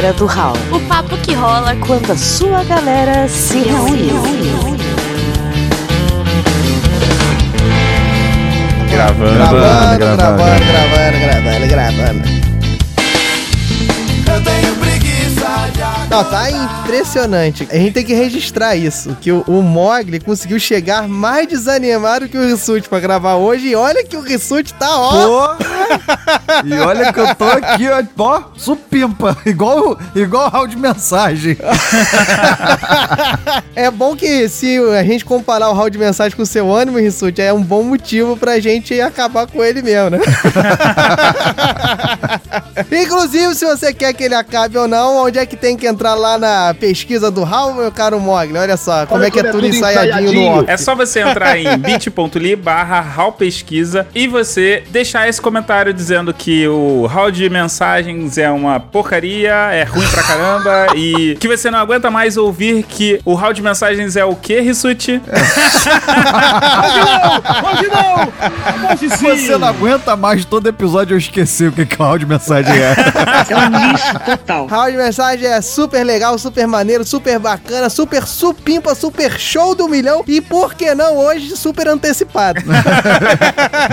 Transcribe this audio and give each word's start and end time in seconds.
galera 0.00 0.12
do 0.14 0.24
Hall. 0.24 0.54
O 0.72 0.80
papo 0.88 1.14
que 1.18 1.34
rola 1.34 1.76
Quando 1.76 2.10
a 2.10 2.16
sua 2.16 2.64
galera 2.64 3.28
se 3.28 3.58
reúne. 3.58 4.08
Gravando. 8.90 9.34
Gravando, 9.34 9.98
gravando. 9.98 10.64
gravando, 10.64 11.18
gravando, 11.20 11.66
gravando, 11.68 12.49
Não, 16.10 16.24
tá 16.24 16.50
impressionante. 16.50 17.68
A 17.70 17.76
gente 17.76 17.92
tem 17.92 18.04
que 18.04 18.12
registrar 18.12 18.74
isso. 18.74 19.16
Que 19.20 19.30
o, 19.30 19.44
o 19.46 19.62
Mogli 19.62 20.18
conseguiu 20.18 20.58
chegar 20.58 21.06
mais 21.06 21.46
desanimado 21.46 22.28
que 22.28 22.36
o 22.36 22.44
Rissuti 22.44 22.88
pra 22.88 22.98
gravar 22.98 23.36
hoje. 23.36 23.68
E 23.68 23.76
olha 23.76 24.02
que 24.02 24.16
o 24.16 24.20
Rissuti 24.20 24.74
tá 24.74 24.88
ó. 24.90 25.56
E 26.64 26.74
olha 26.80 27.12
que 27.12 27.20
eu 27.20 27.32
tô 27.36 27.44
aqui, 27.44 27.88
ó, 27.88 28.02
ó 28.18 28.42
supimpa, 28.56 29.36
igual, 29.46 29.96
igual 30.16 30.50
áudio 30.52 30.76
de 30.76 30.82
mensagem. 30.82 31.56
É 33.74 33.90
bom 33.90 34.16
que 34.16 34.48
se 34.48 34.78
a 34.98 35.02
gente 35.02 35.24
comparar 35.24 35.70
o 35.70 35.72
hall 35.72 35.88
de 35.88 35.96
mensagem 35.96 36.36
com 36.36 36.42
o 36.42 36.46
seu 36.46 36.74
ânimo, 36.74 36.98
Rissuti, 36.98 37.40
é 37.40 37.52
um 37.52 37.62
bom 37.62 37.82
motivo 37.82 38.36
pra 38.36 38.58
gente 38.58 39.00
acabar 39.00 39.46
com 39.46 39.62
ele 39.62 39.80
mesmo, 39.80 40.10
né? 40.10 40.18
Inclusive, 42.90 43.54
se 43.54 43.64
você 43.64 43.94
quer 43.94 44.12
que 44.12 44.24
ele 44.24 44.34
acabe 44.34 44.76
ou 44.76 44.88
não, 44.88 45.24
onde 45.24 45.38
é 45.38 45.46
que 45.46 45.56
tem 45.56 45.76
que 45.76 45.86
entrar 45.86 45.99
lá 46.08 46.38
na 46.38 46.74
pesquisa 46.74 47.30
do 47.30 47.44
hall, 47.44 47.74
meu 47.74 47.92
caro 47.92 48.18
Mogli? 48.18 48.56
Olha 48.56 48.76
só, 48.76 49.06
como 49.06 49.24
é 49.24 49.30
que 49.30 49.38
é 49.40 49.44
tudo 49.44 49.66
ensaiadinho 49.66 50.32
no 50.32 50.46
off. 50.58 50.64
É 50.70 50.76
só 50.76 50.94
você 50.94 51.20
entrar 51.20 51.58
em 51.58 51.76
bit.ly 51.78 52.56
barra 52.56 53.00
Hall 53.00 53.32
Pesquisa 53.32 54.06
e 54.14 54.26
você 54.26 54.82
deixar 54.90 55.28
esse 55.28 55.40
comentário 55.40 55.92
dizendo 55.92 56.32
que 56.32 56.66
o 56.68 57.06
Hall 57.06 57.30
de 57.30 57.48
mensagens 57.50 58.38
é 58.38 58.50
uma 58.50 58.80
porcaria, 58.80 59.52
é 59.72 59.84
ruim 59.84 60.06
pra 60.08 60.22
caramba 60.22 60.86
e 60.96 61.36
que 61.36 61.48
você 61.48 61.70
não 61.70 61.78
aguenta 61.78 62.10
mais 62.10 62.36
ouvir 62.36 62.82
que 62.82 63.20
o 63.24 63.34
Hall 63.34 63.52
de 63.52 63.62
mensagens 63.62 64.16
é 64.16 64.24
o 64.24 64.34
que, 64.34 64.60
Rissuti? 64.60 65.20
Se 68.98 69.16
você 69.16 69.56
não 69.56 69.68
aguenta 69.68 70.16
mais 70.16 70.44
todo 70.44 70.68
episódio 70.68 71.14
eu 71.14 71.18
esqueci 71.18 71.66
o 71.66 71.72
que, 71.72 71.84
que 71.86 72.00
o 72.00 72.04
áudio 72.04 72.26
de 72.26 72.32
mensagem 72.32 72.72
é. 72.76 72.94
Hall 74.68 74.90
de 74.90 74.96
mensagem 74.96 75.46
é 75.46 75.60
super 75.60 75.89
legal, 75.98 76.38
super 76.38 76.66
maneiro, 76.66 77.04
super 77.04 77.38
bacana, 77.38 77.90
super 77.90 78.26
supimpa, 78.26 78.94
super 78.94 79.38
show 79.38 79.74
do 79.74 79.88
milhão 79.88 80.22
e 80.26 80.40
por 80.40 80.74
que 80.74 80.94
não 80.94 81.16
hoje 81.16 81.56
super 81.56 81.88
antecipado. 81.88 82.60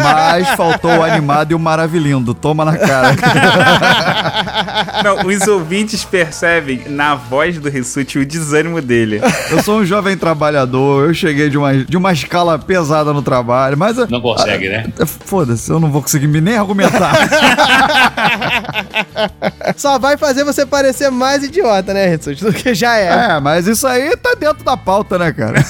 Mas 0.03 0.49
faltou 0.49 0.97
o 0.97 1.03
animado 1.03 1.51
e 1.51 1.55
o 1.55 1.59
maravilhindo. 1.59 2.33
Toma 2.33 2.63
na 2.63 2.77
cara. 2.77 3.15
Não, 5.03 5.27
os 5.27 5.47
ouvintes 5.47 6.03
percebem 6.03 6.83
na 6.87 7.15
voz 7.15 7.59
do 7.59 7.69
Rissuti 7.69 8.19
o 8.19 8.25
desânimo 8.25 8.81
dele. 8.81 9.21
Eu 9.49 9.63
sou 9.63 9.79
um 9.79 9.85
jovem 9.85 10.17
trabalhador, 10.17 11.07
eu 11.07 11.13
cheguei 11.13 11.49
de 11.49 11.57
uma, 11.57 11.73
de 11.73 11.97
uma 11.97 12.11
escala 12.11 12.57
pesada 12.57 13.13
no 13.13 13.21
trabalho, 13.21 13.77
mas. 13.77 13.97
Não 14.09 14.21
consegue, 14.21 14.69
né? 14.69 14.87
Foda-se, 15.05 15.69
eu 15.69 15.79
não 15.79 15.91
vou 15.91 16.01
conseguir 16.01 16.27
me 16.27 16.41
nem 16.41 16.57
argumentar. 16.57 17.13
Só 19.77 19.99
vai 19.99 20.17
fazer 20.17 20.43
você 20.43 20.65
parecer 20.65 21.11
mais 21.11 21.43
idiota, 21.43 21.86
né, 21.93 22.09
Jesus? 22.09 22.39
Do 22.39 22.53
que 22.53 22.73
já 22.73 22.97
é. 22.97 23.31
é, 23.31 23.39
mas 23.39 23.67
isso 23.67 23.85
aí 23.88 24.16
tá 24.17 24.35
dentro 24.39 24.63
da 24.63 24.77
pauta, 24.77 25.17
né, 25.17 25.31
cara? 25.31 25.63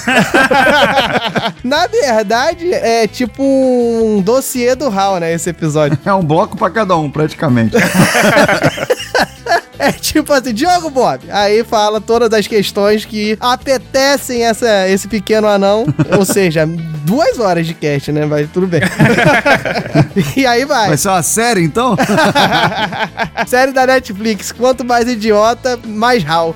Na 1.64 1.86
verdade, 1.86 2.72
é 2.72 3.06
tipo 3.06 3.42
um 3.42 4.20
dossiê 4.20 4.74
do 4.74 4.88
Hal, 4.88 5.20
né, 5.20 5.32
esse 5.32 5.50
episódio. 5.50 5.98
É 6.04 6.12
um 6.12 6.22
bloco 6.22 6.56
pra 6.56 6.70
cada 6.70 6.96
um, 6.96 7.10
praticamente. 7.10 7.76
É 9.88 9.92
tipo 9.92 10.32
assim, 10.32 10.52
Diogo 10.52 10.90
Bob. 10.90 11.20
Aí 11.30 11.62
fala 11.62 12.00
todas 12.00 12.32
as 12.32 12.46
questões 12.46 13.04
que 13.04 13.36
apetecem 13.40 14.44
essa, 14.44 14.88
esse 14.88 15.06
pequeno 15.06 15.46
anão. 15.46 15.86
Ou 16.18 16.24
seja, 16.24 16.66
duas 17.04 17.38
horas 17.38 17.66
de 17.66 17.74
cast, 17.74 18.10
né? 18.10 18.26
Mas 18.26 18.48
tudo 18.50 18.66
bem. 18.66 18.80
e 20.36 20.44
aí 20.44 20.64
vai. 20.64 20.88
Vai 20.88 20.96
ser 20.96 21.08
uma 21.08 21.22
série, 21.22 21.62
então? 21.62 21.96
Série 23.46 23.72
da 23.72 23.86
Netflix. 23.86 24.50
Quanto 24.52 24.84
mais 24.84 25.08
idiota, 25.08 25.78
mais 25.86 26.28
Hal. 26.28 26.54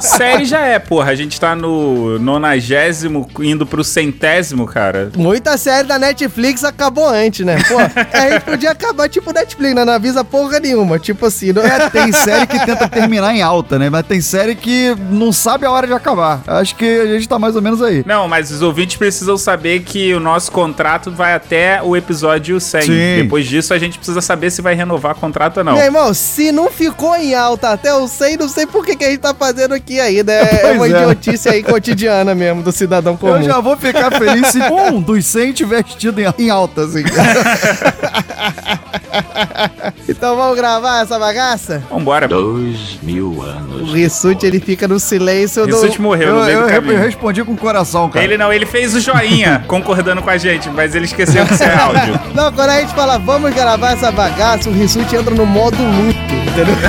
Série 0.00 0.44
já 0.44 0.60
é, 0.60 0.78
porra. 0.78 1.10
A 1.12 1.14
gente 1.14 1.40
tá 1.40 1.56
no 1.56 2.18
nonagésimo, 2.18 3.28
indo 3.40 3.66
pro 3.66 3.82
centésimo, 3.82 4.66
cara. 4.66 5.10
Muita 5.16 5.56
série 5.56 5.88
da 5.88 5.98
Netflix 5.98 6.62
acabou 6.64 7.08
antes, 7.08 7.44
né? 7.44 7.56
Pô, 7.66 7.78
a 7.78 8.30
gente 8.30 8.44
podia 8.44 8.70
acabar 8.70 9.08
tipo 9.08 9.32
Netflix, 9.32 9.74
né? 9.74 9.84
Não 9.84 9.92
avisa 9.94 10.22
porra 10.22 10.60
nenhuma. 10.60 10.98
Tipo 10.98 11.26
assim, 11.26 11.52
não 11.52 11.62
É, 11.64 11.88
tem 11.90 12.09
série 12.12 12.46
que 12.46 12.64
tenta 12.64 12.88
terminar 12.88 13.34
em 13.34 13.42
alta, 13.42 13.78
né? 13.78 13.88
Mas 13.90 14.06
tem 14.06 14.20
série 14.20 14.54
que 14.54 14.94
não 15.10 15.32
sabe 15.32 15.66
a 15.66 15.70
hora 15.70 15.86
de 15.86 15.92
acabar. 15.92 16.40
Acho 16.46 16.74
que 16.76 16.84
a 16.84 17.06
gente 17.06 17.28
tá 17.28 17.38
mais 17.38 17.56
ou 17.56 17.62
menos 17.62 17.82
aí. 17.82 18.02
Não, 18.06 18.28
mas 18.28 18.50
os 18.50 18.62
ouvintes 18.62 18.96
precisam 18.96 19.36
saber 19.36 19.80
que 19.80 20.14
o 20.14 20.20
nosso 20.20 20.50
contrato 20.52 21.10
vai 21.10 21.34
até 21.34 21.82
o 21.82 21.96
episódio 21.96 22.60
100. 22.60 22.82
Sim. 22.82 23.22
Depois 23.22 23.46
disso, 23.46 23.72
a 23.74 23.78
gente 23.78 23.98
precisa 23.98 24.20
saber 24.20 24.50
se 24.50 24.62
vai 24.62 24.74
renovar 24.74 25.14
contrato 25.14 25.58
ou 25.58 25.64
não. 25.64 25.74
Meu 25.74 25.84
irmão, 25.84 26.12
se 26.14 26.52
não 26.52 26.70
ficou 26.70 27.14
em 27.16 27.34
alta 27.34 27.70
até 27.70 27.92
o 27.94 28.06
100, 28.06 28.36
não 28.36 28.48
sei 28.48 28.66
por 28.66 28.84
que, 28.84 28.96
que 28.96 29.04
a 29.04 29.10
gente 29.10 29.20
tá 29.20 29.34
fazendo 29.34 29.74
aqui 29.74 30.00
ainda. 30.00 30.32
É 30.32 30.60
Pois 30.60 30.76
uma 30.76 30.86
é. 30.86 30.90
idiotice 30.90 31.48
aí 31.48 31.62
cotidiana 31.62 32.34
mesmo 32.34 32.62
do 32.62 32.72
cidadão 32.72 33.16
comum. 33.16 33.36
Eu 33.36 33.42
já 33.42 33.60
vou 33.60 33.76
ficar 33.76 34.10
feliz 34.10 34.48
se 34.48 34.58
um 34.60 35.00
dos 35.00 35.24
100 35.26 35.52
tiver 35.52 35.82
tido 35.82 36.20
em, 36.20 36.26
em 36.38 36.50
alta, 36.50 36.82
assim. 36.82 37.04
Então 40.08 40.36
vamos 40.36 40.56
gravar 40.56 41.02
essa 41.02 41.18
bagaça? 41.18 41.82
Vambora. 41.90 42.26
Dois 42.28 42.98
mil 43.02 43.32
O 43.38 43.42
anos. 43.42 43.92
Rissuti, 43.92 44.44
ele 44.46 44.60
fica 44.60 44.86
no 44.88 44.98
silêncio 44.98 45.66
do... 45.66 45.74
Rissuti 45.74 46.00
morreu 46.00 46.28
Eu, 46.28 46.34
no 46.36 46.44
meio 46.44 46.58
eu, 46.58 46.62
do 46.64 46.68
eu 46.70 46.74
caminho. 46.74 46.98
respondi 47.00 47.44
com 47.44 47.52
o 47.52 47.56
coração, 47.56 48.08
cara. 48.10 48.24
Ele 48.24 48.36
não, 48.36 48.52
ele 48.52 48.66
fez 48.66 48.94
o 48.94 49.00
joinha 49.00 49.64
concordando 49.68 50.20
com 50.22 50.30
a 50.30 50.36
gente, 50.36 50.68
mas 50.70 50.94
ele 50.94 51.04
esqueceu 51.04 51.46
que 51.46 51.54
isso 51.54 51.62
é 51.62 51.74
áudio. 51.74 52.18
Não, 52.34 52.52
quando 52.52 52.70
a 52.70 52.80
gente 52.80 52.92
fala 52.94 53.18
vamos 53.18 53.54
gravar 53.54 53.92
essa 53.92 54.10
bagaça, 54.10 54.68
o 54.68 54.72
Rissuti 54.72 55.14
entra 55.16 55.34
no 55.34 55.46
modo 55.46 55.76
luto, 55.76 56.18
entendeu? 56.50 56.74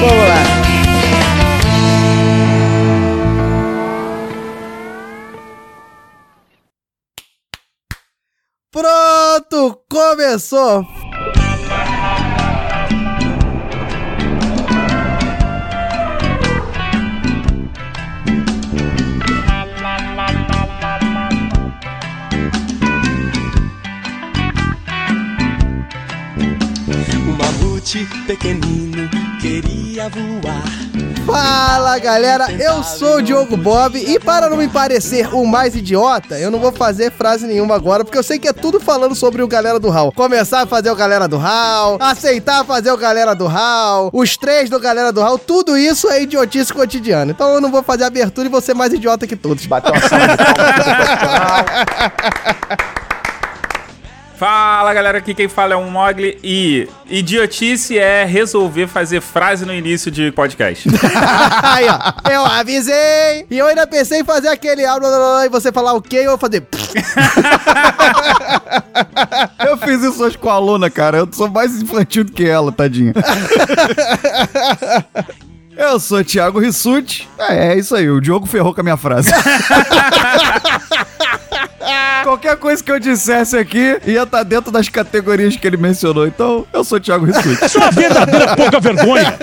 vamos 0.00 0.28
lá. 0.28 0.61
Começou! 10.12 10.86
Mamute 27.38 28.06
pequenino 28.26 29.08
queria 29.40 30.10
voar. 30.10 30.91
Fala 31.32 31.98
galera, 31.98 32.52
eu 32.60 32.82
sou 32.82 33.16
o 33.16 33.22
Diogo 33.22 33.56
Bob 33.56 33.98
e 33.98 34.20
para 34.20 34.50
não 34.50 34.58
me 34.58 34.68
parecer 34.68 35.34
o 35.34 35.46
mais 35.46 35.74
idiota, 35.74 36.38
eu 36.38 36.50
não 36.50 36.58
vou 36.58 36.70
fazer 36.70 37.10
frase 37.10 37.46
nenhuma 37.46 37.74
agora, 37.74 38.04
porque 38.04 38.18
eu 38.18 38.22
sei 38.22 38.38
que 38.38 38.46
é 38.46 38.52
tudo 38.52 38.78
falando 38.78 39.14
sobre 39.14 39.40
o 39.40 39.48
galera 39.48 39.80
do 39.80 39.88
Hall. 39.88 40.12
Começar 40.12 40.60
a 40.60 40.66
fazer 40.66 40.90
o 40.90 40.94
galera 40.94 41.26
do 41.26 41.38
Hall, 41.38 41.96
aceitar 41.98 42.66
fazer 42.66 42.92
o 42.92 42.98
galera 42.98 43.34
do 43.34 43.46
Hall, 43.46 44.10
os 44.12 44.36
três 44.36 44.68
do 44.68 44.78
galera 44.78 45.10
do 45.10 45.22
Hall, 45.22 45.38
tudo 45.38 45.78
isso 45.78 46.10
é 46.10 46.20
idiotice 46.20 46.70
cotidiana. 46.70 47.32
Então 47.32 47.54
eu 47.54 47.62
não 47.62 47.70
vou 47.70 47.82
fazer 47.82 48.04
abertura 48.04 48.46
e 48.46 48.50
vou 48.50 48.60
ser 48.60 48.74
mais 48.74 48.92
idiota 48.92 49.26
que 49.26 49.34
todos. 49.34 49.64
Bateu 49.64 49.94
Fala 54.42 54.92
galera, 54.92 55.18
aqui 55.18 55.34
quem 55.34 55.46
fala 55.46 55.74
é 55.74 55.76
um 55.76 55.88
Mogli 55.88 56.36
e 56.42 56.88
idiotice 57.08 57.96
é 57.96 58.24
resolver 58.24 58.88
fazer 58.88 59.20
frase 59.20 59.64
no 59.64 59.72
início 59.72 60.10
de 60.10 60.32
podcast. 60.32 60.88
Aí, 61.62 61.86
ó, 61.88 62.28
eu 62.28 62.44
avisei 62.44 63.46
e 63.48 63.56
eu 63.56 63.68
ainda 63.68 63.86
pensei 63.86 64.18
em 64.18 64.24
fazer 64.24 64.48
aquele 64.48 64.84
áudio 64.84 65.08
e 65.44 65.48
você 65.48 65.70
falar 65.70 65.92
o 65.92 66.02
quê 66.02 66.22
e 66.22 66.24
eu 66.24 66.30
vou 66.30 66.38
fazer. 66.38 66.66
Eu 69.64 69.76
fiz 69.76 70.02
isso 70.02 70.24
hoje 70.24 70.36
com 70.36 70.50
a 70.50 70.54
aluna, 70.54 70.90
cara. 70.90 71.18
Eu 71.18 71.28
sou 71.32 71.48
mais 71.48 71.80
infantil 71.80 72.24
do 72.24 72.32
que 72.32 72.44
ela, 72.44 72.72
tadinha. 72.72 73.12
Eu 75.76 76.00
sou 76.00 76.24
Thiago 76.24 76.58
Rissuti. 76.58 77.28
É, 77.38 77.68
é 77.68 77.78
isso 77.78 77.94
aí, 77.94 78.10
o 78.10 78.20
Diogo 78.20 78.46
ferrou 78.46 78.74
com 78.74 78.80
a 78.80 78.84
minha 78.84 78.96
frase. 78.96 79.30
Qualquer 82.22 82.52
qualquer 82.52 82.56
coisa 82.56 82.82
que 82.82 82.90
eu 82.90 82.98
dissesse 82.98 83.56
aqui 83.56 83.98
ia 84.06 84.22
estar 84.22 84.42
dentro 84.42 84.70
das 84.70 84.88
categorias 84.88 85.56
que 85.56 85.66
ele 85.66 85.76
mencionou. 85.76 86.26
Então, 86.26 86.66
eu 86.72 86.84
sou 86.84 86.98
o 86.98 87.00
Thiago 87.00 87.24
Rissuti. 87.24 87.68
Sua 87.68 87.90
verdadeira 87.90 88.56
pouca 88.56 88.80
vergonha. 88.80 89.36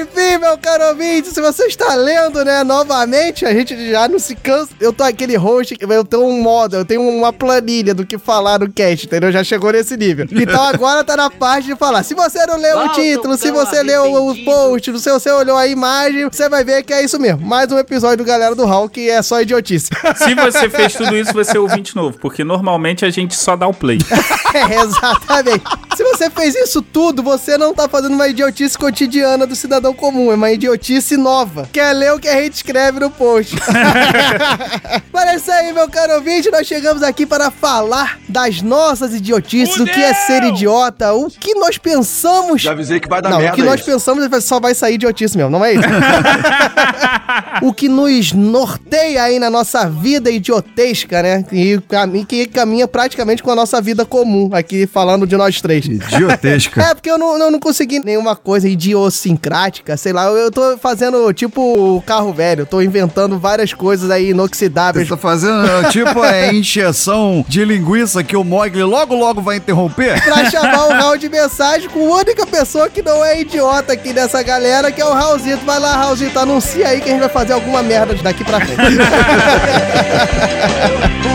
Enfim, 0.00 0.38
meu 0.38 0.56
caro 0.58 0.88
ouvinte, 0.88 1.28
se 1.28 1.40
você 1.40 1.64
está 1.66 1.94
lendo, 1.94 2.44
né, 2.44 2.64
novamente, 2.64 3.44
a 3.44 3.52
gente 3.52 3.90
já 3.90 4.08
não 4.08 4.18
se 4.18 4.34
cansa. 4.34 4.70
Eu 4.80 4.92
tô 4.92 5.04
aquele 5.04 5.36
host, 5.36 5.76
eu 5.78 6.04
tenho 6.04 6.24
um 6.24 6.42
modo, 6.42 6.76
eu 6.76 6.84
tenho 6.84 7.02
uma 7.02 7.32
planilha 7.32 7.94
do 7.94 8.06
que 8.06 8.18
falar 8.18 8.58
no 8.58 8.70
cast, 8.70 9.06
entendeu? 9.06 9.30
Já 9.30 9.44
chegou 9.44 9.72
nesse 9.72 9.96
nível. 9.96 10.26
Então 10.30 10.62
agora 10.62 11.04
tá 11.04 11.16
na 11.16 11.30
parte 11.30 11.66
de 11.66 11.76
falar. 11.76 12.02
Se 12.02 12.14
você 12.14 12.44
não 12.46 12.56
leu 12.56 12.78
o 12.78 12.88
título, 12.90 13.36
se 13.36 13.50
você 13.50 13.82
leu 13.82 14.14
o 14.14 14.44
post, 14.44 14.98
se 14.98 15.10
você 15.10 15.30
olhou 15.30 15.56
a 15.56 15.66
imagem, 15.66 16.28
você 16.30 16.48
vai 16.48 16.64
ver 16.64 16.82
que 16.82 16.92
é 16.92 17.04
isso 17.04 17.18
mesmo. 17.18 17.46
Mais 17.46 17.70
um 17.70 17.78
episódio 17.78 18.18
do 18.18 18.24
Galera 18.24 18.54
do 18.54 18.88
que 18.88 19.10
é 19.10 19.20
só 19.22 19.40
idiotice. 19.40 19.90
Se 20.16 20.34
você 20.34 20.70
fez 20.70 20.94
tudo 20.94 21.16
isso, 21.16 21.32
você 21.44 21.56
é 21.56 21.60
ouvinte 21.60 21.94
novo, 21.94 22.18
porque 22.18 22.44
normalmente 22.44 23.04
a 23.04 23.10
gente 23.10 23.36
só 23.36 23.56
dá 23.56 23.66
o 23.66 23.74
play. 23.74 23.98
É, 24.54 24.80
exatamente. 24.80 25.62
Se 25.94 26.02
você 26.02 26.30
fez 26.30 26.54
isso 26.54 26.80
tudo, 26.80 27.22
você 27.22 27.58
não 27.58 27.74
tá 27.74 27.86
fazendo 27.86 28.14
uma 28.14 28.26
idiotice 28.28 28.78
cotidiana 28.78 29.46
do 29.46 29.54
cidadão 29.54 29.92
comum, 29.92 30.32
é 30.32 30.36
uma 30.36 30.50
idiotice 30.50 31.18
nova. 31.18 31.68
Quer 31.70 31.92
ler 31.92 32.14
o 32.14 32.18
que 32.18 32.26
a 32.26 32.40
gente 32.40 32.54
escreve 32.54 32.98
no 32.98 33.10
post. 33.10 33.54
Mas 35.12 35.26
é 35.26 35.36
isso 35.36 35.52
aí, 35.52 35.72
meu 35.74 35.86
caro 35.90 36.14
ouvinte, 36.14 36.50
nós 36.50 36.66
chegamos 36.66 37.02
aqui 37.02 37.26
para 37.26 37.50
falar 37.50 38.18
das 38.26 38.62
nossas 38.62 39.14
idiotices, 39.14 39.78
o 39.78 39.84
que 39.84 40.02
é 40.02 40.14
ser 40.14 40.44
idiota, 40.44 41.12
o 41.12 41.28
que 41.28 41.54
nós 41.54 41.76
pensamos. 41.76 42.62
Já 42.62 42.72
avisei 42.72 42.98
que 42.98 43.08
vai 43.08 43.20
dar 43.20 43.28
Não, 43.28 43.36
o 43.36 43.40
merda 43.40 43.56
que 43.56 43.62
nós 43.62 43.80
isso. 43.80 43.90
pensamos 43.90 44.24
é 44.24 44.40
só 44.40 44.58
vai 44.58 44.74
sair 44.74 44.94
idiotice 44.94 45.36
mesmo, 45.36 45.50
não 45.50 45.64
é 45.64 45.74
isso? 45.74 45.82
o 47.62 47.72
que 47.72 47.88
nos 47.88 48.32
norteia 48.32 49.22
aí 49.22 49.38
na 49.38 49.50
nossa 49.50 49.88
vida 49.88 50.30
idiotesca, 50.30 51.22
né? 51.22 51.44
E 51.52 51.80
que 52.26 52.46
caminha 52.46 52.86
praticamente 52.88 53.42
com 53.42 53.50
a 53.50 53.54
nossa 53.54 53.80
vida 53.80 54.04
comum, 54.04 54.50
aqui 54.52 54.86
falando 54.86 55.26
de 55.26 55.36
nós 55.36 55.60
três. 55.60 55.84
Idiotesca. 55.86 56.82
É, 56.82 56.94
porque 56.94 57.10
eu 57.10 57.18
não, 57.18 57.38
eu 57.38 57.50
não 57.50 57.60
consegui 57.60 57.98
nenhuma 58.00 58.36
coisa 58.36 58.68
idiosincrática, 58.68 59.96
sei 59.96 60.12
lá. 60.12 60.24
Eu, 60.26 60.36
eu 60.36 60.50
tô 60.50 60.76
fazendo 60.78 61.32
tipo 61.32 61.60
o 61.96 62.02
carro 62.02 62.32
velho, 62.32 62.62
eu 62.62 62.66
tô 62.66 62.80
inventando 62.80 63.38
várias 63.38 63.72
coisas 63.72 64.10
aí 64.10 64.26
Você 64.26 64.30
inoxidáveis. 64.30 65.08
tá 65.08 65.16
fazendo, 65.16 65.90
tipo, 65.90 66.24
é 66.24 66.52
encheção 66.54 67.44
de 67.48 67.64
linguiça 67.64 68.22
que 68.22 68.36
o 68.36 68.44
Mogli 68.44 68.82
logo, 68.82 69.14
logo 69.14 69.40
vai 69.40 69.56
interromper? 69.56 70.22
Pra 70.24 70.50
chamar 70.50 70.86
o 70.86 70.92
Raul 70.92 71.18
de 71.18 71.28
mensagem 71.28 71.88
com 71.88 72.12
a 72.12 72.16
única 72.18 72.46
pessoa 72.46 72.88
que 72.88 73.02
não 73.02 73.24
é 73.24 73.40
idiota 73.40 73.92
aqui 73.92 74.12
dessa 74.12 74.42
galera, 74.42 74.90
que 74.92 75.00
é 75.00 75.04
o 75.04 75.12
Raulzito. 75.12 75.64
Vai 75.64 75.78
lá, 75.78 75.96
Raulzito, 75.96 76.38
anuncia 76.38 76.88
aí 76.88 77.00
que 77.00 77.08
a 77.08 77.12
gente 77.12 77.20
vai 77.20 77.27
fazer 77.28 77.52
alguma 77.52 77.82
merda 77.82 78.14
daqui 78.14 78.44
pra 78.44 78.60
frente. 78.60 78.78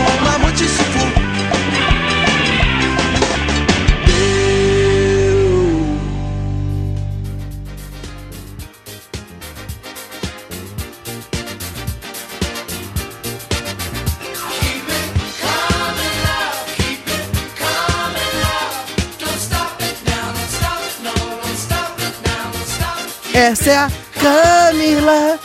Essa 23.34 23.70
é 23.70 23.76
a 23.76 23.90
Camila. 24.20 25.38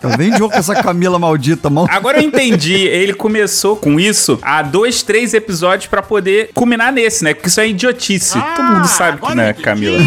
Tá 0.00 0.16
bem 0.16 0.30
Diogo 0.30 0.52
com 0.52 0.58
essa 0.58 0.74
Camila 0.74 1.18
maldita, 1.18 1.70
mão. 1.70 1.86
Agora 1.88 2.18
eu 2.18 2.22
entendi. 2.22 2.74
Ele 2.74 3.14
começou 3.14 3.76
com 3.76 3.98
isso 3.98 4.38
há 4.42 4.62
dois, 4.62 5.02
três 5.02 5.34
episódios 5.34 5.88
pra 5.88 6.02
poder 6.02 6.50
culminar 6.54 6.92
nesse, 6.92 7.24
né? 7.24 7.34
Porque 7.34 7.48
isso 7.48 7.60
é 7.60 7.68
idiotice. 7.68 8.38
Todo 8.54 8.64
mundo 8.64 8.88
sabe 8.88 9.20
que 9.20 9.34
não 9.34 9.42
é, 9.42 9.52
Camila. 9.52 9.98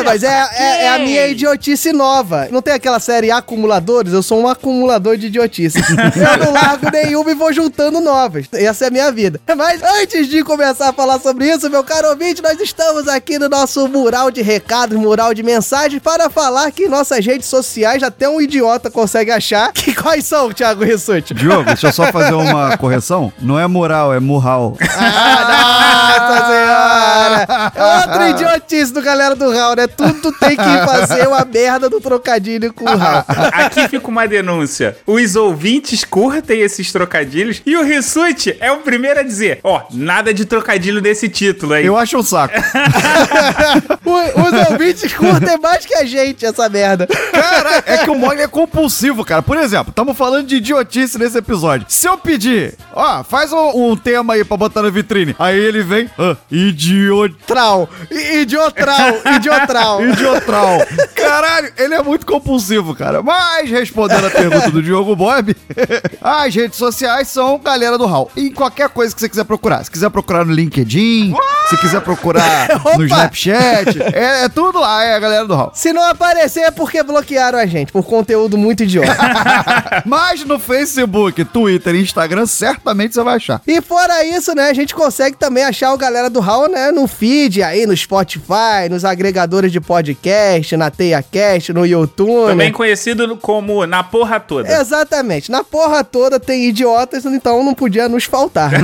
É, 0.00 0.02
mas 0.02 0.22
é, 0.22 0.48
é, 0.52 0.84
é 0.84 0.94
a 0.94 0.98
minha 0.98 1.26
idiotice 1.26 1.92
nova. 1.92 2.48
Não 2.50 2.62
tem 2.62 2.74
aquela 2.74 2.98
série 3.00 3.30
Acumuladores? 3.30 4.12
Eu 4.12 4.22
sou 4.22 4.40
um 4.40 4.48
acumulador 4.48 5.16
de 5.16 5.26
idiotice. 5.26 5.78
Eu 5.80 6.44
não 6.44 6.52
largo 6.52 6.90
nenhuma 6.90 7.30
e 7.30 7.34
vou 7.34 7.52
juntando 7.52 8.00
novas. 8.00 8.46
Essa 8.52 8.86
é 8.86 8.88
a 8.88 8.90
minha 8.90 9.10
vida. 9.12 9.40
Mas 9.56 9.82
antes 9.82 10.28
de 10.28 10.42
começar 10.42 10.90
a 10.90 10.92
falar 10.92 11.18
sobre 11.20 11.50
isso, 11.50 11.70
meu 11.70 11.84
caro 11.84 12.08
ouvinte, 12.08 12.42
nós 12.42 12.58
estamos 12.60 13.08
aqui 13.08 13.38
no 13.38 13.48
nosso 13.48 13.86
mural 13.88 14.30
de 14.30 14.42
recados, 14.42 14.98
mural 14.98 15.34
de 15.34 15.42
mensagens, 15.50 16.00
para 16.00 16.30
falar 16.30 16.70
que 16.70 16.84
em 16.84 16.88
nossas 16.88 17.24
redes 17.24 17.46
sociais 17.48 18.02
até 18.02 18.28
um 18.28 18.40
idiota 18.40 18.90
consegue 18.90 19.30
achar. 19.30 19.72
Que 19.80 19.94
quais 19.94 20.26
são, 20.26 20.52
Thiago 20.52 20.84
Rissuti? 20.84 21.32
Diogo, 21.32 21.64
deixa 21.64 21.86
eu 21.88 21.92
só 21.92 22.06
fazer 22.12 22.34
uma 22.34 22.76
correção. 22.76 23.32
Não 23.40 23.58
é 23.58 23.66
mural, 23.66 24.12
é 24.12 24.20
murral. 24.20 24.76
Ah, 24.96 26.20
nossa 26.20 26.46
senhora! 26.46 27.72
É 27.74 27.96
outro 27.96 28.28
idiotice 28.28 28.92
do 28.92 29.00
galera 29.00 29.34
do 29.34 29.50
Raul, 29.50 29.76
né? 29.76 29.86
Tudo 29.86 30.32
tem 30.32 30.50
que 30.50 30.86
fazer 30.86 31.26
uma 31.26 31.44
merda 31.44 31.88
do 31.88 31.98
trocadilho 32.00 32.72
com 32.74 32.84
o 32.84 32.96
Raul. 32.96 33.24
Aqui 33.52 33.88
fica 33.88 34.06
uma 34.08 34.28
denúncia. 34.28 34.96
Os 35.06 35.34
ouvintes 35.34 36.04
curtem 36.04 36.60
esses 36.60 36.92
trocadilhos 36.92 37.62
e 37.64 37.76
o 37.76 37.82
Rissuti 37.82 38.56
é 38.60 38.70
o 38.70 38.78
primeiro 38.78 39.20
a 39.20 39.22
dizer: 39.22 39.60
Ó, 39.64 39.82
nada 39.92 40.34
de 40.34 40.44
trocadilho 40.44 41.00
nesse 41.00 41.28
título 41.28 41.72
aí. 41.72 41.86
Eu 41.86 41.96
acho 41.96 42.18
um 42.18 42.22
saco. 42.22 42.54
Os 44.04 44.70
ouvintes 44.70 45.12
curtem 45.14 45.39
mais 45.62 45.84
que 45.86 45.94
a 45.94 46.04
gente 46.04 46.44
essa 46.44 46.68
merda. 46.68 47.06
Cara, 47.06 47.82
é 47.86 47.98
que 47.98 48.10
o 48.10 48.14
Mogli 48.14 48.42
é 48.42 48.48
compulsivo, 48.48 49.24
cara. 49.24 49.42
Por 49.42 49.56
exemplo, 49.56 49.90
estamos 49.90 50.16
falando 50.16 50.46
de 50.46 50.56
idiotice 50.56 51.18
nesse 51.18 51.38
episódio. 51.38 51.86
Se 51.88 52.06
eu 52.08 52.16
pedir, 52.18 52.74
ó, 52.92 53.22
faz 53.24 53.52
um, 53.52 53.90
um 53.90 53.96
tema 53.96 54.34
aí 54.34 54.44
pra 54.44 54.56
botar 54.56 54.82
na 54.82 54.90
vitrine. 54.90 55.34
Aí 55.38 55.58
ele 55.58 55.82
vem, 55.82 56.10
ah, 56.18 56.36
idiot... 56.50 57.34
Trau. 57.46 57.88
I- 58.10 58.40
Idiotral. 58.40 59.14
Idiotral. 59.36 60.04
Idiotral. 60.04 60.78
Caralho, 61.14 61.72
ele 61.78 61.94
é 61.94 62.02
muito 62.02 62.24
compulsivo, 62.26 62.94
cara. 62.94 63.22
Mas, 63.22 63.70
respondendo 63.70 64.26
a 64.26 64.30
pergunta 64.30 64.70
do 64.70 64.82
Diogo 64.82 65.14
Bob, 65.14 65.54
as 66.20 66.54
redes 66.54 66.78
sociais 66.78 67.28
são 67.28 67.58
galera 67.58 67.96
do 67.98 68.06
Hall. 68.06 68.30
Em 68.36 68.50
qualquer 68.52 68.88
coisa 68.88 69.14
que 69.14 69.20
você 69.20 69.28
quiser 69.28 69.44
procurar. 69.44 69.84
Se 69.84 69.90
quiser 69.90 70.10
procurar 70.10 70.44
no 70.44 70.52
LinkedIn, 70.52 71.34
se 71.68 71.76
quiser 71.76 72.00
procurar 72.00 72.68
no! 72.96 73.04
Snapchat, 73.04 74.02
é, 74.12 74.44
é 74.44 74.48
tudo 74.48 74.80
lá, 74.80 75.04
é 75.04 75.14
a 75.14 75.18
galera 75.18 75.29
do 75.46 75.54
Hall. 75.54 75.70
Se 75.74 75.92
não 75.92 76.02
aparecer 76.04 76.60
é 76.60 76.70
porque 76.70 77.02
bloquearam 77.02 77.58
a 77.58 77.66
gente, 77.66 77.92
por 77.92 78.04
conteúdo 78.04 78.58
muito 78.58 78.82
idiota. 78.82 79.16
Mas 80.04 80.44
no 80.44 80.58
Facebook, 80.58 81.44
Twitter 81.44 81.94
e 81.94 82.02
Instagram, 82.02 82.46
certamente 82.46 83.14
você 83.14 83.22
vai 83.22 83.36
achar. 83.36 83.62
E 83.66 83.80
fora 83.80 84.24
isso, 84.24 84.54
né, 84.54 84.68
a 84.68 84.74
gente 84.74 84.94
consegue 84.94 85.36
também 85.36 85.64
achar 85.64 85.92
o 85.92 85.98
galera 85.98 86.28
do 86.28 86.40
Raul, 86.40 86.68
né, 86.68 86.90
no 86.90 87.06
feed 87.06 87.62
aí, 87.62 87.86
no 87.86 87.96
Spotify, 87.96 88.88
nos 88.90 89.04
agregadores 89.04 89.72
de 89.72 89.80
podcast, 89.80 90.76
na 90.76 90.90
TeiaCast, 90.90 91.72
no 91.72 91.86
YouTube. 91.86 92.48
Também 92.48 92.72
conhecido 92.72 93.36
como 93.36 93.86
Na 93.86 94.02
Porra 94.02 94.40
Toda. 94.40 94.72
Exatamente. 94.80 95.50
Na 95.50 95.62
porra 95.62 96.02
toda 96.02 96.40
tem 96.40 96.66
idiotas, 96.66 97.24
então 97.24 97.62
não 97.64 97.74
podia 97.74 98.08
nos 98.08 98.24
faltar. 98.24 98.70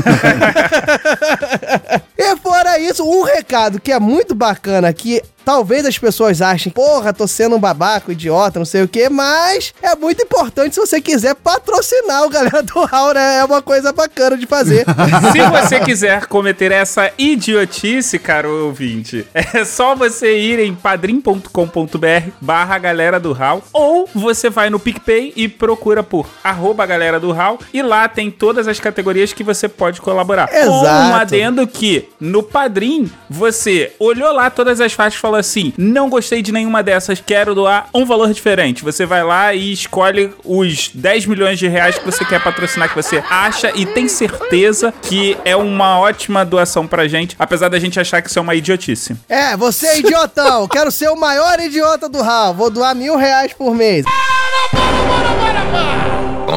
e 2.16 2.36
fora 2.36 2.78
isso, 2.78 3.04
um 3.04 3.22
recado 3.22 3.80
que 3.80 3.92
é 3.92 3.98
muito 3.98 4.34
bacana 4.34 4.92
que 4.92 5.22
Talvez 5.46 5.86
as 5.86 5.96
pessoas 5.96 6.42
achem, 6.42 6.72
porra, 6.72 7.12
tô 7.12 7.24
sendo 7.24 7.54
um 7.54 7.60
babaca, 7.60 8.08
um 8.08 8.12
idiota, 8.12 8.58
não 8.58 8.66
sei 8.66 8.82
o 8.82 8.88
quê, 8.88 9.08
mas 9.08 9.72
é 9.80 9.94
muito 9.94 10.20
importante 10.20 10.74
se 10.74 10.80
você 10.80 11.00
quiser 11.00 11.36
patrocinar 11.36 12.24
o 12.24 12.28
galera 12.28 12.64
do 12.64 12.80
Raul, 12.84 13.14
né? 13.14 13.38
É 13.38 13.44
uma 13.44 13.62
coisa 13.62 13.92
bacana 13.92 14.36
de 14.36 14.44
fazer. 14.44 14.84
Se 15.30 15.40
você 15.48 15.78
quiser 15.78 16.26
cometer 16.26 16.72
essa 16.72 17.12
idiotice, 17.16 18.18
caro 18.18 18.66
ouvinte, 18.66 19.24
é 19.32 19.64
só 19.64 19.94
você 19.94 20.36
ir 20.36 20.58
em 20.58 20.74
padrim.com.br 20.74 22.30
barra 22.40 22.78
galera 22.78 23.20
do 23.20 23.32
Hall 23.32 23.62
ou 23.72 24.08
você 24.12 24.50
vai 24.50 24.68
no 24.68 24.80
PicPay 24.80 25.32
e 25.36 25.46
procura 25.48 26.02
por 26.02 26.26
arroba 26.42 26.84
galera 26.86 27.20
do 27.20 27.30
Hall 27.30 27.60
e 27.72 27.82
lá 27.82 28.08
tem 28.08 28.32
todas 28.32 28.66
as 28.66 28.80
categorias 28.80 29.32
que 29.32 29.44
você 29.44 29.68
pode 29.68 30.00
colaborar. 30.00 30.48
Com 30.48 30.56
um 30.56 30.82
Exato. 30.82 31.14
adendo 31.14 31.66
que 31.68 32.08
no 32.18 32.42
Padrim 32.42 33.08
você 33.30 33.92
olhou 34.00 34.32
lá 34.32 34.50
todas 34.50 34.80
as 34.80 34.92
faixas 34.92 35.18
e 35.18 35.20
falou 35.36 35.40
assim, 35.40 35.72
não 35.76 36.08
gostei 36.08 36.42
de 36.42 36.52
nenhuma 36.52 36.82
dessas, 36.82 37.22
quero 37.24 37.54
doar 37.54 37.88
um 37.92 38.04
valor 38.04 38.32
diferente. 38.32 38.82
Você 38.82 39.04
vai 39.04 39.22
lá 39.22 39.54
e 39.54 39.72
escolhe 39.72 40.32
os 40.44 40.90
10 40.94 41.26
milhões 41.26 41.58
de 41.58 41.68
reais 41.68 41.98
que 41.98 42.04
você 42.04 42.24
quer 42.24 42.42
patrocinar, 42.42 42.88
que 42.88 42.94
você 42.94 43.22
acha 43.28 43.70
e 43.74 43.84
tem 43.84 44.08
certeza 44.08 44.92
que 45.02 45.36
é 45.44 45.54
uma 45.54 45.98
ótima 45.98 46.44
doação 46.44 46.86
pra 46.86 47.06
gente, 47.06 47.36
apesar 47.38 47.68
da 47.68 47.78
gente 47.78 48.00
achar 48.00 48.22
que 48.22 48.28
isso 48.28 48.38
é 48.38 48.42
uma 48.42 48.54
idiotice. 48.54 49.16
é, 49.28 49.56
você 49.56 49.86
é 49.86 49.98
idiotão, 49.98 50.66
quero 50.68 50.90
ser 50.90 51.08
o 51.08 51.16
maior 51.16 51.58
idiota 51.60 52.08
do 52.08 52.22
Raul, 52.22 52.54
vou 52.54 52.70
doar 52.70 52.94
mil 52.94 53.16
reais 53.16 53.52
por 53.52 53.74
mês. 53.74 54.04
Com 54.06 55.25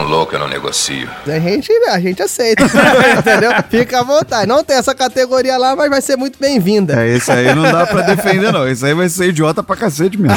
louco, 0.09 0.35
eu 0.35 0.39
não 0.39 0.47
negocio. 0.47 1.07
A 1.27 1.39
gente, 1.39 1.71
a 1.87 1.99
gente 1.99 2.21
aceita, 2.21 2.63
entendeu? 3.17 3.51
Fica 3.69 3.99
à 3.99 4.03
vontade. 4.03 4.47
Não 4.47 4.63
tem 4.63 4.75
essa 4.75 4.95
categoria 4.95 5.55
lá, 5.57 5.75
mas 5.75 5.89
vai 5.89 6.01
ser 6.01 6.15
muito 6.17 6.39
bem-vinda. 6.39 7.05
É, 7.05 7.15
esse 7.15 7.31
aí 7.31 7.53
não 7.53 7.63
dá 7.63 7.85
pra 7.85 8.01
defender, 8.01 8.51
não. 8.51 8.67
Esse 8.67 8.85
aí 8.85 8.93
vai 8.95 9.07
ser 9.07 9.27
idiota 9.27 9.61
pra 9.61 9.75
cacete 9.75 10.17
mesmo. 10.17 10.35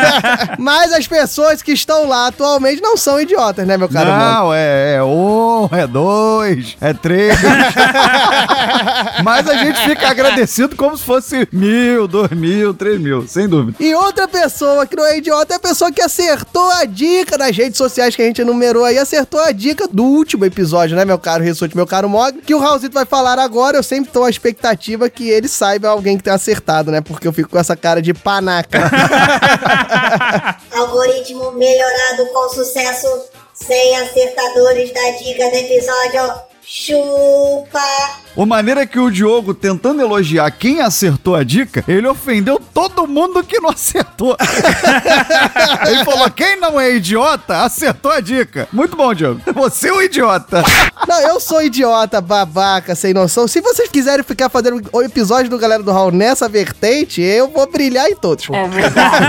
Mas 0.58 0.92
as 0.92 1.06
pessoas 1.06 1.60
que 1.60 1.72
estão 1.72 2.08
lá 2.08 2.28
atualmente 2.28 2.80
não 2.80 2.96
são 2.96 3.20
idiotas, 3.20 3.66
né, 3.66 3.76
meu 3.76 3.88
caro? 3.88 4.08
Não, 4.08 4.54
é, 4.54 4.94
é 4.96 5.02
um, 5.02 5.68
é 5.72 5.86
dois, 5.86 6.76
é 6.80 6.94
três. 6.94 7.36
Mas 9.22 9.48
a 9.48 9.56
gente 9.56 9.78
fica 9.84 10.08
agradecido 10.08 10.76
como 10.76 10.96
se 10.96 11.04
fosse 11.04 11.48
mil, 11.52 12.06
dois 12.06 12.30
mil, 12.30 12.72
três 12.72 13.00
mil, 13.00 13.26
sem 13.26 13.48
dúvida. 13.48 13.76
E 13.80 13.94
outra 13.94 14.26
pessoa 14.28 14.86
que 14.86 14.96
não 14.96 15.04
é 15.04 15.18
idiota 15.18 15.54
é 15.54 15.56
a 15.56 15.60
pessoa 15.60 15.92
que 15.92 16.00
acertou 16.00 16.70
a 16.70 16.84
dica 16.84 17.36
nas 17.36 17.56
redes 17.56 17.76
sociais 17.76 18.14
que 18.14 18.22
a 18.22 18.24
gente 18.24 18.40
enumerou 18.40 18.84
aí, 18.84 18.98
acertou 19.02 19.40
a 19.40 19.52
dica 19.52 19.86
do 19.86 20.04
último 20.04 20.44
episódio, 20.44 20.96
né, 20.96 21.04
meu 21.04 21.18
caro 21.18 21.44
Rissuti, 21.44 21.76
meu 21.76 21.86
caro 21.86 22.08
Mog, 22.08 22.40
que 22.40 22.54
o 22.54 22.58
Raulzito 22.58 22.94
vai 22.94 23.04
falar 23.04 23.38
agora. 23.38 23.76
Eu 23.76 23.82
sempre 23.82 24.10
tô 24.10 24.24
à 24.24 24.30
expectativa 24.30 25.10
que 25.10 25.28
ele 25.28 25.48
saiba 25.48 25.88
alguém 25.88 26.16
que 26.16 26.24
tem 26.24 26.32
acertado, 26.32 26.90
né, 26.90 27.00
porque 27.00 27.26
eu 27.26 27.32
fico 27.32 27.50
com 27.50 27.58
essa 27.58 27.76
cara 27.76 28.00
de 28.00 28.14
panaca. 28.14 28.90
Algoritmo 30.72 31.52
melhorado 31.52 32.26
com 32.32 32.48
sucesso, 32.48 33.06
sem 33.54 33.96
acertadores 33.98 34.92
da 34.92 35.10
dica 35.18 35.50
do 35.50 35.56
episódio. 35.56 36.34
Chupa! 36.64 38.22
O 38.34 38.46
maneira 38.46 38.82
é 38.82 38.86
que 38.86 38.98
o 38.98 39.10
Diogo, 39.10 39.52
tentando 39.52 40.00
elogiar 40.00 40.50
quem 40.50 40.80
acertou 40.80 41.36
a 41.36 41.44
dica, 41.44 41.84
ele 41.86 42.06
ofendeu 42.06 42.58
todo 42.72 43.06
mundo 43.06 43.44
que 43.44 43.60
não 43.60 43.68
acertou. 43.70 44.36
ele 45.86 46.04
falou: 46.04 46.30
quem 46.30 46.58
não 46.58 46.80
é 46.80 46.94
idiota, 46.94 47.58
acertou 47.62 48.10
a 48.10 48.20
dica. 48.20 48.66
Muito 48.72 48.96
bom, 48.96 49.12
Diogo. 49.12 49.40
Você 49.54 49.88
é 49.88 49.92
um 49.92 50.00
idiota. 50.00 50.62
Não, 51.06 51.20
eu 51.20 51.40
sou 51.40 51.60
idiota, 51.60 52.20
babaca, 52.20 52.94
sem 52.94 53.12
noção. 53.12 53.48
Se 53.48 53.60
vocês 53.60 53.88
quiserem 53.88 54.22
ficar 54.24 54.48
fazendo 54.48 54.88
o 54.92 55.02
episódio 55.02 55.50
do 55.50 55.58
Galera 55.58 55.82
do 55.82 55.90
Raul 55.90 56.12
nessa 56.12 56.48
vertente, 56.48 57.20
eu 57.20 57.48
vou 57.50 57.68
brilhar 57.68 58.08
em 58.08 58.14
todos. 58.14 58.48
É 58.48 58.68
verdade. 58.68 59.26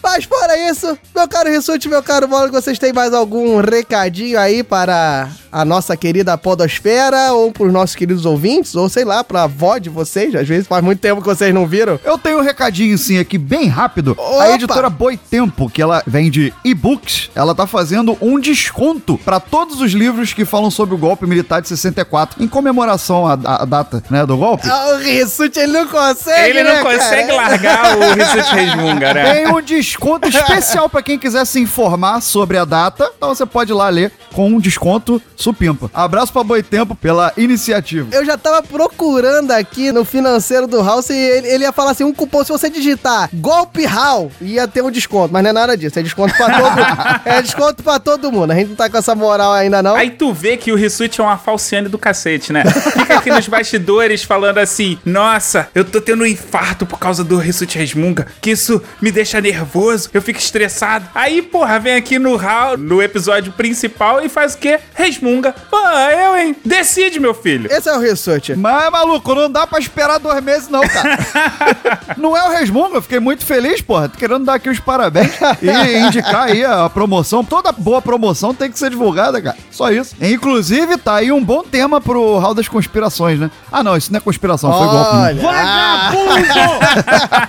Mas 0.00 0.24
fora 0.24 0.70
isso, 0.70 0.96
meu 1.14 1.26
caro 1.26 1.50
Rissuti, 1.50 1.88
meu 1.88 2.04
caro 2.04 2.28
Molo, 2.28 2.52
vocês 2.52 2.78
têm 2.78 2.92
mais 2.92 3.12
algum 3.12 3.60
recadinho 3.60 4.38
aí 4.38 4.62
para 4.62 5.28
a 5.50 5.64
nossa 5.64 5.96
querida 5.96 6.38
podosfera 6.38 7.09
ou 7.32 7.52
para 7.52 7.66
os 7.66 7.72
nossos 7.72 7.94
queridos 7.96 8.24
ouvintes, 8.24 8.74
ou 8.74 8.88
sei 8.88 9.04
lá, 9.04 9.22
para 9.22 9.40
a 9.40 9.44
avó 9.44 9.78
de 9.78 9.88
vocês? 9.88 10.34
Às 10.34 10.46
vezes 10.46 10.66
faz 10.66 10.82
muito 10.82 11.00
tempo 11.00 11.20
que 11.20 11.26
vocês 11.26 11.52
não 11.54 11.66
viram. 11.66 11.98
Eu 12.04 12.18
tenho 12.18 12.38
um 12.38 12.42
recadinho 12.42 12.96
sim 12.98 13.18
aqui, 13.18 13.36
bem 13.38 13.66
rápido. 13.68 14.12
Opa! 14.16 14.42
A 14.44 14.54
editora 14.54 14.88
Boitempo, 14.90 15.68
que 15.70 15.82
ela 15.82 16.02
vende 16.06 16.52
e-books, 16.64 17.30
ela 17.34 17.54
tá 17.54 17.66
fazendo 17.66 18.16
um 18.20 18.38
desconto 18.38 19.18
para 19.18 19.40
todos 19.40 19.80
os 19.80 19.92
livros 19.92 20.32
que 20.32 20.44
falam 20.44 20.70
sobre 20.70 20.94
o 20.94 20.98
golpe 20.98 21.26
militar 21.26 21.60
de 21.60 21.68
64, 21.68 22.42
em 22.42 22.48
comemoração 22.48 23.26
à, 23.26 23.32
à 23.32 23.64
data, 23.64 24.02
né, 24.10 24.24
do 24.26 24.36
golpe. 24.36 24.68
Ah, 24.68 24.94
o 24.94 24.98
Rissuti, 24.98 25.58
ele 25.58 25.72
não 25.72 25.86
consegue, 25.86 26.50
Ele 26.50 26.62
né, 26.62 26.76
não 26.76 26.82
consegue 26.84 27.28
cara? 27.28 27.36
largar 27.36 27.98
o 27.98 28.14
Rissuti 28.14 28.54
Resmunga, 28.54 29.14
né? 29.14 29.34
Tem 29.34 29.48
um 29.48 29.60
desconto 29.60 30.28
especial 30.28 30.88
para 30.88 31.02
quem 31.02 31.18
quiser 31.18 31.44
se 31.44 31.60
informar 31.60 32.20
sobre 32.20 32.56
a 32.58 32.64
data. 32.64 33.10
Então 33.16 33.34
você 33.34 33.44
pode 33.46 33.72
ir 33.72 33.74
lá 33.74 33.88
ler 33.88 34.12
com 34.32 34.48
um 34.48 34.58
desconto 34.60 35.20
supimpa. 35.36 35.90
Abraço 35.92 36.32
pra 36.32 36.42
Boitempo 36.44 36.94
pela 37.00 37.32
iniciativa. 37.36 38.08
Eu 38.12 38.24
já 38.24 38.36
tava 38.36 38.62
procurando 38.62 39.50
aqui 39.52 39.90
no 39.92 40.04
financeiro 40.04 40.66
do 40.66 40.82
House 40.82 41.10
e 41.10 41.14
ele, 41.14 41.48
ele 41.48 41.64
ia 41.64 41.72
falar 41.72 41.92
assim: 41.92 42.04
um 42.04 42.12
cupom, 42.12 42.44
se 42.44 42.52
você 42.52 42.68
digitar 42.68 43.28
golpe 43.32 43.86
HAL, 43.86 44.30
ia 44.40 44.68
ter 44.68 44.82
um 44.82 44.90
desconto. 44.90 45.32
Mas 45.32 45.42
não 45.42 45.50
é 45.50 45.52
nada 45.52 45.76
disso, 45.76 45.98
é 45.98 46.02
desconto 46.02 46.34
pra 46.36 46.46
todo 46.46 47.20
É 47.24 47.42
desconto 47.42 47.82
pra 47.82 47.98
todo 47.98 48.30
mundo. 48.30 48.50
A 48.50 48.54
gente 48.54 48.68
não 48.68 48.76
tá 48.76 48.88
com 48.88 48.98
essa 48.98 49.14
moral 49.14 49.52
ainda, 49.52 49.82
não. 49.82 49.94
Aí 49.94 50.10
tu 50.10 50.32
vê 50.32 50.56
que 50.56 50.72
o 50.72 50.76
Rissuti 50.76 51.20
é 51.20 51.24
uma 51.24 51.38
falciane 51.38 51.88
do 51.88 51.98
cacete, 51.98 52.52
né? 52.52 52.64
Fica 52.64 53.18
aqui 53.18 53.30
nos 53.30 53.48
bastidores 53.48 54.22
falando 54.22 54.58
assim: 54.58 54.98
Nossa, 55.04 55.68
eu 55.74 55.84
tô 55.84 56.00
tendo 56.00 56.22
um 56.22 56.26
infarto 56.26 56.86
por 56.86 56.98
causa 56.98 57.24
do 57.24 57.36
Rissuti 57.38 57.78
Resmunga, 57.78 58.26
que 58.40 58.50
isso 58.50 58.82
me 59.00 59.10
deixa 59.10 59.40
nervoso, 59.40 60.10
eu 60.12 60.22
fico 60.22 60.38
estressado. 60.38 61.06
Aí, 61.14 61.42
porra, 61.42 61.78
vem 61.78 61.94
aqui 61.94 62.18
no 62.18 62.36
hall, 62.36 62.76
no 62.76 63.02
episódio 63.02 63.52
principal 63.52 64.24
e 64.24 64.28
faz 64.28 64.54
o 64.54 64.58
quê? 64.58 64.78
Resmunga. 64.94 65.54
Pô, 65.70 65.78
eu, 65.78 66.36
hein? 66.36 66.56
Decide, 66.90 67.20
meu 67.20 67.32
filho. 67.32 67.72
Esse 67.72 67.88
é 67.88 67.96
o 67.96 68.00
Rissuti. 68.00 68.56
Mas, 68.56 68.90
maluco, 68.90 69.32
não 69.32 69.48
dá 69.48 69.64
pra 69.64 69.78
esperar 69.78 70.18
dois 70.18 70.42
meses, 70.42 70.68
não, 70.68 70.80
cara. 70.80 71.18
não 72.18 72.36
é 72.36 72.42
o 72.48 72.50
Resmunga, 72.50 72.96
eu 72.96 73.02
fiquei 73.02 73.20
muito 73.20 73.46
feliz, 73.46 73.80
porra. 73.80 74.08
Tô 74.08 74.18
querendo 74.18 74.44
dar 74.44 74.54
aqui 74.54 74.68
os 74.68 74.80
parabéns 74.80 75.30
e 75.62 75.98
indicar 75.98 76.48
aí 76.48 76.64
a 76.64 76.90
promoção. 76.90 77.44
Toda 77.44 77.70
boa 77.70 78.02
promoção 78.02 78.52
tem 78.52 78.68
que 78.68 78.76
ser 78.76 78.90
divulgada, 78.90 79.40
cara. 79.40 79.56
Só 79.70 79.92
isso. 79.92 80.16
Inclusive, 80.20 80.96
tá 80.96 81.14
aí 81.14 81.30
um 81.30 81.44
bom 81.44 81.62
tema 81.62 82.00
pro 82.00 82.38
Hall 82.38 82.54
das 82.54 82.66
Conspirações, 82.66 83.38
né? 83.38 83.52
Ah, 83.70 83.84
não, 83.84 83.96
isso 83.96 84.10
não 84.10 84.18
é 84.18 84.20
conspiração, 84.20 84.72
foi 84.72 84.88
golpe. 84.88 85.16
né? 85.16 85.36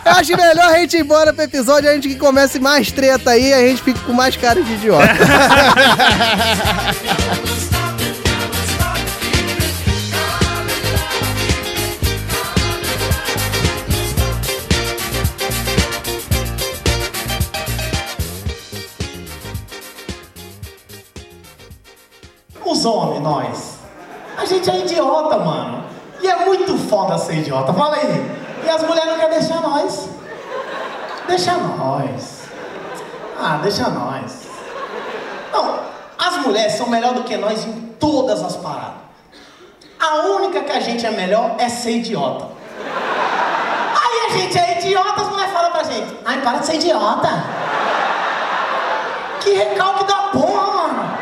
Eu 0.06 0.12
acho 0.14 0.38
melhor 0.38 0.70
a 0.70 0.78
gente 0.78 0.98
ir 0.98 1.02
embora 1.02 1.34
pro 1.34 1.44
episódio, 1.44 1.90
a 1.90 1.94
gente 1.96 2.10
que 2.10 2.16
comece 2.16 2.60
mais 2.60 2.92
treta 2.92 3.32
aí, 3.32 3.52
a 3.52 3.62
gente 3.62 3.82
fica 3.82 4.00
com 4.02 4.14
mais 4.14 4.38
cara 4.38 4.62
de 4.62 4.72
idiota. 4.72 5.08
Homens, 22.86 23.22
nós. 23.22 23.80
A 24.38 24.46
gente 24.46 24.70
é 24.70 24.80
idiota, 24.80 25.38
mano. 25.38 25.84
E 26.22 26.28
é 26.28 26.46
muito 26.46 26.78
foda 26.78 27.18
ser 27.18 27.36
idiota. 27.36 27.74
Fala 27.74 27.96
aí. 27.96 28.42
E 28.64 28.70
as 28.70 28.84
mulheres 28.84 29.10
não 29.10 29.20
querem 29.20 29.40
deixar 29.40 29.62
nós. 29.62 30.10
Deixa 31.28 31.54
nós. 31.54 32.42
Ah, 33.40 33.60
deixa 33.62 33.90
nós. 33.90 34.48
Não, 35.52 35.80
as 36.18 36.38
mulheres 36.46 36.74
são 36.74 36.88
melhor 36.88 37.14
do 37.14 37.24
que 37.24 37.36
nós 37.38 37.66
em 37.66 37.74
todas 38.00 38.44
as 38.44 38.56
paradas. 38.58 39.02
A 40.00 40.16
única 40.28 40.62
que 40.62 40.72
a 40.72 40.80
gente 40.80 41.06
é 41.06 41.12
melhor 41.12 41.56
é 41.58 41.70
ser 41.70 41.98
idiota. 41.98 42.46
Aí 42.84 44.28
a 44.28 44.38
gente 44.38 44.58
é 44.58 44.80
idiota, 44.80 45.22
as 45.22 45.30
mulheres 45.30 45.54
falam 45.54 45.72
pra 45.72 45.84
gente. 45.84 46.18
Ai, 46.26 46.42
para 46.42 46.60
de 46.60 46.66
ser 46.66 46.76
idiota. 46.76 47.30
Que 49.40 49.54
recalque 49.54 50.04
da 50.06 50.16
porra, 50.32 50.72
mano. 50.74 51.18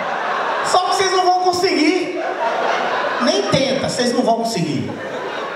Só 0.66 0.80
que 0.80 0.96
vocês 0.96 1.12
não 1.12 1.26
vão 1.26 1.40
conseguir. 1.42 2.22
Nem 3.30 3.44
tenta, 3.44 3.88
vocês 3.88 4.12
não 4.12 4.24
vão 4.24 4.38
conseguir. 4.38 4.92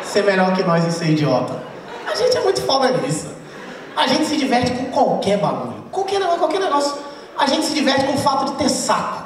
Ser 0.03 0.23
melhor 0.23 0.53
que 0.53 0.61
nós 0.61 0.85
em 0.85 0.91
ser 0.91 1.09
idiota. 1.09 1.63
A 2.07 2.13
gente 2.13 2.37
é 2.37 2.41
muito 2.41 2.61
foda 2.61 2.89
nisso. 2.89 3.33
A 3.97 4.05
gente 4.05 4.25
se 4.25 4.37
diverte 4.37 4.71
com 4.71 4.85
qualquer 4.91 5.39
bagulho. 5.39 5.83
Qualquer 5.91 6.19
negócio, 6.19 6.39
qualquer 6.39 6.59
negócio. 6.59 6.95
A 7.35 7.47
gente 7.47 7.65
se 7.65 7.73
diverte 7.73 8.05
com 8.05 8.13
o 8.13 8.17
fato 8.17 8.45
de 8.45 8.51
ter 8.53 8.69
saco. 8.69 9.23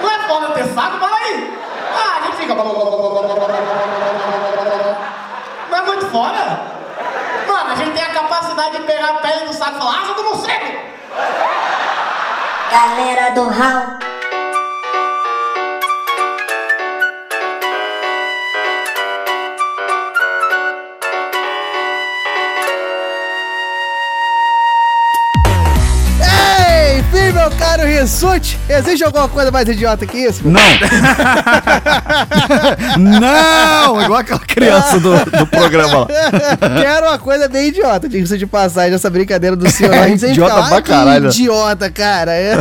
Não 0.00 0.08
é 0.08 0.18
foda 0.28 0.52
ter 0.52 0.66
saco? 0.72 1.00
Fala 1.00 1.16
aí. 1.16 1.58
Ah, 1.96 2.18
a 2.20 2.26
gente 2.26 2.36
fica. 2.36 2.54
Não 2.54 2.64
é 5.78 5.82
muito 5.82 6.06
foda? 6.06 6.60
Mano, 7.48 7.72
a 7.72 7.74
gente 7.74 7.90
tem 7.90 8.04
a 8.04 8.10
capacidade 8.10 8.78
de 8.78 8.84
pegar 8.84 9.08
a 9.08 9.14
pele 9.14 9.46
do 9.46 9.52
saco 9.52 9.76
e 9.76 9.78
falar, 9.80 10.02
asa 10.02 10.14
do 10.14 10.22
morcego! 10.22 10.78
Galera 12.70 13.30
do 13.30 13.48
Hall. 13.48 14.05
Meu 27.46 27.56
caro 27.56 27.84
Rissuti, 27.84 28.58
existe 28.68 29.04
alguma 29.04 29.28
coisa 29.28 29.52
mais 29.52 29.68
idiota 29.68 30.04
que 30.04 30.18
isso? 30.18 30.42
Não! 30.44 30.60
não! 32.98 34.02
Igual 34.02 34.18
aquela 34.18 34.40
criança 34.40 34.98
do, 34.98 35.14
do 35.30 35.46
programa 35.46 36.00
lá. 36.00 36.06
Quero 36.82 37.06
uma 37.06 37.18
coisa 37.18 37.46
bem 37.48 37.68
idiota, 37.68 38.08
diga-se 38.08 38.36
de 38.36 38.46
passagem, 38.48 38.94
essa 38.94 39.08
brincadeira 39.08 39.54
do 39.54 39.70
senhor. 39.70 39.94
A 39.94 40.08
gente 40.08 40.18
sempre 40.18 40.32
Idiota 40.32 40.54
fala, 40.54 40.66
pra 40.66 40.76
"Ai, 40.76 40.82
que 40.82 40.90
caralho." 40.90 41.26
idiota, 41.28 41.88
cara. 41.90 42.32
É. 42.34 42.56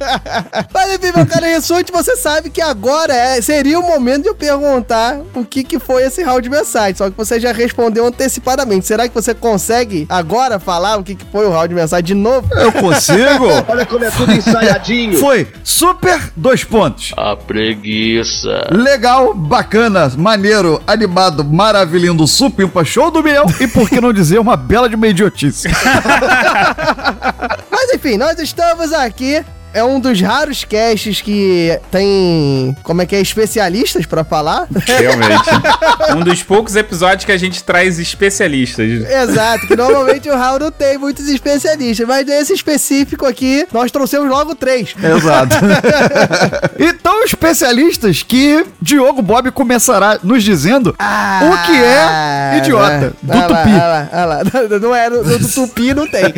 Mas 0.72 0.94
enfim, 0.94 1.12
meu 1.14 1.26
caro 1.26 1.44
Rissuti, 1.44 1.92
você 1.92 2.16
sabe 2.16 2.48
que 2.48 2.62
agora 2.62 3.12
é- 3.12 3.42
seria 3.42 3.78
o 3.78 3.82
momento 3.82 4.22
de 4.22 4.28
eu 4.30 4.34
perguntar 4.34 5.18
o 5.34 5.44
que, 5.44 5.62
que 5.62 5.78
foi 5.78 6.04
esse 6.04 6.22
round 6.22 6.40
de 6.40 6.48
mensagem. 6.48 6.94
Só 6.94 7.10
que 7.10 7.16
você 7.18 7.38
já 7.38 7.52
respondeu 7.52 8.06
antecipadamente. 8.06 8.86
Será 8.86 9.06
que 9.08 9.14
você 9.14 9.34
consegue 9.34 10.06
agora 10.08 10.58
falar 10.58 10.96
o 10.96 11.04
que, 11.04 11.14
que 11.14 11.26
foi 11.30 11.44
o 11.46 11.50
round 11.50 11.68
de 11.68 11.74
mensagem 11.74 12.04
de 12.06 12.14
novo? 12.14 12.48
Eu 12.54 12.72
consigo? 12.72 13.46
Olha 13.68 13.84
como 13.84 14.05
é 14.06 14.10
tudo 14.10 14.32
ensaiadinho. 14.32 15.18
Foi 15.18 15.46
super 15.64 16.20
dois 16.36 16.64
pontos. 16.64 17.12
A 17.16 17.36
preguiça. 17.36 18.68
Legal, 18.70 19.34
bacana, 19.34 20.10
maneiro, 20.16 20.80
animado, 20.86 21.44
maravilhoso, 21.44 22.26
supimpa, 22.26 22.84
show 22.84 23.10
do 23.10 23.22
milhão 23.22 23.46
e 23.60 23.66
por 23.66 23.88
que 23.88 24.00
não 24.00 24.12
dizer 24.12 24.38
uma 24.38 24.56
bela 24.56 24.88
de 24.88 24.94
uma 24.94 25.08
idiotice. 25.08 25.68
Mas 27.70 27.92
enfim, 27.94 28.16
nós 28.16 28.38
estamos 28.38 28.92
aqui 28.92 29.44
é 29.76 29.84
um 29.84 30.00
dos 30.00 30.18
raros 30.22 30.64
casts 30.64 31.20
que 31.20 31.78
tem, 31.90 32.74
como 32.82 33.02
é 33.02 33.06
que 33.06 33.14
é, 33.14 33.20
especialistas 33.20 34.06
pra 34.06 34.24
falar. 34.24 34.66
Realmente. 34.86 35.44
um 36.16 36.20
dos 36.20 36.42
poucos 36.42 36.74
episódios 36.76 37.26
que 37.26 37.32
a 37.32 37.36
gente 37.36 37.62
traz 37.62 37.98
especialistas. 37.98 38.88
Exato, 38.88 39.66
que 39.66 39.76
normalmente 39.76 40.30
o 40.30 40.34
Raul 40.34 40.58
não 40.60 40.70
tem 40.70 40.96
muitos 40.96 41.28
especialistas, 41.28 42.06
mas 42.08 42.24
nesse 42.24 42.54
específico 42.54 43.26
aqui, 43.26 43.66
nós 43.70 43.90
trouxemos 43.90 44.30
logo 44.30 44.54
três. 44.54 44.94
Exato. 45.02 45.56
então, 46.80 47.22
especialistas 47.24 48.22
que 48.22 48.64
Diogo 48.80 49.20
Bob 49.20 49.50
começará 49.50 50.18
nos 50.22 50.42
dizendo 50.42 50.90
o 50.90 51.66
que 51.66 51.76
é 51.76 52.58
idiota 52.58 53.12
do 53.22 53.32
Ah, 53.32 53.42
Tupi. 53.42 53.70
ah 53.74 53.86
lá, 53.86 54.08
ah 54.10 54.24
lá. 54.24 54.40
Não 54.80 54.94
é, 54.94 55.10
no, 55.10 55.22
no 55.22 55.38
do 55.38 55.48
Tupi 55.48 55.92
não 55.92 56.06
tem. 56.06 56.24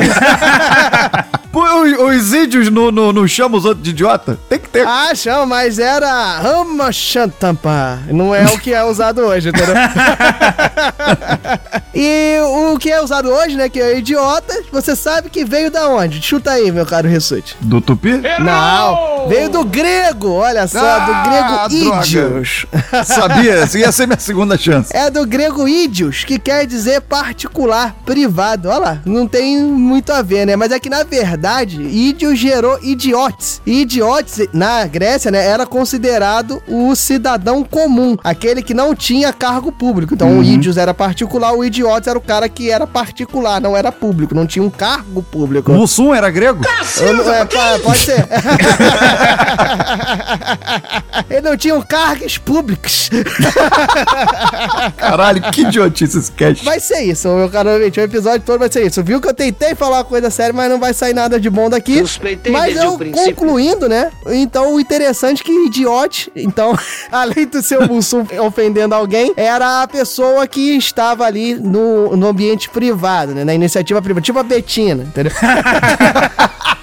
Pô, 1.53 1.65
Os, 1.83 2.17
os 2.27 2.35
índios 2.35 2.69
não 2.71 2.91
não- 2.91 3.28
não 3.29 3.29
chamam 3.29 3.59
os 3.59 3.65
outros 3.67 3.85
de 3.85 3.91
idiota? 3.91 4.39
Tem 4.49 4.59
que 4.59 4.69
ter. 4.71 4.87
Ah, 4.87 5.15
chama, 5.15 5.45
mas 5.45 5.79
era 5.79 6.39
Rama 6.39 6.91
Chantampa. 6.91 7.99
Não 8.09 8.35
é 8.35 8.47
o 8.47 8.59
que 8.59 8.73
é 8.73 8.83
usado 8.83 9.21
hoje, 9.21 9.51
entendeu? 9.51 9.75
e 11.95 12.39
o 12.73 12.79
que 12.79 12.91
é 12.91 13.03
usado 13.03 13.29
hoje, 13.31 13.57
né, 13.57 13.69
que 13.69 13.81
é 13.81 13.99
idiota, 13.99 14.63
você 14.73 14.97
sabe 14.97 15.29
que 15.29 15.45
veio 15.45 15.71
da 15.71 15.89
onde? 15.89 16.23
Chuta 16.23 16.53
aí, 16.53 16.73
meu 16.73 16.87
caro 16.87 17.07
Ressute. 17.07 17.57
Do 17.61 17.81
Tupi? 17.81 18.23
Não, 18.41 19.29
veio 19.29 19.51
do 19.51 19.65
grego, 19.65 20.33
olha 20.33 20.67
só, 20.67 20.79
Ah, 20.79 20.99
do 21.01 21.29
grego 21.29 22.01
ídios. 22.01 22.65
Sabia? 23.05 23.69
Ia 23.75 23.93
ser 23.93 24.07
minha 24.07 24.19
segunda 24.19 24.57
chance. 24.57 24.97
É 24.97 25.11
do 25.11 25.27
grego 25.27 25.69
ídios, 25.69 26.25
que 26.25 26.39
quer 26.39 26.67
dizer 26.67 27.03
particular, 27.03 27.95
privado. 28.07 28.71
Olha 28.71 28.79
lá, 28.79 28.99
não 29.05 29.29
tem 29.29 29.59
muito 29.63 30.13
a 30.13 30.23
ver, 30.23 30.47
né? 30.47 30.57
Mas 30.57 30.73
é 30.73 30.81
que 30.81 30.89
na 30.89 31.03
verdade, 31.03 31.83
ídios 31.83 32.39
gerou 32.39 32.79
idiotes. 33.19 33.61
E 33.67 33.81
idiotes, 33.83 34.49
na 34.53 34.85
Grécia, 34.87 35.31
né, 35.31 35.45
era 35.45 35.67
considerado 35.67 36.63
o 36.69 36.95
cidadão 36.95 37.65
comum, 37.65 38.17
aquele 38.23 38.63
que 38.63 38.73
não 38.73 38.95
tinha 38.95 39.33
cargo 39.33 39.73
público. 39.73 40.15
Então 40.15 40.39
o 40.39 40.43
ídios 40.43 40.77
era 40.77 40.95
particular, 40.95 41.53
o 41.53 41.65
idiotes 41.65 42.07
era 42.09 42.19
o 42.19 42.23
cara 42.23 42.49
que 42.49 42.71
era 42.71 42.87
particular, 42.87 43.61
não 43.61 43.77
era 43.77 43.91
público, 43.91 44.35
não 44.35 44.47
tinha 44.47 44.63
um 44.63 44.71
cargo 44.71 45.23
público. 45.23 45.73
Mussum 45.73 46.15
era 46.15 46.31
grego? 46.31 46.65
Eu 47.01 47.15
não- 47.17 47.33
é, 47.33 47.45
pode 47.83 47.99
ser. 47.99 48.27
Ele 51.29 51.41
não 51.43 51.57
tinha 51.57 51.75
um 51.75 51.83
cargos 51.83 52.39
públicos. 52.39 53.11
Caralho, 54.97 55.43
que 55.51 55.63
idiotice 55.63 56.19
esse 56.19 56.33
cast. 56.33 56.65
Vai 56.65 56.81
ser 56.81 57.01
isso, 57.03 57.29
meu 57.29 57.49
caro 57.51 57.71
ouvinte. 57.71 58.01
O 58.01 58.03
episódio 58.03 58.41
todo 58.41 58.59
vai 58.59 58.71
ser 58.71 58.87
isso. 58.87 59.03
Viu 59.03 59.21
que 59.21 59.29
eu 59.29 59.35
tentei 59.35 59.75
falar 59.75 59.99
uma 59.99 60.05
coisa 60.05 60.31
séria, 60.31 60.53
mas 60.53 60.71
não 60.71 60.79
vai 60.79 60.95
sair 60.95 61.15
nada 61.15 61.39
de 61.41 61.51
bom 61.51 61.69
daqui. 61.69 61.99
Suspeitei 61.99 62.53
mas 62.53 62.75
desde 62.75 62.85
eu, 62.87 62.95
o 62.95 62.99
princípio. 63.11 63.37
concluindo, 63.37 63.89
né? 63.89 64.11
Então, 64.27 64.75
o 64.75 64.81
interessante 64.81 65.43
é 65.43 65.45
que 65.45 65.67
idiote, 65.67 66.31
então, 66.35 66.77
além 67.11 67.47
do 67.47 67.63
seu 67.63 67.87
Mussum 67.87 68.27
ofendendo 68.45 68.95
alguém, 68.95 69.33
era 69.37 69.83
a 69.83 69.89
pessoa 69.89 70.47
que 70.47 70.77
estava 70.77 71.25
ali 71.25 71.55
no, 71.55 72.17
no 72.17 72.29
ambiente 72.29 72.69
privado, 72.69 73.35
né? 73.35 73.45
Na 73.45 73.55
iniciativa 73.55 74.01
privada. 74.01 74.25
Tipo 74.25 74.39
a 74.39 74.43
Betina, 74.43 75.05
entendeu? 75.05 75.33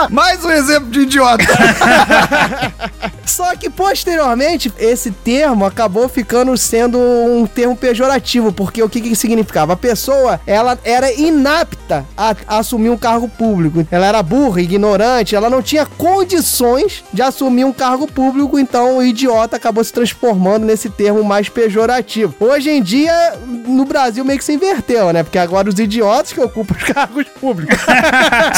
Ah, 0.00 0.08
mais 0.08 0.42
um 0.42 0.50
exemplo 0.50 0.88
de 0.88 1.00
idiota. 1.00 1.44
Só 3.26 3.54
que 3.54 3.68
posteriormente 3.68 4.72
esse 4.78 5.10
termo 5.10 5.66
acabou 5.66 6.08
ficando 6.08 6.56
sendo 6.56 6.98
um 6.98 7.46
termo 7.46 7.76
pejorativo, 7.76 8.50
porque 8.50 8.82
o 8.82 8.88
que 8.88 9.00
que 9.00 9.14
significava? 9.14 9.74
A 9.74 9.76
pessoa, 9.76 10.40
ela 10.46 10.78
era 10.84 11.12
inapta 11.12 12.06
a, 12.16 12.34
a 12.46 12.58
assumir 12.58 12.88
um 12.88 12.96
cargo 12.96 13.28
público. 13.28 13.86
Ela 13.90 14.06
era 14.06 14.22
burra, 14.22 14.62
ignorante, 14.62 15.36
ela 15.36 15.50
não 15.50 15.62
tinha 15.62 15.84
condições 15.84 17.04
de 17.12 17.20
assumir 17.20 17.64
um 17.64 17.72
cargo 17.72 18.10
público, 18.10 18.58
então 18.58 18.98
o 18.98 19.02
idiota 19.02 19.56
acabou 19.56 19.84
se 19.84 19.92
transformando 19.92 20.64
nesse 20.64 20.88
termo 20.88 21.22
mais 21.22 21.48
pejorativo. 21.48 22.34
Hoje 22.40 22.70
em 22.70 22.82
dia, 22.82 23.38
no 23.66 23.84
Brasil 23.84 24.24
meio 24.24 24.38
que 24.38 24.44
se 24.44 24.54
inverteu, 24.54 25.12
né? 25.12 25.22
Porque 25.22 25.38
agora 25.38 25.68
os 25.68 25.78
idiotas 25.78 26.32
que 26.32 26.40
ocupam 26.40 26.74
os 26.74 26.82
cargos 26.90 27.26
públicos. 27.40 27.76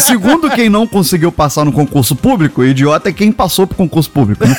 Segundo 0.07 0.51
quem 0.51 0.69
não 0.69 0.87
conseguiu 0.87 1.32
passar 1.33 1.65
no 1.65 1.73
concurso 1.73 2.15
público, 2.15 2.63
idiota 2.65 3.09
é 3.09 3.13
quem 3.13 3.33
passou 3.33 3.67
pro 3.67 3.77
concurso 3.77 4.11
público. 4.11 4.47
né? 4.47 4.55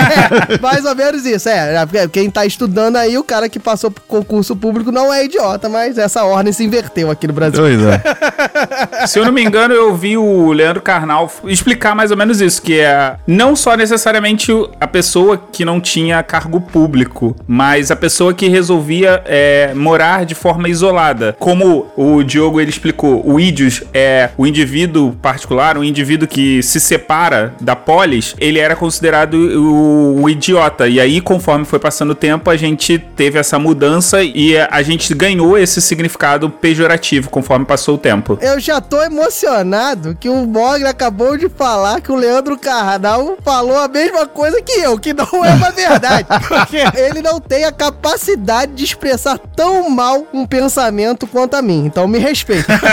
Mais 0.60 0.84
ou 0.84 0.94
menos 0.94 1.24
isso, 1.24 1.48
é. 1.48 1.84
porque 1.86 2.08
Quem 2.08 2.30
tá 2.30 2.44
estudando 2.46 2.96
aí, 2.96 3.16
o 3.18 3.24
cara 3.24 3.48
que 3.48 3.58
passou 3.58 3.90
pro 3.90 4.02
concurso 4.04 4.56
público 4.56 4.90
não 4.90 5.12
é 5.12 5.24
idiota, 5.24 5.68
mas 5.68 5.98
essa 5.98 6.24
ordem 6.24 6.52
se 6.52 6.64
inverteu 6.64 7.10
aqui 7.10 7.26
no 7.26 7.32
Brasil. 7.32 7.60
Pois 7.60 7.80
é. 7.82 8.02
Se 9.06 9.18
eu 9.18 9.24
não 9.24 9.32
me 9.32 9.44
engano, 9.44 9.74
eu 9.74 9.94
vi 9.94 10.16
o 10.16 10.52
Leandro 10.52 10.80
Carnal 10.82 11.30
explicar 11.44 11.94
mais 11.94 12.10
ou 12.10 12.16
menos 12.16 12.40
isso, 12.40 12.60
que 12.62 12.80
é 12.80 13.16
não 13.26 13.54
só 13.56 13.76
necessariamente 13.76 14.50
o- 14.52 14.70
a 14.80 14.86
pessoa 14.86 15.36
que 15.52 15.64
não 15.64 15.80
tinha 15.80 16.22
cargo 16.22 16.60
público, 16.60 17.36
mas 17.46 17.90
a 17.90 17.96
pessoa 17.96 18.32
que 18.34 18.48
resolvia 18.48 19.22
é, 19.26 19.72
morar 19.74 20.24
de 20.24 20.34
forma 20.34 20.68
isolada. 20.68 21.36
Como 21.38 21.86
o 21.96 22.22
Diogo 22.22 22.60
ele 22.60 22.70
explicou, 22.70 23.22
o 23.24 23.38
ídios 23.38 23.82
é 23.92 24.30
o 24.36 24.46
indivíduo 24.46 25.12
particular, 25.20 25.76
o 25.76 25.84
indivíduo 25.84 26.13
que 26.26 26.62
se 26.62 26.80
separa 26.80 27.54
da 27.60 27.74
polis, 27.74 28.34
ele 28.38 28.58
era 28.58 28.76
considerado 28.76 29.34
o, 29.34 30.22
o 30.22 30.30
idiota. 30.30 30.88
E 30.88 31.00
aí, 31.00 31.20
conforme 31.20 31.64
foi 31.64 31.78
passando 31.78 32.10
o 32.10 32.14
tempo, 32.14 32.50
a 32.50 32.56
gente 32.56 32.98
teve 32.98 33.38
essa 33.38 33.58
mudança 33.58 34.22
e 34.22 34.56
a 34.56 34.82
gente 34.82 35.14
ganhou 35.14 35.58
esse 35.58 35.80
significado 35.80 36.48
pejorativo 36.48 37.30
conforme 37.30 37.64
passou 37.64 37.96
o 37.96 37.98
tempo. 37.98 38.38
Eu 38.40 38.58
já 38.60 38.80
tô 38.80 39.02
emocionado 39.02 40.16
que 40.18 40.28
o 40.28 40.46
Mogli 40.46 40.86
acabou 40.86 41.36
de 41.36 41.48
falar 41.48 42.00
que 42.00 42.12
o 42.12 42.14
Leandro 42.14 42.58
Carnal 42.58 43.36
falou 43.42 43.78
a 43.78 43.88
mesma 43.88 44.26
coisa 44.26 44.60
que 44.62 44.72
eu, 44.72 44.98
que 44.98 45.12
não 45.12 45.44
é 45.44 45.50
uma 45.50 45.70
verdade. 45.70 46.26
Porque 46.48 46.78
ele 46.96 47.20
não 47.22 47.40
tem 47.40 47.64
a 47.64 47.72
capacidade 47.72 48.72
de 48.72 48.84
expressar 48.84 49.38
tão 49.38 49.88
mal 49.90 50.26
um 50.32 50.46
pensamento 50.46 51.26
quanto 51.26 51.54
a 51.54 51.62
mim. 51.62 51.84
Então 51.86 52.06
me 52.06 52.18
respeita. 52.18 52.72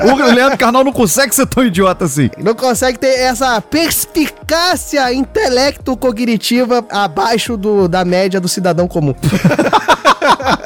O 0.00 0.34
Leandro 0.34 0.58
Carnal 0.58 0.84
não 0.84 0.92
consegue 0.92 1.34
ser 1.34 1.46
tão 1.46 1.64
idiota 1.64 2.04
assim. 2.04 2.30
Não 2.42 2.54
consegue 2.54 2.98
ter 2.98 3.18
essa 3.20 3.60
perspicácia 3.60 5.12
intelecto-cognitiva 5.12 6.84
abaixo 6.90 7.56
do, 7.56 7.88
da 7.88 8.04
média 8.04 8.40
do 8.40 8.48
cidadão 8.48 8.86
comum. 8.86 9.14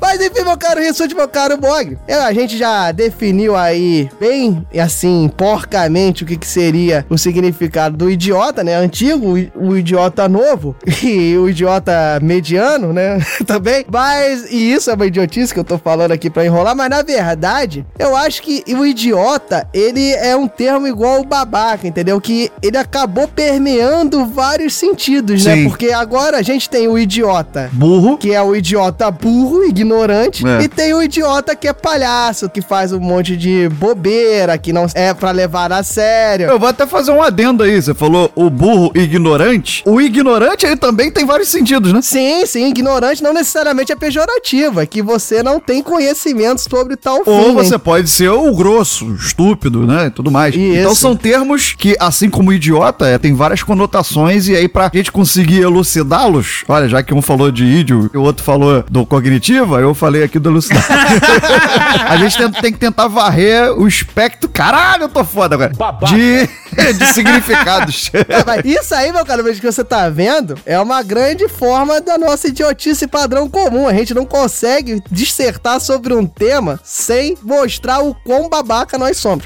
Mas 0.00 0.20
enfim, 0.20 0.44
meu 0.44 0.56
caro 0.58 0.80
Rissuti, 0.80 1.14
meu 1.14 1.26
caro 1.28 1.56
Bog, 1.56 1.96
eu- 2.06 2.22
a 2.22 2.32
gente 2.32 2.58
já 2.58 2.92
definiu 2.92 3.56
aí 3.56 4.08
bem, 4.20 4.64
assim, 4.78 5.30
porcamente 5.34 6.22
o 6.22 6.26
que, 6.26 6.36
que 6.36 6.46
seria 6.46 7.04
o 7.08 7.16
significado 7.16 7.96
do 7.96 8.10
idiota, 8.10 8.62
né? 8.62 8.74
Antigo, 8.76 9.34
o 9.56 9.76
idiota 9.76 10.28
novo 10.28 10.76
e 11.02 11.36
o 11.38 11.48
idiota 11.48 12.18
mediano, 12.22 12.92
né? 12.92 13.18
Também. 13.46 13.84
Mas, 13.90 14.50
e 14.52 14.72
isso 14.72 14.90
é 14.90 14.94
uma 14.94 15.06
idiotice 15.06 15.52
que 15.54 15.58
eu 15.60 15.64
tô 15.64 15.78
falando 15.78 16.12
aqui 16.12 16.28
pra 16.28 16.44
enrolar, 16.44 16.76
mas 16.76 16.90
na 16.90 17.02
verdade, 17.02 17.84
eu 17.98 18.14
acho 18.14 18.42
que 18.42 18.62
o 18.74 18.84
idiota, 18.84 19.66
ele 19.72 20.10
é 20.12 20.36
um 20.36 20.46
termo 20.46 20.86
igual 20.86 21.20
o 21.20 21.24
babaca, 21.24 21.86
entendeu? 21.88 22.20
Que 22.20 22.50
ele 22.62 22.76
acabou 22.76 23.26
permeando 23.26 24.26
vários 24.26 24.74
sentidos, 24.74 25.44
né? 25.44 25.54
Sim. 25.56 25.64
Porque 25.68 25.92
agora 25.92 26.36
a 26.38 26.42
gente 26.42 26.68
tem 26.68 26.86
o 26.88 26.98
idiota 26.98 27.70
Burro. 27.72 28.18
que 28.18 28.32
é 28.34 28.42
o 28.42 28.54
idiota 28.54 28.73
burro, 29.20 29.64
ignorante, 29.64 30.46
É. 30.46 30.62
e 30.62 30.68
tem 30.68 30.92
o 30.94 31.02
idiota 31.02 31.54
que 31.54 31.68
é 31.68 31.72
palhaço, 31.72 32.48
que 32.48 32.60
faz 32.60 32.92
um 32.92 33.00
monte 33.00 33.36
de 33.36 33.68
bobeira, 33.70 34.56
que 34.58 34.72
não 34.72 34.86
é 34.94 35.12
pra 35.14 35.30
levar 35.30 35.72
a 35.72 35.82
sério. 35.82 36.46
Eu 36.46 36.58
vou 36.58 36.68
até 36.68 36.86
fazer 36.86 37.10
um 37.12 37.22
adendo 37.22 37.62
aí. 37.62 37.80
Você 37.80 37.94
falou 37.94 38.30
o 38.34 38.50
burro 38.50 38.90
ignorante. 38.94 39.82
O 39.86 40.00
ignorante, 40.00 40.66
ele 40.66 40.76
também 40.76 41.10
tem 41.10 41.24
vários 41.24 41.48
sentidos, 41.48 41.92
né? 41.92 42.00
Sim, 42.02 42.44
sim, 42.46 42.68
ignorante 42.68 43.22
não 43.22 43.32
necessariamente 43.32 43.92
é 43.92 43.96
pejorativo, 43.96 44.80
é 44.80 44.86
que 44.86 45.02
você 45.02 45.42
não 45.42 45.58
tem 45.60 45.82
conhecimento 45.82 46.60
sobre 46.60 46.96
tal 46.96 47.22
Ou 47.24 47.44
fim. 47.48 47.54
você 47.54 47.72
né? 47.72 47.78
pode 47.78 48.08
ser 48.08 48.30
o 48.30 48.52
grosso, 48.54 49.06
o 49.06 49.14
estúpido, 49.14 49.86
né? 49.86 50.06
E 50.06 50.10
tudo 50.10 50.30
mais. 50.30 50.54
Isso. 50.54 50.76
Então 50.78 50.94
são 50.94 51.16
termos 51.16 51.74
que, 51.76 51.96
assim 52.00 52.28
como 52.30 52.52
idiota, 52.52 53.06
é, 53.06 53.18
tem 53.18 53.34
várias 53.34 53.62
conotações. 53.62 54.48
E 54.48 54.54
aí, 54.56 54.68
pra 54.68 54.90
gente 54.92 55.10
conseguir 55.12 55.60
elucidá-los, 55.62 56.64
olha, 56.68 56.88
já 56.88 57.02
que 57.02 57.14
um 57.14 57.22
falou 57.22 57.50
de 57.50 57.64
ídio 57.64 58.10
e 58.12 58.16
o 58.16 58.22
outro 58.22 58.42
falou 58.44 58.63
do 58.90 59.06
cognitiva, 59.06 59.80
eu 59.80 59.94
falei 59.94 60.22
aqui 60.22 60.38
do 60.38 60.50
elucidar. 60.50 60.84
a 62.08 62.16
gente 62.16 62.36
tem, 62.36 62.50
tem 62.50 62.72
que 62.72 62.78
tentar 62.78 63.08
varrer 63.08 63.72
o 63.72 63.86
espectro. 63.86 64.48
Caralho, 64.48 65.04
eu 65.04 65.08
tô 65.08 65.24
foda 65.24 65.54
agora. 65.54 65.72
De, 66.06 66.48
de 66.74 67.06
significados. 67.12 68.10
Isso 68.64 68.94
aí, 68.94 69.12
meu 69.12 69.24
caro, 69.24 69.42
vejo 69.42 69.60
que 69.60 69.70
você 69.70 69.82
tá 69.82 70.08
vendo, 70.08 70.58
é 70.66 70.78
uma 70.78 71.02
grande 71.02 71.48
forma 71.48 72.00
da 72.00 72.18
nossa 72.18 72.48
idiotice 72.48 73.06
padrão 73.06 73.48
comum. 73.48 73.88
A 73.88 73.94
gente 73.94 74.14
não 74.14 74.26
consegue 74.26 75.02
dissertar 75.10 75.80
sobre 75.80 76.14
um 76.14 76.26
tema 76.26 76.78
sem 76.84 77.36
mostrar 77.42 78.00
o 78.00 78.14
quão 78.14 78.48
babaca 78.48 78.98
nós 78.98 79.16
somos. 79.16 79.44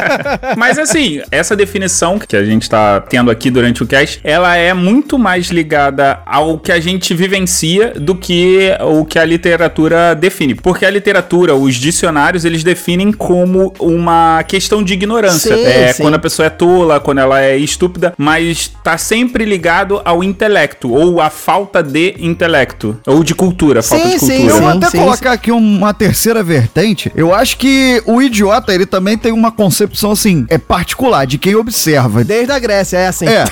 Mas 0.56 0.78
assim, 0.78 1.22
essa 1.30 1.54
definição 1.54 2.18
que 2.18 2.36
a 2.36 2.44
gente 2.44 2.68
tá 2.68 3.00
tendo 3.00 3.30
aqui 3.30 3.50
durante 3.50 3.82
o 3.82 3.86
cast, 3.86 4.20
ela 4.24 4.56
é 4.56 4.74
muito 4.74 5.18
mais 5.18 5.46
ligada 5.46 6.20
ao 6.26 6.58
que 6.58 6.72
a 6.72 6.80
gente 6.80 7.14
vivencia 7.14 7.92
do 7.94 8.14
que 8.16 8.32
que 8.32 8.70
o 8.80 9.04
que 9.04 9.18
a 9.18 9.24
literatura 9.24 10.14
define. 10.14 10.54
Porque 10.54 10.86
a 10.86 10.90
literatura, 10.90 11.54
os 11.54 11.74
dicionários, 11.74 12.44
eles 12.44 12.64
definem 12.64 13.12
como 13.12 13.72
uma 13.78 14.42
questão 14.44 14.82
de 14.82 14.94
ignorância. 14.94 15.54
Sim, 15.54 15.64
é 15.64 15.92
sim. 15.92 16.02
quando 16.02 16.14
a 16.14 16.18
pessoa 16.18 16.46
é 16.46 16.50
tola, 16.62 17.00
quando 17.00 17.18
ela 17.18 17.42
é 17.42 17.56
estúpida, 17.56 18.14
mas 18.16 18.70
tá 18.84 18.96
sempre 18.96 19.44
ligado 19.44 20.00
ao 20.04 20.22
intelecto, 20.22 20.92
ou 20.92 21.20
à 21.20 21.28
falta 21.28 21.82
de 21.82 22.14
intelecto, 22.20 22.96
ou 23.04 23.24
de 23.24 23.34
cultura, 23.34 23.82
falta 23.82 24.04
Sim, 24.04 24.14
de 24.14 24.20
sim, 24.20 24.26
cultura. 24.26 24.52
Eu 24.52 24.62
vou 24.62 24.70
Sim, 24.70 24.78
até 24.78 24.90
sim, 24.90 24.98
colocar 24.98 25.32
aqui 25.32 25.50
uma 25.50 25.92
terceira 25.92 26.40
vertente. 26.40 27.10
Eu 27.16 27.34
acho 27.34 27.56
que 27.56 28.00
o 28.06 28.22
idiota, 28.22 28.72
ele 28.72 28.86
também 28.86 29.18
tem 29.18 29.32
uma 29.32 29.50
concepção, 29.50 30.12
assim, 30.12 30.46
é 30.48 30.56
particular, 30.56 31.26
de 31.26 31.36
quem 31.36 31.56
observa. 31.56 32.22
Desde 32.22 32.52
a 32.52 32.60
Grécia, 32.60 32.96
é 32.96 33.08
assim. 33.08 33.26
É. 33.26 33.42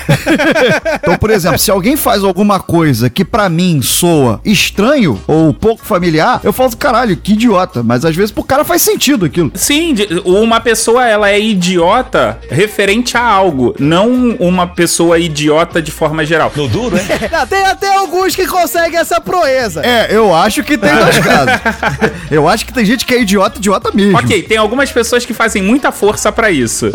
então, 1.03 1.17
por 1.17 1.31
exemplo, 1.31 1.59
se 1.59 1.69
alguém 1.69 1.97
faz 1.97 2.23
alguma 2.23 2.61
coisa 2.61 3.09
que 3.09 3.25
pra 3.25 3.49
mim 3.49 3.81
soa 3.81 4.39
estranho 4.45 5.19
ou 5.27 5.53
pouco 5.53 5.85
familiar, 5.85 6.39
eu 6.45 6.53
falo, 6.53 6.77
caralho, 6.77 7.17
que 7.17 7.33
idiota. 7.33 7.83
Mas 7.83 8.05
às 8.05 8.15
vezes 8.15 8.31
pro 8.31 8.41
cara 8.41 8.63
faz 8.63 8.81
sentido 8.81 9.25
aquilo. 9.25 9.51
Sim, 9.53 9.95
uma 10.23 10.61
pessoa 10.61 11.05
ela 11.05 11.29
é 11.29 11.37
idiota 11.37 12.39
referente 12.49 13.00
a 13.17 13.21
algo, 13.21 13.75
não 13.79 14.35
uma 14.39 14.67
pessoa 14.67 15.19
idiota 15.19 15.81
de 15.81 15.91
forma 15.91 16.25
geral. 16.25 16.51
No 16.55 16.67
duro, 16.67 16.97
hein? 16.97 17.03
Não, 17.31 17.47
tem 17.47 17.63
até 17.65 17.95
alguns 17.95 18.35
que 18.35 18.45
conseguem 18.45 18.99
essa 18.99 19.19
proeza. 19.19 19.81
É, 19.85 20.07
eu 20.09 20.33
acho 20.33 20.63
que 20.63 20.77
tem 20.77 20.93
dois 20.95 21.17
casos. 21.19 21.51
Eu 22.31 22.47
acho 22.47 22.65
que 22.65 22.73
tem 22.73 22.85
gente 22.85 23.05
que 23.05 23.13
é 23.13 23.21
idiota, 23.21 23.57
idiota 23.57 23.91
mesmo. 23.93 24.17
Ok, 24.17 24.43
tem 24.43 24.57
algumas 24.57 24.89
pessoas 24.89 25.25
que 25.25 25.33
fazem 25.33 25.61
muita 25.61 25.91
força 25.91 26.31
pra 26.31 26.49
isso. 26.49 26.89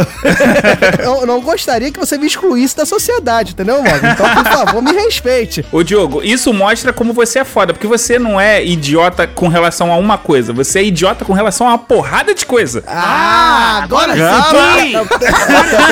Eu 1.03 1.27
não 1.27 1.41
gostaria 1.43 1.93
que 1.93 1.99
você 1.99 2.17
me 2.17 2.27
excluísse 2.27 2.75
da 2.75 2.87
sociedade, 2.87 3.53
entendeu, 3.53 3.83
Morgan? 3.83 4.13
Então, 4.13 4.27
por 4.35 4.45
favor, 4.45 4.83
me 4.83 4.93
respeite. 4.93 5.65
Ô 5.71 5.83
Diogo, 5.83 6.23
isso 6.23 6.53
mostra 6.55 6.93
como 6.93 7.13
você 7.13 7.41
é 7.41 7.45
foda, 7.45 7.75
porque 7.75 7.87
você 7.87 8.19
não 8.19 8.41
é 8.41 8.65
idiota 8.65 9.27
com 9.27 9.49
relação 9.49 9.93
a 9.93 9.97
uma 9.97 10.17
coisa, 10.17 10.53
você 10.53 10.79
é 10.79 10.85
idiota 10.85 11.25
com 11.25 11.33
relação 11.35 11.67
a 11.67 11.71
uma 11.71 11.79
porrada 11.79 12.35
de 12.35 12.47
coisa. 12.47 12.83
Ah, 12.87 13.81
agora 13.83 14.15
sim! 14.15 14.93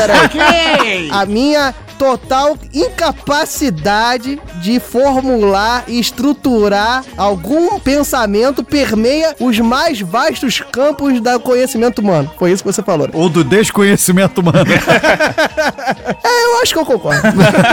Peraí. 0.06 1.08
A 1.10 1.26
minha 1.26 1.74
total 1.94 2.58
incapacidade 2.72 4.38
de 4.60 4.80
formular 4.80 5.84
e 5.88 5.98
estruturar 5.98 7.04
algum 7.16 7.78
pensamento 7.78 8.62
permeia 8.62 9.34
os 9.40 9.58
mais 9.60 10.00
vastos 10.00 10.60
campos 10.60 11.20
do 11.20 11.40
conhecimento 11.40 12.00
humano. 12.00 12.30
Foi 12.38 12.50
isso 12.50 12.62
que 12.62 12.72
você 12.72 12.82
falou. 12.82 13.08
Ou 13.12 13.28
do 13.28 13.44
desconhecimento 13.44 14.40
humano. 14.40 14.64
É, 16.24 16.44
eu 16.44 16.62
acho 16.62 16.72
que 16.72 16.78
eu 16.78 16.86
concordo. 16.86 17.22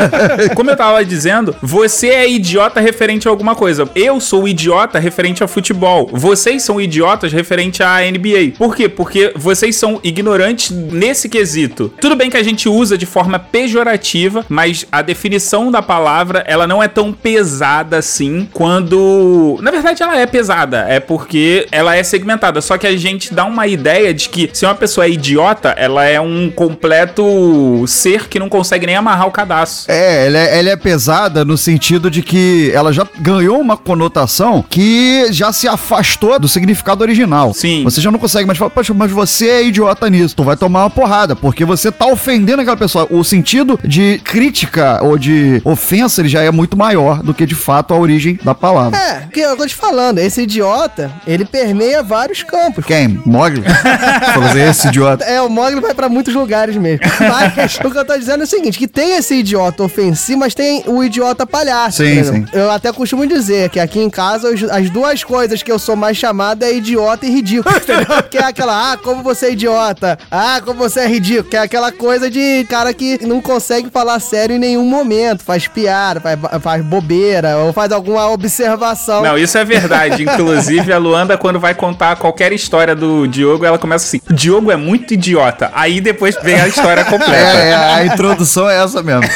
Como 0.55 0.69
eu 0.69 0.75
tava 0.75 1.03
dizendo, 1.05 1.55
você 1.61 2.09
é 2.09 2.29
idiota 2.29 2.79
referente 2.79 3.27
a 3.27 3.31
alguma 3.31 3.55
coisa. 3.55 3.89
Eu 3.95 4.19
sou 4.19 4.47
idiota 4.47 4.99
referente 4.99 5.43
a 5.43 5.47
futebol. 5.47 6.09
Vocês 6.11 6.63
são 6.63 6.79
idiotas 6.79 7.31
referente 7.31 7.81
à 7.81 7.99
NBA. 7.99 8.57
Por 8.57 8.75
quê? 8.75 8.89
Porque 8.89 9.31
vocês 9.35 9.75
são 9.75 9.99
ignorantes 10.03 10.69
nesse 10.71 11.29
quesito. 11.29 11.93
Tudo 11.99 12.15
bem 12.15 12.20
que 12.29 12.37
a 12.37 12.43
gente 12.43 12.67
usa 12.69 12.97
de 12.97 13.05
forma 13.05 13.39
pejorativa, 13.39 14.45
mas 14.49 14.85
a 14.91 15.01
definição 15.01 15.71
da 15.71 15.81
palavra, 15.81 16.43
ela 16.47 16.67
não 16.67 16.81
é 16.81 16.87
tão 16.87 17.11
pesada 17.11 17.97
assim 17.97 18.47
quando... 18.53 19.57
Na 19.61 19.71
verdade, 19.71 20.03
ela 20.03 20.17
é 20.17 20.25
pesada. 20.25 20.85
É 20.87 20.99
porque 20.99 21.67
ela 21.71 21.95
é 21.95 22.03
segmentada. 22.03 22.61
Só 22.61 22.77
que 22.77 22.87
a 22.87 22.95
gente 22.97 23.33
dá 23.33 23.45
uma 23.45 23.67
ideia 23.67 24.13
de 24.13 24.29
que 24.29 24.49
se 24.53 24.65
uma 24.65 24.75
pessoa 24.75 25.05
é 25.05 25.09
idiota, 25.09 25.69
ela 25.77 26.05
é 26.05 26.19
um 26.19 26.49
completo 26.49 27.85
ser 27.87 28.27
que 28.27 28.39
não 28.39 28.49
consegue 28.49 28.85
nem 28.85 28.95
amarrar 28.95 29.27
o 29.27 29.31
cadastro. 29.31 29.91
É, 29.91 30.27
ela 30.27 30.37
é, 30.37 30.59
ela 30.59 30.69
é 30.69 30.75
pesada 30.75 31.43
no 31.45 31.57
sentido 31.57 32.09
de 32.09 32.21
que 32.21 32.71
ela 32.73 32.91
já 32.91 33.07
ganhou 33.19 33.59
uma 33.59 33.77
conotação 33.77 34.63
que 34.67 35.27
já 35.31 35.51
se 35.51 35.67
afastou 35.67 36.39
do 36.39 36.47
significado 36.47 37.03
original. 37.03 37.53
Sim. 37.53 37.83
Você 37.83 38.01
já 38.01 38.11
não 38.11 38.19
consegue 38.19 38.45
mais 38.45 38.57
falar, 38.57 38.71
poxa, 38.71 38.93
mas 38.93 39.11
você 39.11 39.47
é 39.49 39.65
idiota 39.65 40.09
nisso. 40.09 40.35
Tu 40.35 40.43
vai 40.43 40.55
tomar 40.55 40.83
uma 40.83 40.89
porrada, 40.89 41.35
porque 41.35 41.65
você 41.65 41.91
tá 42.01 42.07
ofendendo 42.07 42.61
aquela 42.61 42.77
pessoa. 42.77 43.07
O 43.11 43.23
sentido 43.23 43.79
de 43.83 44.19
crítica 44.23 44.99
ou 45.03 45.19
de 45.19 45.61
ofensa, 45.63 46.21
ele 46.21 46.29
já 46.29 46.41
é 46.41 46.49
muito 46.49 46.75
maior 46.75 47.21
do 47.21 47.31
que 47.31 47.45
de 47.45 47.53
fato 47.53 47.93
a 47.93 47.97
origem 47.97 48.39
da 48.43 48.55
palavra. 48.55 48.97
É, 48.97 49.27
que 49.31 49.39
eu 49.39 49.55
tô 49.55 49.67
te 49.67 49.75
falando, 49.75 50.17
esse 50.17 50.41
idiota, 50.41 51.11
ele 51.27 51.45
permeia 51.45 52.01
vários 52.01 52.41
campos. 52.41 52.83
Quem? 52.83 53.21
Mogli? 53.23 53.63
Assim, 53.67 54.61
esse 54.61 54.87
idiota. 54.87 55.23
É, 55.25 55.39
o 55.41 55.49
Mogli 55.49 55.79
vai 55.79 55.93
pra 55.93 56.09
muitos 56.09 56.33
lugares 56.33 56.75
mesmo. 56.75 57.05
Mas 57.19 57.75
o 57.75 57.91
que 57.91 57.97
eu 57.97 58.05
tô 58.05 58.17
dizendo 58.17 58.41
é 58.41 58.43
o 58.45 58.47
seguinte, 58.47 58.79
que 58.79 58.87
tem 58.87 59.17
esse 59.17 59.35
idiota 59.35 59.83
ofensivo, 59.83 60.39
mas 60.39 60.55
tem 60.55 60.83
o 60.87 61.03
idiota 61.03 61.45
palhaço. 61.45 61.97
Sim, 62.03 62.23
sim. 62.23 62.45
Eu 62.51 62.71
até 62.71 62.91
costumo 62.91 63.27
dizer 63.27 63.69
que 63.69 63.79
aqui 63.79 63.99
em 63.99 64.09
casa 64.09 64.49
as 64.71 64.89
duas 64.89 65.23
coisas 65.23 65.61
que 65.61 65.71
eu 65.71 65.77
sou 65.77 65.95
mais 65.95 66.17
chamado 66.17 66.63
é 66.63 66.73
idiota 66.73 67.27
e 67.27 67.29
ridículo, 67.29 67.75
entendeu? 67.77 68.23
Que 68.23 68.39
é 68.39 68.45
aquela, 68.45 68.93
ah, 68.93 68.97
como 68.97 69.21
você 69.21 69.47
é 69.47 69.51
idiota, 69.51 70.17
ah, 70.31 70.59
como 70.65 70.79
você 70.79 71.01
é 71.01 71.07
ridículo, 71.07 71.49
que 71.49 71.57
é 71.57 71.59
aquela 71.59 71.90
coisa 71.91 72.29
de 72.29 72.65
cara 72.69 72.93
que 72.93 73.25
não 73.25 73.41
consegue 73.41 73.89
falar 73.89 74.19
sério 74.19 74.55
em 74.55 74.59
nenhum 74.59 74.85
momento, 74.85 75.43
faz 75.43 75.67
piada, 75.67 76.19
faz, 76.19 76.39
faz 76.61 76.83
bobeira, 76.83 77.57
ou 77.57 77.73
faz 77.73 77.91
alguma 77.91 78.29
observação. 78.29 79.23
Não, 79.23 79.37
isso 79.37 79.57
é 79.57 79.65
verdade. 79.65 80.23
Inclusive, 80.23 80.91
a 80.91 80.97
Luanda, 80.97 81.37
quando 81.37 81.59
vai 81.59 81.73
contar 81.73 82.15
qualquer 82.15 82.51
história 82.53 82.95
do 82.95 83.27
Diogo, 83.27 83.65
ela 83.65 83.77
começa 83.77 84.05
assim: 84.05 84.21
Diogo 84.29 84.71
é 84.71 84.75
muito 84.75 85.13
idiota. 85.13 85.71
Aí 85.73 86.01
depois 86.01 86.35
vem 86.41 86.59
a 86.59 86.67
história 86.67 87.05
completa. 87.05 87.57
É, 87.57 87.69
é, 87.69 87.75
a 87.75 88.05
introdução 88.05 88.69
é 88.69 88.83
essa 88.83 89.01
mesmo. 89.01 89.21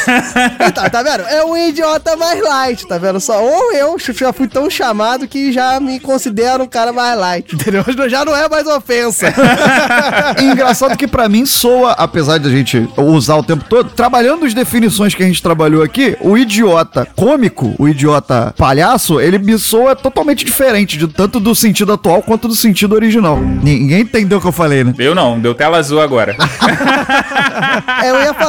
Tá, 0.73 0.89
tá 0.89 1.03
vendo? 1.03 1.21
É 1.27 1.43
um 1.43 1.55
idiota 1.55 2.15
mais 2.17 2.41
light, 2.41 2.87
tá 2.87 2.97
vendo? 2.97 3.19
Só, 3.19 3.41
ou 3.41 3.71
eu 3.71 3.95
já 3.97 4.33
fui 4.33 4.47
tão 4.47 4.69
chamado 4.69 5.27
que 5.27 5.51
já 5.51 5.79
me 5.79 5.99
considero 5.99 6.63
um 6.63 6.67
cara 6.67 6.91
mais 6.91 7.17
light, 7.17 7.55
entendeu? 7.55 7.83
Já 8.09 8.23
não 8.23 8.35
é 8.35 8.47
mais 8.47 8.67
ofensa. 8.67 9.33
E 10.39 10.43
engraçado 10.43 10.97
que 10.97 11.07
pra 11.07 11.27
mim 11.27 11.45
soa, 11.45 11.91
apesar 11.93 12.37
de 12.37 12.44
a 12.47 12.51
gente 12.51 12.87
usar 12.97 13.35
o 13.35 13.43
tempo 13.43 13.65
todo, 13.69 13.89
trabalhando 13.89 14.45
as 14.45 14.53
definições 14.53 15.13
que 15.13 15.23
a 15.23 15.25
gente 15.25 15.41
trabalhou 15.41 15.83
aqui, 15.83 16.17
o 16.21 16.37
idiota 16.37 17.07
cômico, 17.15 17.75
o 17.77 17.87
idiota 17.87 18.53
palhaço, 18.57 19.19
ele 19.19 19.37
me 19.37 19.57
soa 19.57 19.95
totalmente 19.95 20.45
diferente, 20.45 20.97
de 20.97 21.07
tanto 21.07 21.39
do 21.39 21.53
sentido 21.55 21.93
atual 21.93 22.21
quanto 22.21 22.47
do 22.47 22.55
sentido 22.55 22.95
original. 22.95 23.39
Ninguém 23.39 24.01
entendeu 24.01 24.37
o 24.37 24.41
que 24.41 24.47
eu 24.47 24.51
falei, 24.51 24.83
né? 24.83 24.93
Eu 24.97 25.15
não, 25.15 25.39
deu 25.39 25.53
tela 25.53 25.77
azul 25.77 26.01
agora. 26.01 26.35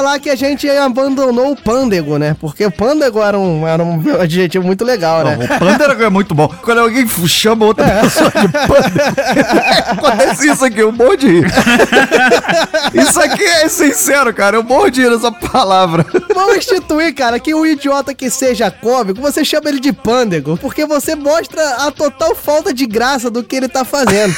É, 0.06 0.16
falar 0.16 0.20
que 0.20 0.30
a 0.30 0.36
gente 0.36 0.68
abandonou 0.70 1.50
o 1.52 1.56
pândego, 1.56 2.16
né? 2.16 2.36
Porque 2.40 2.64
o 2.64 2.70
pândego 2.70 3.20
era 3.20 3.36
um, 3.36 3.66
era 3.66 3.82
um 3.82 4.02
adjetivo 4.20 4.64
muito 4.64 4.84
legal, 4.84 5.24
né? 5.24 5.36
O 5.36 5.58
pândego 5.58 6.02
é 6.02 6.08
muito 6.08 6.34
bom. 6.34 6.48
Quando 6.62 6.78
alguém 6.78 7.06
chama 7.26 7.64
outra 7.64 7.84
pessoa 8.00 8.30
de 8.30 8.48
pândego, 8.48 9.00
acontece 9.90 10.48
isso 10.48 10.64
aqui, 10.64 10.80
eu 10.80 10.92
morro 10.92 11.16
de 11.16 11.26
rir. 11.26 11.46
Isso 12.94 13.20
aqui 13.20 13.42
é 13.42 13.68
sincero, 13.68 14.32
cara, 14.32 14.56
eu 14.56 14.62
morro 14.62 14.90
de 14.90 15.02
rir 15.02 15.10
nessa 15.10 15.32
palavra. 15.32 16.06
Vamos 16.32 16.56
instituir, 16.56 17.12
cara, 17.14 17.40
que 17.40 17.54
um 17.54 17.66
idiota 17.66 18.14
que 18.14 18.30
seja 18.30 18.70
cômico, 18.70 19.20
você 19.20 19.44
chama 19.44 19.68
ele 19.68 19.80
de 19.80 19.92
pândego, 19.92 20.56
porque 20.56 20.86
você 20.86 21.16
mostra 21.16 21.86
a 21.86 21.90
total 21.90 22.34
falta 22.34 22.72
de 22.72 22.86
graça 22.86 23.28
do 23.30 23.42
que 23.42 23.56
ele 23.56 23.68
tá 23.68 23.84
fazendo. 23.84 24.34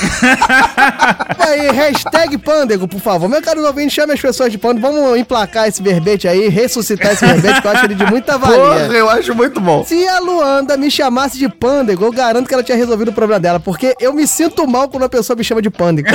aí, 1.38 1.70
hashtag 1.70 2.38
pândego, 2.38 2.88
por 2.88 3.00
favor. 3.00 3.28
Meu 3.28 3.42
caro 3.42 3.64
ouvinte, 3.66 3.94
chame 3.94 4.14
as 4.14 4.20
pessoas 4.20 4.50
de 4.50 4.57
pândego. 4.57 4.87
Vamos 4.87 5.18
emplacar 5.18 5.57
esse 5.66 5.82
verbete 5.82 6.28
aí, 6.28 6.48
ressuscitar 6.48 7.12
esse 7.12 7.24
verbete, 7.26 7.60
que 7.60 7.66
eu 7.66 7.70
acho 7.72 7.84
ele 7.86 7.94
de 7.94 8.04
muita 8.04 8.38
Porra, 8.38 8.56
valia. 8.56 8.98
eu 8.98 9.08
acho 9.10 9.34
muito 9.34 9.60
bom. 9.60 9.82
Se 9.84 10.06
a 10.06 10.20
Luanda 10.20 10.76
me 10.76 10.90
chamasse 10.90 11.38
de 11.38 11.48
pândego, 11.48 12.04
eu 12.04 12.12
garanto 12.12 12.46
que 12.46 12.54
ela 12.54 12.62
tinha 12.62 12.76
resolvido 12.76 13.08
o 13.08 13.12
problema 13.14 13.40
dela, 13.40 13.58
porque 13.58 13.94
eu 13.98 14.12
me 14.12 14.26
sinto 14.26 14.66
mal 14.68 14.88
quando 14.88 15.04
a 15.04 15.08
pessoa 15.08 15.36
me 15.36 15.42
chama 15.42 15.62
de 15.62 15.70
pândego. 15.70 16.08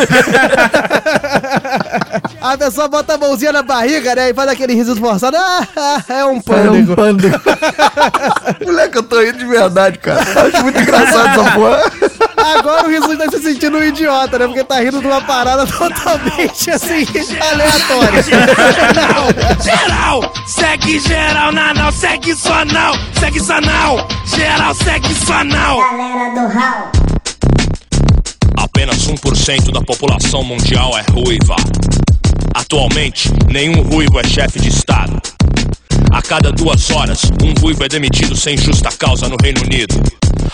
a 2.41 2.57
pessoa 2.57 2.87
bota 2.87 3.15
a 3.15 3.17
mãozinha 3.17 3.51
na 3.51 3.63
barriga, 3.63 4.15
né, 4.15 4.29
e 4.29 4.33
faz 4.33 4.49
aquele 4.49 4.73
riso 4.73 4.95
forçado. 4.95 5.35
Ah, 5.37 5.67
ah, 5.75 6.03
é 6.09 6.25
um 6.25 6.29
É 6.29 6.33
um 6.33 6.41
pândego. 6.41 6.95
pândego. 6.95 7.41
Moleque, 8.65 8.97
eu 8.97 9.03
tô 9.03 9.19
rindo 9.21 9.37
de 9.39 9.45
verdade, 9.45 9.97
cara. 9.99 10.21
Acho 10.21 10.63
muito 10.63 10.79
engraçado 10.79 11.39
essa 11.41 11.51
porra. 11.51 11.81
Agora 12.43 12.85
o 12.85 12.89
riso 12.89 13.17
tá 13.17 13.29
se 13.31 13.41
sentindo 13.41 13.77
um 13.77 13.83
idiota, 13.83 14.37
né, 14.37 14.47
porque 14.47 14.63
tá 14.65 14.79
rindo 14.81 14.99
de 14.99 15.07
uma 15.07 15.21
parada 15.21 15.65
totalmente, 15.65 16.69
assim, 16.71 17.05
aleatória. 17.39 18.21
Geral, 19.63 20.33
segue 20.45 20.99
geral, 20.99 21.53
na 21.53 21.73
não, 21.73 21.91
segue 21.91 22.35
só 22.35 22.65
não, 22.65 22.93
segue 23.17 23.39
só 23.39 23.61
não. 23.61 24.07
Geral, 24.25 24.75
segue 24.75 25.15
só 25.15 25.43
não. 25.43 25.77
Galera 25.77 26.33
do 26.33 26.53
Hall. 26.53 26.91
Apenas 28.57 29.07
1% 29.07 29.71
da 29.71 29.81
população 29.81 30.43
mundial 30.43 30.91
é 30.97 31.11
ruiva. 31.11 31.55
Atualmente, 32.53 33.31
nenhum 33.49 33.81
ruivo 33.83 34.19
é 34.19 34.23
chefe 34.25 34.59
de 34.59 34.67
Estado. 34.67 35.21
A 36.11 36.21
cada 36.21 36.51
duas 36.51 36.91
horas, 36.91 37.21
um 37.43 37.59
ruivo 37.59 37.83
é 37.83 37.87
demitido 37.87 38.35
sem 38.35 38.57
justa 38.57 38.89
causa 38.91 39.29
no 39.29 39.37
Reino 39.41 39.61
Unido. 39.61 39.95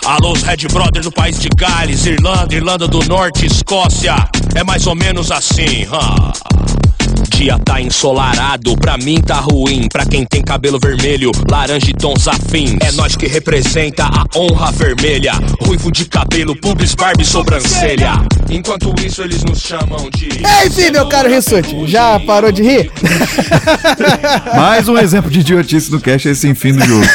Alô, 0.05 0.33
os 0.33 0.41
Red 0.41 0.67
Brothers 0.71 1.05
do 1.05 1.11
país 1.11 1.39
de 1.39 1.49
Gales, 1.49 2.05
Irlanda, 2.05 2.55
Irlanda 2.55 2.87
do 2.87 2.99
Norte, 3.07 3.45
Escócia. 3.45 4.15
É 4.55 4.63
mais 4.63 4.87
ou 4.87 4.95
menos 4.95 5.31
assim, 5.31 5.85
huh? 5.85 6.88
Dia 7.29 7.57
tá 7.59 7.79
ensolarado. 7.79 8.75
Pra 8.77 8.97
mim 8.97 9.21
tá 9.21 9.35
ruim, 9.35 9.87
pra 9.91 10.05
quem 10.05 10.25
tem 10.25 10.41
cabelo 10.41 10.79
vermelho, 10.79 11.31
laranja 11.49 11.89
e 11.89 11.93
tons 11.93 12.27
afins. 12.27 12.77
É 12.81 12.91
nós 12.93 13.15
que 13.15 13.27
representa 13.27 14.03
a 14.03 14.25
honra 14.37 14.71
vermelha. 14.71 15.33
Ruivo 15.61 15.91
de 15.91 16.05
cabelo, 16.05 16.55
pubis, 16.59 16.95
barba 16.95 17.21
e 17.21 17.25
sobrancelha. 17.25 18.13
Enquanto 18.49 18.93
isso, 19.05 19.21
eles 19.21 19.43
nos 19.43 19.61
chamam 19.61 20.09
de. 20.09 20.27
Enfim, 20.65 20.91
meu 20.91 21.07
caro 21.07 21.29
Rissuti, 21.29 21.85
já 21.87 22.19
parou 22.21 22.51
de 22.51 22.63
rir? 22.63 22.91
Mais 24.55 24.89
um 24.89 24.97
exemplo 24.97 25.29
de 25.29 25.41
idiotice 25.41 25.91
no 25.91 26.01
cast, 26.01 26.27
esse 26.27 26.47
enfim 26.47 26.73
do 26.73 26.83
jogo. 26.83 27.05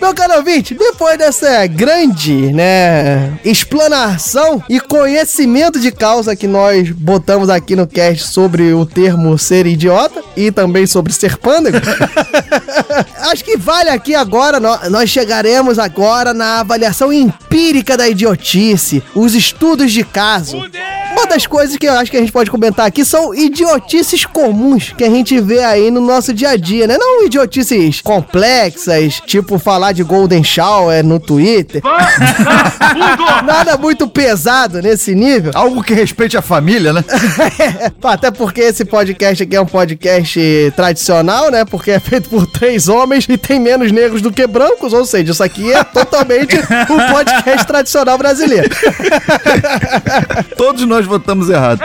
Meu 0.00 0.14
caro 0.14 0.36
ouvinte, 0.36 0.74
depois 0.74 1.16
dessa 1.16 1.66
grande, 1.66 2.52
né, 2.52 3.38
explanação 3.42 4.62
e 4.68 4.78
conhecimento 4.78 5.80
de 5.80 5.90
causa 5.90 6.36
que 6.36 6.46
nós 6.46 6.90
botamos 6.90 7.23
aqui 7.52 7.74
no 7.74 7.86
cast 7.86 8.28
sobre 8.28 8.72
o 8.72 8.84
termo 8.84 9.36
ser 9.38 9.66
idiota 9.66 10.22
e 10.36 10.50
também 10.50 10.86
sobre 10.86 11.12
ser 11.12 11.36
pândego, 11.38 11.78
acho 13.30 13.44
que 13.44 13.56
vale 13.56 13.90
aqui 13.90 14.14
agora, 14.14 14.60
nó- 14.60 14.78
nós 14.90 15.08
chegaremos 15.10 15.78
agora 15.78 16.34
na 16.34 16.60
avaliação 16.60 17.12
empírica 17.12 17.96
da 17.96 18.08
idiotice, 18.08 19.02
os 19.14 19.34
estudos 19.34 19.92
de 19.92 20.04
caso. 20.04 20.58
Uma 21.24 21.30
das 21.30 21.46
coisas 21.46 21.78
que 21.78 21.88
eu 21.88 21.94
acho 21.94 22.10
que 22.10 22.18
a 22.18 22.20
gente 22.20 22.30
pode 22.30 22.50
comentar 22.50 22.84
aqui 22.84 23.02
são 23.02 23.34
idiotices 23.34 24.26
comuns 24.26 24.92
que 24.92 25.02
a 25.02 25.08
gente 25.08 25.40
vê 25.40 25.64
aí 25.64 25.90
no 25.90 25.98
nosso 25.98 26.34
dia 26.34 26.50
a 26.50 26.56
dia, 26.56 26.86
né? 26.86 26.98
Não 26.98 27.24
idiotices 27.24 28.02
complexas, 28.02 29.22
tipo 29.24 29.58
falar 29.58 29.92
de 29.92 30.02
Golden 30.02 30.44
Shower 30.44 31.02
no 31.02 31.18
Twitter. 31.18 31.80
Nada 33.42 33.78
muito 33.78 34.06
pesado 34.06 34.82
nesse 34.82 35.14
nível. 35.14 35.50
Algo 35.54 35.82
que 35.82 35.94
respeite 35.94 36.36
a 36.36 36.42
família, 36.42 36.92
né? 36.92 37.02
Até 38.04 38.30
porque 38.30 38.60
esse 38.60 38.84
podcast 38.84 39.44
aqui 39.44 39.56
é 39.56 39.60
um 39.62 39.66
podcast 39.66 40.38
tradicional, 40.76 41.50
né? 41.50 41.64
Porque 41.64 41.92
é 41.92 41.98
feito 41.98 42.28
por 42.28 42.46
três 42.46 42.86
homens 42.86 43.24
e 43.26 43.38
tem 43.38 43.58
menos 43.58 43.90
negros 43.90 44.20
do 44.20 44.30
que 44.30 44.46
brancos, 44.46 44.92
ou 44.92 45.06
seja, 45.06 45.32
isso 45.32 45.42
aqui 45.42 45.72
é 45.72 45.82
totalmente 45.84 46.54
um 46.90 47.12
podcast 47.14 47.66
tradicional 47.66 48.18
brasileiro. 48.18 48.68
Todos 50.58 50.84
nós 50.84 51.06
votamos 51.18 51.48
errado. 51.48 51.78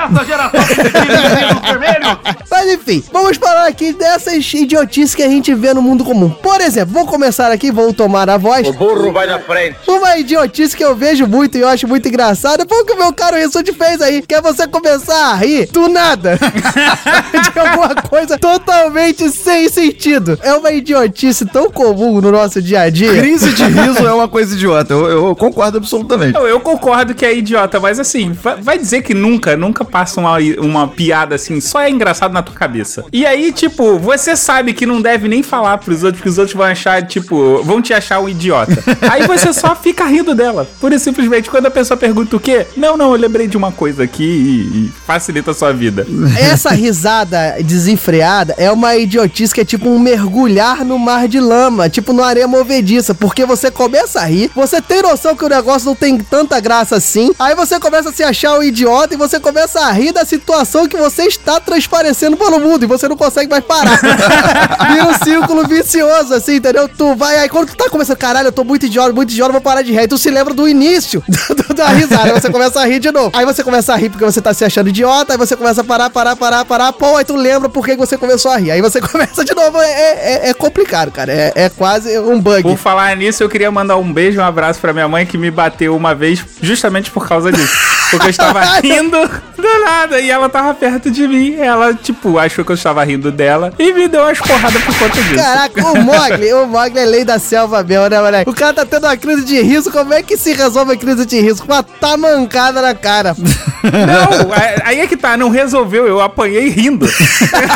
Mas 2.49 2.67
enfim, 2.73 3.03
vamos 3.11 3.37
falar 3.37 3.67
aqui 3.67 3.93
dessas 3.93 4.51
idiotices 4.53 5.13
que 5.15 5.21
a 5.23 5.27
gente 5.27 5.53
vê 5.53 5.73
no 5.73 5.81
mundo 5.81 6.03
comum. 6.03 6.29
Por 6.29 6.59
exemplo, 6.61 6.93
vou 6.93 7.05
começar 7.05 7.51
aqui, 7.51 7.71
vou 7.71 7.93
tomar 7.93 8.29
a 8.29 8.37
voz. 8.37 8.67
O 8.67 8.73
burro 8.73 9.11
vai 9.11 9.27
na 9.27 9.39
frente. 9.39 9.77
Uma 9.87 10.17
idiotice 10.17 10.75
que 10.75 10.83
eu 10.83 10.95
vejo 10.95 11.27
muito 11.27 11.57
e 11.57 11.61
eu 11.61 11.67
acho 11.67 11.87
muito 11.87 12.07
engraçada 12.07 12.65
foi 12.67 12.81
o 12.81 12.85
que 12.85 12.93
o 12.93 12.97
meu 12.97 13.13
caro 13.13 13.37
Rissuti 13.37 13.71
fez 13.73 14.01
aí, 14.01 14.21
que 14.21 14.33
é 14.33 14.41
você 14.41 14.67
começar 14.67 15.31
a 15.31 15.35
rir 15.35 15.67
do 15.71 15.87
nada. 15.87 16.37
de 17.53 17.59
alguma 17.59 17.95
coisa 17.95 18.37
totalmente 18.37 19.29
sem 19.29 19.69
sentido. 19.69 20.39
É 20.41 20.53
uma 20.53 20.71
idiotice 20.71 21.45
tão 21.45 21.69
comum 21.69 22.19
no 22.19 22.31
nosso 22.31 22.61
dia 22.61 22.81
a 22.81 22.89
dia. 22.89 23.13
Crise 23.13 23.51
de 23.53 23.63
riso 23.63 24.05
é 24.07 24.13
uma 24.13 24.27
coisa 24.27 24.55
idiota. 24.55 24.93
Eu, 24.93 25.27
eu 25.27 25.35
concordo 25.35 25.77
absolutamente. 25.77 26.35
Eu, 26.35 26.47
eu 26.47 26.59
concordo 26.59 27.13
que 27.13 27.25
é 27.25 27.35
idiota, 27.35 27.79
mas 27.79 27.99
assim, 27.99 28.31
va- 28.31 28.55
vai 28.59 28.77
dizer 28.77 29.01
que 29.01 29.13
nunca, 29.19 29.55
nunca 29.55 29.85
passa 29.85 30.19
uma, 30.19 30.37
uma 30.59 30.87
piada 30.87 31.35
assim, 31.35 31.61
só 31.61 31.81
é 31.81 31.89
engraçado 31.89 32.33
na 32.33 32.41
tua 32.41 32.55
cabeça. 32.55 33.05
E 33.11 33.25
aí, 33.25 33.51
tipo, 33.51 33.99
você 33.99 34.35
sabe 34.35 34.73
que 34.73 34.85
não 34.85 35.01
deve 35.01 35.27
nem 35.27 35.43
falar 35.43 35.77
pros 35.77 36.03
outros, 36.03 36.21
que 36.21 36.29
os 36.29 36.37
outros 36.37 36.55
vão 36.55 36.65
achar, 36.65 37.05
tipo, 37.05 37.61
vão 37.63 37.81
te 37.81 37.93
achar 37.93 38.19
um 38.19 38.29
idiota. 38.29 38.77
Aí 39.09 39.27
você 39.27 39.53
só 39.53 39.75
fica 39.75 40.05
rindo 40.05 40.33
dela. 40.33 40.67
E 40.91 40.99
simplesmente, 40.99 41.49
quando 41.49 41.67
a 41.67 41.71
pessoa 41.71 41.95
pergunta 41.95 42.35
o 42.35 42.39
quê? 42.39 42.65
Não, 42.75 42.97
não, 42.97 43.11
eu 43.11 43.19
lembrei 43.19 43.47
de 43.47 43.55
uma 43.55 43.71
coisa 43.71 44.03
aqui 44.03 44.23
e, 44.23 44.85
e 44.85 44.91
facilita 45.05 45.51
a 45.51 45.53
sua 45.53 45.71
vida. 45.71 46.05
Essa 46.37 46.71
risada 46.71 47.57
desenfreada 47.63 48.55
é 48.57 48.71
uma 48.71 48.95
idiotice 48.95 49.53
que 49.53 49.61
é 49.61 49.65
tipo 49.65 49.87
um 49.87 49.99
mergulhar 49.99 50.83
no 50.83 50.97
mar 50.97 51.27
de 51.27 51.39
lama, 51.39 51.89
tipo 51.89 52.11
numa 52.11 52.27
areia 52.27 52.47
movediça, 52.47 53.13
porque 53.13 53.45
você 53.45 53.69
começa 53.69 54.19
a 54.19 54.25
rir, 54.25 54.51
você 54.55 54.81
tem 54.81 55.01
noção 55.01 55.35
que 55.35 55.45
o 55.45 55.49
negócio 55.49 55.87
não 55.87 55.95
tem 55.95 56.17
tanta 56.17 56.59
graça 56.59 56.95
assim, 56.95 57.31
aí 57.37 57.55
você 57.55 57.79
começa 57.79 58.09
a 58.09 58.13
se 58.13 58.23
achar 58.23 58.57
um 58.57 58.63
idiota 58.63 58.98
e 59.13 59.17
você 59.17 59.39
começa 59.39 59.79
a 59.79 59.91
rir 59.91 60.11
da 60.11 60.25
situação 60.25 60.87
que 60.87 60.97
você 60.97 61.23
está 61.23 61.59
transparecendo 61.59 62.35
pelo 62.37 62.59
mundo 62.59 62.83
e 62.83 62.87
você 62.87 63.07
não 63.07 63.15
consegue 63.15 63.49
mais 63.49 63.63
parar. 63.63 63.99
Vira 64.91 65.05
um 65.05 65.13
círculo 65.13 65.67
vicioso, 65.67 66.33
assim, 66.33 66.55
entendeu? 66.55 66.87
Tu 66.87 67.15
vai, 67.15 67.37
aí 67.39 67.49
quando 67.49 67.67
tu 67.67 67.75
tá 67.75 67.89
começando, 67.89 68.17
caralho, 68.17 68.47
eu 68.47 68.51
tô 68.51 68.63
muito 68.63 68.85
idiota, 68.85 69.13
muito 69.13 69.31
idiota, 69.31 69.51
vou 69.51 69.61
parar 69.61 69.81
de 69.81 69.91
rir. 69.91 69.99
Aí 69.99 70.07
tu 70.07 70.17
se 70.17 70.29
lembra 70.29 70.53
do 70.53 70.67
início 70.67 71.23
da 71.75 71.89
risada, 71.89 72.23
aí 72.23 72.31
você 72.31 72.49
começa 72.49 72.79
a 72.79 72.85
rir 72.85 72.99
de 72.99 73.11
novo. 73.11 73.31
Aí 73.33 73.45
você 73.45 73.63
começa 73.63 73.93
a 73.93 73.95
rir 73.95 74.09
porque 74.09 74.25
você 74.25 74.41
tá 74.41 74.53
se 74.53 74.65
achando 74.65 74.89
idiota, 74.89 75.33
aí 75.33 75.37
você 75.37 75.55
começa 75.55 75.81
a 75.81 75.83
parar, 75.83 76.09
parar, 76.09 76.35
parar, 76.35 76.65
parar, 76.65 76.93
pô, 76.93 77.15
aí 77.15 77.25
tu 77.25 77.35
lembra 77.35 77.69
por 77.69 77.85
que 77.85 77.91
que 77.91 77.97
você 77.97 78.17
começou 78.17 78.51
a 78.51 78.57
rir. 78.57 78.71
Aí 78.71 78.81
você 78.81 78.99
começa 79.01 79.43
de 79.43 79.53
novo, 79.55 79.79
é, 79.81 79.91
é, 79.91 80.49
é 80.49 80.53
complicado, 80.53 81.11
cara, 81.11 81.31
é, 81.31 81.53
é 81.55 81.69
quase 81.69 82.17
um 82.19 82.39
bug. 82.39 82.63
Por 82.63 82.77
falar 82.77 83.15
nisso, 83.15 83.43
eu 83.43 83.49
queria 83.49 83.71
mandar 83.71 83.97
um 83.97 84.11
beijo, 84.11 84.39
um 84.39 84.43
abraço 84.43 84.79
pra 84.79 84.93
minha 84.93 85.07
mãe 85.07 85.25
que 85.25 85.37
me 85.37 85.51
bateu 85.51 85.95
uma 85.95 86.13
vez 86.15 86.43
justamente 86.61 87.11
por 87.11 87.27
causa 87.27 87.51
disso. 87.51 87.98
Porque 88.11 88.25
eu 88.27 88.29
estava 88.31 88.61
rindo 88.81 89.17
do 89.57 89.79
nada 89.85 90.19
e 90.19 90.29
ela 90.31 90.49
tava 90.49 90.73
perto 90.73 91.11
de 91.11 91.27
mim. 91.27 91.55
Ela, 91.55 91.93
tipo, 91.93 92.37
achou 92.39 92.63
que 92.65 92.71
eu 92.71 92.75
estava 92.75 93.03
rindo 93.03 93.31
dela 93.31 93.73
e 93.77 93.91
me 93.93 94.07
deu 94.07 94.21
umas 94.23 94.39
porradas 94.39 94.81
por 94.83 94.97
conta 94.97 95.21
disso. 95.21 95.35
Caraca, 95.35 95.85
o 95.87 96.01
Mogli, 96.03 96.53
o 96.53 96.65
Mogli 96.67 96.99
é 96.99 97.05
lei 97.05 97.23
da 97.25 97.37
selva 97.39 97.83
mesmo, 97.83 98.07
né, 98.09 98.19
moleque? 98.21 98.49
O 98.49 98.53
cara 98.53 98.73
tá 98.73 98.85
tendo 98.85 99.05
uma 99.05 99.17
crise 99.17 99.43
de 99.45 99.61
riso, 99.61 99.91
como 99.91 100.13
é 100.13 100.23
que 100.23 100.37
se 100.37 100.53
resolve 100.53 100.93
a 100.93 100.97
crise 100.97 101.25
de 101.25 101.39
riso? 101.39 101.63
Com 101.65 101.71
uma 101.73 101.83
tamancada 101.83 102.81
na 102.81 102.93
cara. 102.95 103.35
Não, 103.83 104.53
aí- 104.53 104.81
aí 104.85 104.99
é 105.01 105.07
que 105.07 105.15
tá, 105.17 105.37
não 105.37 105.49
resolveu, 105.49 106.07
eu 106.07 106.19
apanhei 106.21 106.69
rindo. 106.69 107.07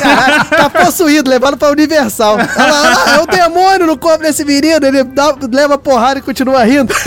Caralho, 0.01 0.45
tá 0.45 0.69
possuído, 0.69 1.29
levado 1.29 1.57
pra 1.57 1.69
Universal. 1.69 2.33
Olha 2.35 2.47
lá, 2.57 2.81
olha 2.81 2.89
lá, 3.05 3.15
é 3.15 3.19
o 3.21 3.27
demônio 3.27 3.87
no 3.87 3.97
corpo 3.97 4.23
desse 4.23 4.43
menino, 4.45 4.85
ele 4.85 5.03
dá- 5.03 5.35
leva 5.51 5.77
porrada 5.77 6.19
e 6.19 6.21
continua 6.21 6.63
rindo. 6.63 6.93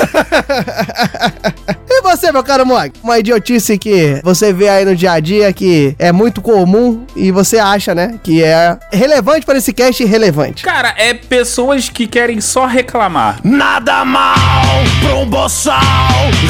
E 1.88 2.02
você, 2.02 2.30
meu 2.30 2.44
caro 2.44 2.66
Mog? 2.66 2.92
Uma 3.02 3.15
idiotice 3.18 3.78
que 3.78 4.20
você 4.22 4.52
vê 4.52 4.68
aí 4.68 4.84
no 4.84 4.94
dia 4.96 5.12
a 5.12 5.20
dia 5.20 5.52
que 5.52 5.94
é 5.98 6.12
muito 6.12 6.40
comum 6.40 7.04
e 7.14 7.30
você 7.30 7.58
acha, 7.58 7.94
né, 7.94 8.18
que 8.22 8.42
é 8.42 8.76
relevante 8.92 9.44
para 9.46 9.58
esse 9.58 9.72
cast 9.72 10.02
irrelevante. 10.02 10.62
Cara, 10.62 10.94
é 10.96 11.14
pessoas 11.14 11.88
que 11.88 12.06
querem 12.06 12.40
só 12.40 12.66
reclamar. 12.66 13.38
Nada 13.44 14.04
mal 14.04 14.34
pra 15.00 15.16
um 15.16 15.26
boçal 15.26 15.80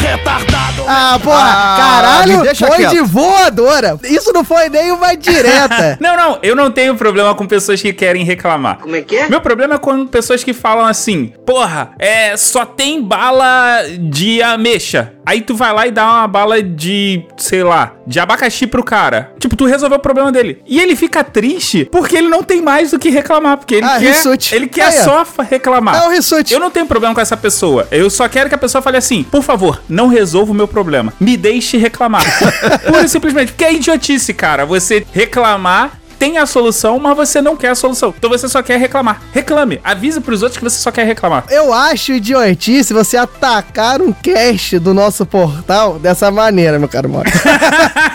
retardado. 0.00 0.84
Ah, 0.86 1.18
porra, 1.22 1.36
Ah, 1.46 1.76
caralho, 1.78 2.56
foi 2.56 2.76
quieto. 2.76 2.90
de 2.90 3.00
voadora. 3.00 3.98
Isso 4.04 4.32
não 4.32 4.44
foi 4.44 4.68
nem 4.68 4.90
uma 4.92 5.14
direta. 5.16 5.96
Não, 6.00 6.16
não, 6.16 6.38
eu 6.42 6.54
não 6.54 6.70
tenho 6.70 6.94
problema 6.94 7.34
com 7.34 7.46
pessoas 7.46 7.80
que 7.80 7.92
querem 7.92 8.24
reclamar. 8.24 8.78
Como 8.78 8.94
é 8.94 9.00
que 9.02 9.16
é? 9.16 9.28
Meu 9.28 9.40
problema 9.40 9.74
é 9.74 9.78
com 9.78 10.06
pessoas 10.06 10.44
que 10.44 10.52
falam 10.52 10.84
assim, 10.86 11.32
porra, 11.44 11.90
é, 11.98 12.36
só 12.36 12.64
tem 12.64 13.02
bala 13.02 13.82
de 13.98 14.42
ameixa. 14.42 15.12
Aí 15.24 15.40
tu 15.40 15.54
vai 15.56 15.72
lá 15.72 15.86
e 15.86 15.90
dá 15.90 16.04
uma 16.04 16.28
bala 16.28 16.55
de, 16.62 17.24
sei 17.36 17.62
lá, 17.62 17.94
de 18.06 18.18
abacaxi 18.20 18.66
pro 18.66 18.82
cara. 18.84 19.32
Tipo, 19.38 19.56
tu 19.56 19.64
resolveu 19.66 19.98
o 19.98 20.00
problema 20.02 20.30
dele. 20.32 20.62
E 20.66 20.80
ele 20.80 20.94
fica 20.96 21.22
triste 21.24 21.84
porque 21.90 22.16
ele 22.16 22.28
não 22.28 22.42
tem 22.42 22.60
mais 22.62 22.90
do 22.90 22.98
que 22.98 23.10
reclamar. 23.10 23.56
Porque 23.58 23.76
ele 23.76 23.86
Ah, 23.86 23.98
quer, 23.98 24.12
Rissuti. 24.14 24.54
ele 24.54 24.66
quer 24.66 24.86
Aí, 24.88 24.98
ó. 25.00 25.04
só 25.24 25.26
reclamar. 25.42 26.02
É 26.02 26.06
o 26.06 26.10
Rissuti. 26.10 26.52
Eu 26.52 26.60
não 26.60 26.70
tenho 26.70 26.86
problema 26.86 27.14
com 27.14 27.20
essa 27.20 27.36
pessoa. 27.36 27.86
Eu 27.90 28.08
só 28.10 28.28
quero 28.28 28.48
que 28.48 28.54
a 28.54 28.58
pessoa 28.58 28.82
fale 28.82 28.96
assim: 28.96 29.22
por 29.22 29.42
favor, 29.42 29.80
não 29.88 30.08
resolva 30.08 30.52
o 30.52 30.54
meu 30.54 30.68
problema. 30.68 31.12
Me 31.20 31.36
deixe 31.36 31.76
reclamar. 31.76 32.24
Pura 32.86 33.02
e 33.04 33.08
simplesmente. 33.08 33.52
Porque 33.52 33.64
é 33.64 33.72
idiotice, 33.74 34.32
cara. 34.34 34.64
Você 34.66 35.06
reclamar. 35.12 36.00
Tem 36.18 36.38
a 36.38 36.46
solução, 36.46 36.98
mas 36.98 37.16
você 37.16 37.40
não 37.40 37.56
quer 37.56 37.70
a 37.70 37.74
solução. 37.74 38.14
Então 38.16 38.30
você 38.30 38.48
só 38.48 38.62
quer 38.62 38.78
reclamar. 38.78 39.20
Reclame. 39.32 39.80
Avise 39.84 40.20
pros 40.20 40.42
outros 40.42 40.58
que 40.58 40.64
você 40.64 40.78
só 40.78 40.90
quer 40.90 41.04
reclamar. 41.04 41.44
Eu 41.50 41.72
acho 41.72 42.12
idiotice 42.12 42.92
você 42.92 43.16
atacar 43.16 44.00
um 44.00 44.12
cast 44.12 44.78
do 44.78 44.94
nosso 44.94 45.26
portal 45.26 45.98
dessa 45.98 46.30
maneira, 46.30 46.78
meu 46.78 46.88
caro 46.88 47.08
Moro. 47.08 47.30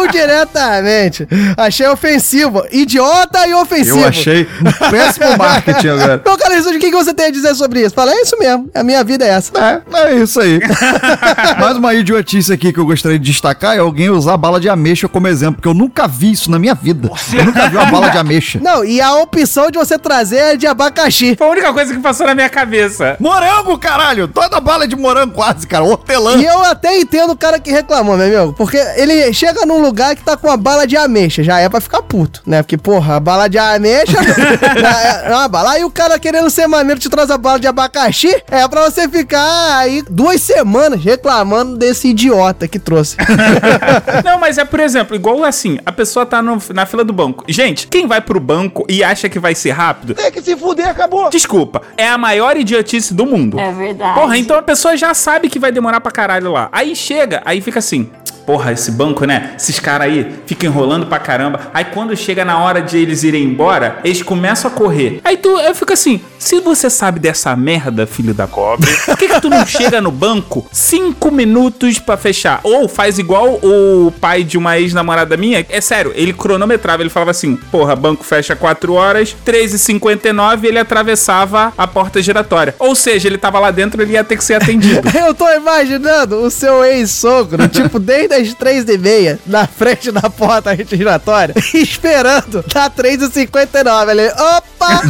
Tão 0.00 0.06
diretamente. 0.08 1.28
Achei 1.56 1.86
ofensivo. 1.86 2.64
Idiota 2.70 3.46
e 3.46 3.54
ofensivo. 3.54 4.00
Eu 4.00 4.08
achei 4.08 4.48
um 4.60 4.90
péssimo 4.90 5.36
marketing 5.36 5.88
agora. 5.88 6.22
Meu 6.24 6.38
caro 6.38 6.54
Rissuti, 6.54 6.76
o 6.76 6.80
que, 6.80 6.90
que 6.90 6.96
você 6.96 7.12
tem 7.12 7.26
a 7.26 7.30
dizer 7.30 7.54
sobre 7.54 7.82
isso? 7.82 7.94
Fala, 7.94 8.12
é 8.12 8.20
isso 8.20 8.38
mesmo. 8.38 8.70
A 8.74 8.82
minha 8.82 9.02
vida 9.04 9.24
é 9.24 9.28
essa. 9.28 9.52
É, 9.58 9.82
é 10.08 10.14
isso 10.14 10.40
aí. 10.40 10.60
Mais 11.60 11.76
uma 11.76 11.92
idiotice 11.94 12.52
aqui 12.52 12.72
que 12.72 12.80
eu 12.80 12.86
gostaria 12.86 13.18
de 13.18 13.30
destacar 13.30 13.76
é 13.76 13.80
alguém 13.80 14.10
usar 14.10 14.36
bala 14.36 14.58
de 14.60 14.68
ameixa 14.68 15.08
como 15.08 15.28
exemplo, 15.28 15.56
porque 15.56 15.68
eu 15.68 15.74
nunca 15.74 16.08
vi 16.08 16.32
isso 16.32 16.50
na 16.50 16.58
minha 16.58 16.74
vida. 16.74 17.10
Eu 17.32 17.44
nunca 17.44 17.68
vi 17.68 17.76
uma 17.76 17.86
bala 17.86 18.08
de 18.08 18.18
ameixa. 18.18 18.58
Não, 18.62 18.84
e 18.84 19.00
a 19.00 19.14
opção 19.16 19.70
de 19.70 19.78
você 19.78 19.98
trazer 19.98 20.36
é 20.36 20.56
de 20.56 20.66
abacaxi. 20.66 21.36
Foi 21.36 21.46
a 21.46 21.50
única 21.50 21.72
coisa 21.72 21.92
que 21.92 22.00
passou 22.00 22.26
na 22.26 22.34
minha 22.34 22.48
cabeça. 22.48 23.16
Morango, 23.20 23.76
caralho! 23.78 24.28
Toda 24.28 24.60
bala 24.60 24.86
de 24.86 24.96
morango 24.96 25.34
quase, 25.34 25.66
cara. 25.66 25.84
Hortelã. 25.84 26.36
E 26.36 26.44
eu 26.44 26.62
até 26.64 26.98
entendo 26.98 27.32
o 27.32 27.36
cara 27.36 27.58
que 27.58 27.70
reclamou, 27.70 28.16
meu 28.16 28.26
amigo. 28.26 28.54
Porque 28.54 28.76
ele 28.96 29.32
chega 29.32 29.66
num 29.66 29.80
lugar 29.80 29.89
que 30.16 30.22
tá 30.22 30.36
com 30.36 30.46
uma 30.48 30.56
bala 30.56 30.86
de 30.86 30.96
ameixa. 30.96 31.42
Já 31.42 31.58
é 31.60 31.68
pra 31.68 31.80
ficar 31.80 32.02
puto, 32.02 32.42
né? 32.46 32.62
Porque, 32.62 32.76
porra, 32.76 33.16
a 33.16 33.20
bala 33.20 33.48
de 33.48 33.58
ameixa 33.58 34.16
é 35.24 35.30
uma 35.30 35.48
bala. 35.48 35.72
Aí 35.72 35.84
o 35.84 35.90
cara 35.90 36.18
querendo 36.18 36.48
ser 36.50 36.66
maneiro 36.66 37.00
te 37.00 37.08
traz 37.08 37.30
a 37.30 37.38
bala 37.38 37.58
de 37.58 37.66
abacaxi, 37.66 38.42
é 38.50 38.66
pra 38.68 38.88
você 38.90 39.08
ficar 39.08 39.78
aí 39.78 40.02
duas 40.08 40.40
semanas 40.40 41.02
reclamando 41.02 41.76
desse 41.76 42.08
idiota 42.08 42.66
que 42.68 42.78
trouxe. 42.78 43.16
Não, 44.24 44.38
mas 44.38 44.58
é, 44.58 44.64
por 44.64 44.80
exemplo, 44.80 45.14
igual 45.16 45.44
assim, 45.44 45.78
a 45.84 45.92
pessoa 45.92 46.24
tá 46.26 46.42
no- 46.42 46.60
na 46.74 46.86
fila 46.86 47.04
do 47.04 47.12
banco. 47.12 47.44
Gente, 47.48 47.86
quem 47.86 48.06
vai 48.06 48.20
pro 48.20 48.40
banco 48.40 48.84
e 48.88 49.02
acha 49.02 49.28
que 49.28 49.38
vai 49.38 49.54
ser 49.54 49.70
rápido, 49.72 50.14
Tem 50.14 50.30
que 50.30 50.42
se 50.42 50.56
fuder, 50.56 50.88
acabou. 50.88 51.30
desculpa, 51.30 51.82
é 51.96 52.08
a 52.08 52.18
maior 52.18 52.56
idiotice 52.56 53.14
do 53.14 53.26
mundo. 53.26 53.58
É 53.58 53.72
verdade. 53.72 54.18
Porra, 54.18 54.36
então 54.38 54.56
a 54.56 54.62
pessoa 54.62 54.96
já 54.96 55.14
sabe 55.14 55.48
que 55.48 55.58
vai 55.58 55.72
demorar 55.72 56.00
pra 56.00 56.10
caralho 56.12 56.52
lá. 56.52 56.68
Aí 56.72 56.94
chega, 56.94 57.42
aí 57.44 57.60
fica 57.60 57.78
assim. 57.78 58.10
Porra, 58.50 58.72
esse 58.72 58.90
banco, 58.90 59.24
né? 59.24 59.52
Esses 59.56 59.78
caras 59.78 60.08
aí 60.08 60.26
ficam 60.44 60.68
enrolando 60.68 61.06
pra 61.06 61.20
caramba. 61.20 61.70
Aí 61.72 61.84
quando 61.84 62.16
chega 62.16 62.44
na 62.44 62.58
hora 62.58 62.82
de 62.82 62.98
eles 62.98 63.22
irem 63.22 63.44
embora, 63.44 64.00
eles 64.02 64.24
começam 64.24 64.68
a 64.68 64.74
correr. 64.74 65.20
Aí 65.22 65.36
tu, 65.36 65.48
eu 65.60 65.72
fico 65.72 65.92
assim: 65.92 66.20
se 66.36 66.58
você 66.58 66.90
sabe 66.90 67.20
dessa 67.20 67.54
merda, 67.54 68.08
filho 68.08 68.34
da 68.34 68.48
cobre, 68.48 68.90
por 69.04 69.16
que, 69.16 69.28
que 69.28 69.40
tu 69.40 69.48
não 69.48 69.64
chega 69.64 70.00
no 70.00 70.10
banco 70.10 70.66
cinco 70.72 71.30
minutos 71.30 72.00
pra 72.00 72.16
fechar? 72.16 72.58
Ou 72.64 72.88
faz 72.88 73.20
igual 73.20 73.60
o 73.62 74.12
pai 74.20 74.42
de 74.42 74.58
uma 74.58 74.76
ex-namorada 74.78 75.36
minha? 75.36 75.64
É 75.68 75.80
sério, 75.80 76.12
ele 76.16 76.32
cronometrava, 76.32 77.04
ele 77.04 77.10
falava 77.10 77.30
assim: 77.30 77.54
porra, 77.54 77.94
banco 77.94 78.24
fecha 78.24 78.56
4 78.56 78.92
horas, 78.92 79.36
13h59 79.46 80.64
ele 80.64 80.78
atravessava 80.80 81.72
a 81.78 81.86
porta 81.86 82.20
giratória. 82.20 82.74
Ou 82.80 82.96
seja, 82.96 83.28
ele 83.28 83.38
tava 83.38 83.60
lá 83.60 83.70
dentro, 83.70 84.02
ele 84.02 84.14
ia 84.14 84.24
ter 84.24 84.36
que 84.36 84.42
ser 84.42 84.54
atendido. 84.54 85.08
Eu 85.14 85.32
tô 85.34 85.48
imaginando 85.52 86.36
o 86.42 86.50
seu 86.50 86.84
ex-sogro, 86.84 87.68
tipo, 87.68 88.00
desde 88.00 88.34
as 88.34 88.39
e 88.40 88.98
meia, 88.98 89.38
na 89.46 89.66
frente 89.66 90.10
da 90.10 90.28
porta 90.28 90.76
giratória, 90.76 91.54
esperando 91.74 92.64
da 92.72 92.90
3h59. 92.90 94.10
Ele, 94.10 94.28
opa! 94.28 95.02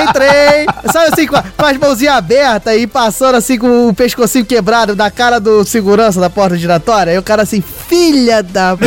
Entrei! 0.02 0.66
Sabe 0.92 1.10
assim, 1.12 1.26
com, 1.26 1.36
as 1.36 1.76
mãozinhas 1.76 2.16
abertas 2.16 2.76
e 2.76 2.86
passando 2.86 3.36
assim 3.36 3.58
com 3.58 3.88
o 3.88 3.94
pescocinho 3.94 4.44
quebrado 4.44 4.94
da 4.94 5.10
cara 5.10 5.38
do 5.38 5.64
segurança 5.64 6.20
da 6.20 6.30
porta 6.30 6.56
giratória. 6.56 7.12
Aí 7.12 7.18
o 7.18 7.22
cara 7.22 7.42
assim, 7.42 7.60
filha 7.60 8.42
da... 8.42 8.76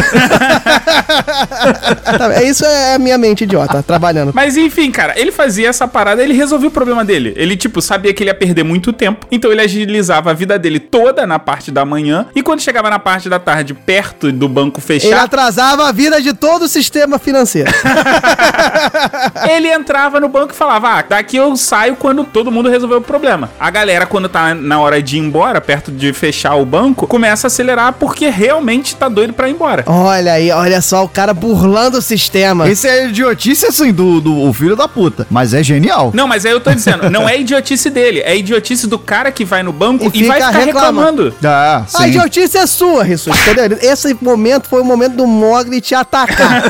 Tá, 2.04 2.34
é 2.36 2.44
Isso 2.44 2.66
é 2.66 2.96
a 2.96 3.00
minha 3.00 3.18
mente 3.18 3.44
idiota, 3.44 3.82
trabalhando. 3.82 4.32
Mas 4.34 4.58
enfim, 4.58 4.92
cara, 4.92 5.20
ele 5.20 5.32
fazia 5.32 5.70
essa 5.70 5.88
parada, 5.88 6.24
ele 6.24 6.34
resolveu 6.34 6.70
o 6.70 6.72
problema 6.72 7.04
dele. 7.04 7.34
Ele, 7.36 7.56
tipo, 7.56 7.82
sabia 7.82 8.14
que 8.14 8.24
ele 8.24 8.30
ia 8.30 8.36
perder 8.36 8.64
muito 8.64 8.92
tempo, 8.94 9.26
então 9.32 9.52
ele 9.52 9.62
agilizava 9.62 10.32
a 10.32 10.34
vida 10.34 10.58
dele 10.60 10.80
toda 10.80 11.26
na 11.26 11.40
parte 11.40 11.72
da 11.72 11.86
manhã, 11.86 12.28
e 12.36 12.44
quando 12.44 12.62
chegava 12.62 12.90
na 12.90 13.00
parte 13.00 13.13
da 13.30 13.40
tarde, 13.40 13.74
perto 13.74 14.32
do 14.32 14.48
banco 14.48 14.80
Ele 14.80 15.00
fechar, 15.00 15.24
atrasava 15.24 15.88
a 15.88 15.92
vida 15.92 16.22
de 16.22 16.34
todo 16.34 16.64
o 16.64 16.68
sistema 16.68 17.18
financeiro. 17.20 17.72
ele 19.50 19.72
entrava 19.72 20.20
no 20.20 20.28
banco 20.28 20.54
e 20.54 20.56
falava: 20.56 20.90
Ah, 21.00 21.06
daqui 21.08 21.38
eu 21.38 21.56
saio 21.56 21.96
quando 21.96 22.24
todo 22.24 22.52
mundo 22.52 22.70
resolveu 22.70 22.98
o 22.98 23.02
problema. 23.02 23.50
A 23.60 23.70
galera, 23.70 24.06
quando 24.06 24.30
tá 24.30 24.54
na 24.54 24.80
hora 24.80 25.02
de 25.02 25.18
ir 25.18 25.20
embora, 25.20 25.62
perto 25.62 25.92
de 25.92 26.14
fechar 26.14 26.56
o 26.56 26.66
banco, 26.66 27.08
começa 27.08 27.48
a 27.48 27.50
acelerar 27.50 27.94
porque 27.94 28.30
realmente 28.30 28.96
tá 28.96 29.08
doido 29.10 29.34
pra 29.34 29.48
ir 29.50 29.54
embora. 29.54 29.84
Olha 29.88 30.34
aí, 30.34 30.52
olha 30.52 30.82
só, 30.82 31.04
o 31.04 31.10
cara 31.10 31.34
burlando 31.34 31.98
o 31.98 32.02
sistema. 32.02 32.70
Esse 32.70 32.88
é 32.88 33.08
idiotice, 33.08 33.66
assim, 33.66 33.92
do, 33.92 34.20
do 34.22 34.44
o 34.44 34.54
filho 34.54 34.76
da 34.76 34.88
puta. 34.88 35.28
Mas 35.30 35.54
é 35.54 35.64
genial. 35.64 36.12
Não, 36.14 36.28
mas 36.28 36.46
aí 36.46 36.52
eu 36.52 36.60
tô 36.60 36.72
dizendo, 36.74 37.10
não 37.10 37.28
é 37.28 37.40
idiotice 37.40 37.90
dele, 37.90 38.20
é 38.22 38.36
idiotice 38.36 38.88
do 38.88 38.98
cara 38.98 39.32
que 39.32 39.46
vai 39.46 39.64
no 39.64 39.72
banco 39.72 40.12
E 40.14 40.24
e, 40.24 40.28
vai 40.28 40.40
fica 40.40 40.52
ficar 40.52 40.66
reclamando. 40.66 41.30
reclamando. 41.30 41.36
Ah, 41.44 41.86
A 41.96 42.08
idiotice 42.08 42.58
é 42.58 42.66
sua, 42.66 43.03
Entendeu? 43.52 43.78
Esse 43.82 44.16
momento 44.22 44.68
foi 44.68 44.82
o 44.82 44.86
momento 44.86 45.16
do 45.16 45.28
Mogli 45.28 45.82
te 45.82 45.94
atacar. 45.96 46.64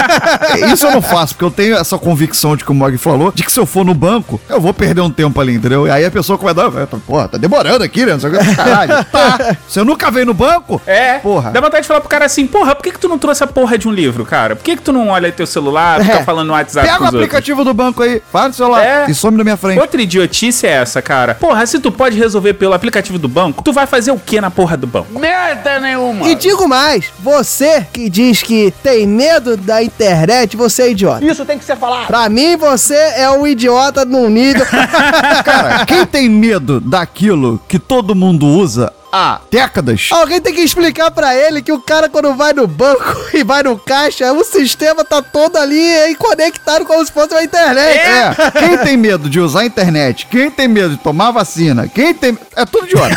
Isso 0.72 0.86
eu 0.86 0.90
não 0.92 1.02
faço, 1.02 1.34
porque 1.34 1.44
eu 1.44 1.50
tenho 1.50 1.76
essa 1.76 1.98
convicção 1.98 2.56
de 2.56 2.64
que 2.64 2.70
o 2.70 2.74
Mog 2.74 2.96
falou, 2.98 3.32
de 3.34 3.42
que 3.42 3.52
se 3.52 3.58
eu 3.58 3.66
for 3.66 3.84
no 3.84 3.94
banco, 3.94 4.40
eu 4.48 4.60
vou 4.60 4.72
perder 4.74 5.00
um 5.00 5.10
tempo 5.10 5.40
ali, 5.40 5.54
entendeu? 5.54 5.86
E 5.86 5.90
aí 5.90 6.04
a 6.04 6.10
pessoa 6.10 6.38
vai 6.38 6.54
dar, 6.54 6.70
porra, 7.06 7.28
tá 7.28 7.38
demorando 7.38 7.82
aqui, 7.84 8.04
né? 8.04 8.16
Que, 8.18 8.54
Caralho, 8.56 9.04
tá. 9.10 9.56
Você 9.68 9.82
nunca 9.82 10.10
veio 10.10 10.26
no 10.26 10.34
banco? 10.34 10.80
É, 10.86 11.18
Porra. 11.18 11.50
Dá 11.50 11.60
vontade 11.60 11.82
de 11.82 11.88
falar 11.88 12.00
pro 12.00 12.08
cara 12.08 12.24
assim, 12.26 12.46
porra, 12.46 12.74
por 12.74 12.82
que, 12.82 12.92
que 12.92 12.98
tu 12.98 13.08
não 13.08 13.18
trouxe 13.18 13.42
a 13.44 13.46
porra 13.46 13.78
de 13.78 13.88
um 13.88 13.92
livro, 13.92 14.24
cara? 14.24 14.56
Por 14.56 14.62
que, 14.64 14.76
que 14.76 14.82
tu 14.82 14.92
não 14.92 15.08
olha 15.08 15.30
teu 15.32 15.46
celular, 15.46 16.00
fica 16.02 16.18
É. 16.18 16.22
falando 16.24 16.48
no 16.48 16.52
WhatsApp 16.54 16.86
Pega 16.86 16.98
com 16.98 17.04
o 17.04 17.08
os 17.08 17.14
outros? 17.14 17.22
aplicativo 17.24 17.64
do 17.64 17.74
banco 17.74 18.02
aí, 18.02 18.22
fala 18.32 18.48
no 18.48 18.54
celular 18.54 18.82
É. 18.84 19.06
e 19.08 19.14
some 19.14 19.36
da 19.36 19.44
minha 19.44 19.56
frente. 19.56 19.78
Outra 19.80 20.00
idiotice 20.00 20.66
é 20.66 20.70
essa, 20.70 21.00
cara. 21.02 21.34
Porra, 21.34 21.64
se 21.66 21.78
tu 21.78 21.90
pode 21.92 22.16
resolver 22.18 22.54
pelo 22.54 22.74
aplicativo 22.74 23.18
do 23.18 23.28
banco, 23.28 23.62
tu 23.62 23.72
vai 23.72 23.86
fazer 23.86 24.10
o 24.10 24.18
que 24.18 24.40
na 24.40 24.50
porra 24.50 24.76
do 24.76 24.86
banco? 24.86 25.18
Merda 25.18 25.75
nenhuma. 25.80 26.28
E 26.28 26.34
digo 26.34 26.68
mais, 26.68 27.06
você 27.18 27.86
que 27.92 28.08
diz 28.08 28.42
que 28.42 28.72
tem 28.82 29.06
medo 29.06 29.56
da 29.56 29.82
internet, 29.82 30.56
você 30.56 30.82
é 30.82 30.90
idiota. 30.90 31.24
Isso 31.24 31.44
tem 31.44 31.58
que 31.58 31.64
ser 31.64 31.76
falado. 31.76 32.06
Pra 32.06 32.28
mim, 32.28 32.56
você 32.56 32.94
é 32.94 33.30
um 33.30 33.46
idiota 33.46 34.04
num 34.04 34.28
nível. 34.28 34.66
Cara, 35.44 35.84
quem 35.86 36.04
tem 36.06 36.28
medo 36.28 36.80
daquilo 36.80 37.60
que 37.68 37.78
todo 37.78 38.14
mundo 38.14 38.46
usa 38.46 38.92
há 39.12 39.40
décadas? 39.50 40.08
Alguém 40.10 40.40
tem 40.40 40.54
que 40.54 40.60
explicar 40.60 41.10
pra 41.10 41.34
ele 41.34 41.62
que 41.62 41.72
o 41.72 41.80
cara, 41.80 42.08
quando 42.08 42.34
vai 42.34 42.52
no 42.52 42.66
banco 42.66 43.16
e 43.34 43.42
vai 43.42 43.62
no 43.62 43.78
caixa, 43.78 44.32
o 44.32 44.44
sistema 44.44 45.04
tá 45.04 45.22
todo 45.22 45.56
ali 45.56 46.14
conectado 46.18 46.84
como 46.84 47.04
se 47.04 47.12
fosse 47.12 47.32
uma 47.32 47.42
internet. 47.42 47.98
É, 47.98 48.34
quem 48.58 48.78
tem 48.78 48.96
medo 48.96 49.28
de 49.28 49.40
usar 49.40 49.60
a 49.60 49.66
internet, 49.66 50.26
quem 50.26 50.50
tem 50.50 50.68
medo 50.68 50.90
de 50.90 50.96
tomar 50.98 51.30
vacina, 51.30 51.88
quem 51.88 52.14
tem. 52.14 52.38
É 52.54 52.64
tudo 52.64 52.86
idiota. 52.86 53.14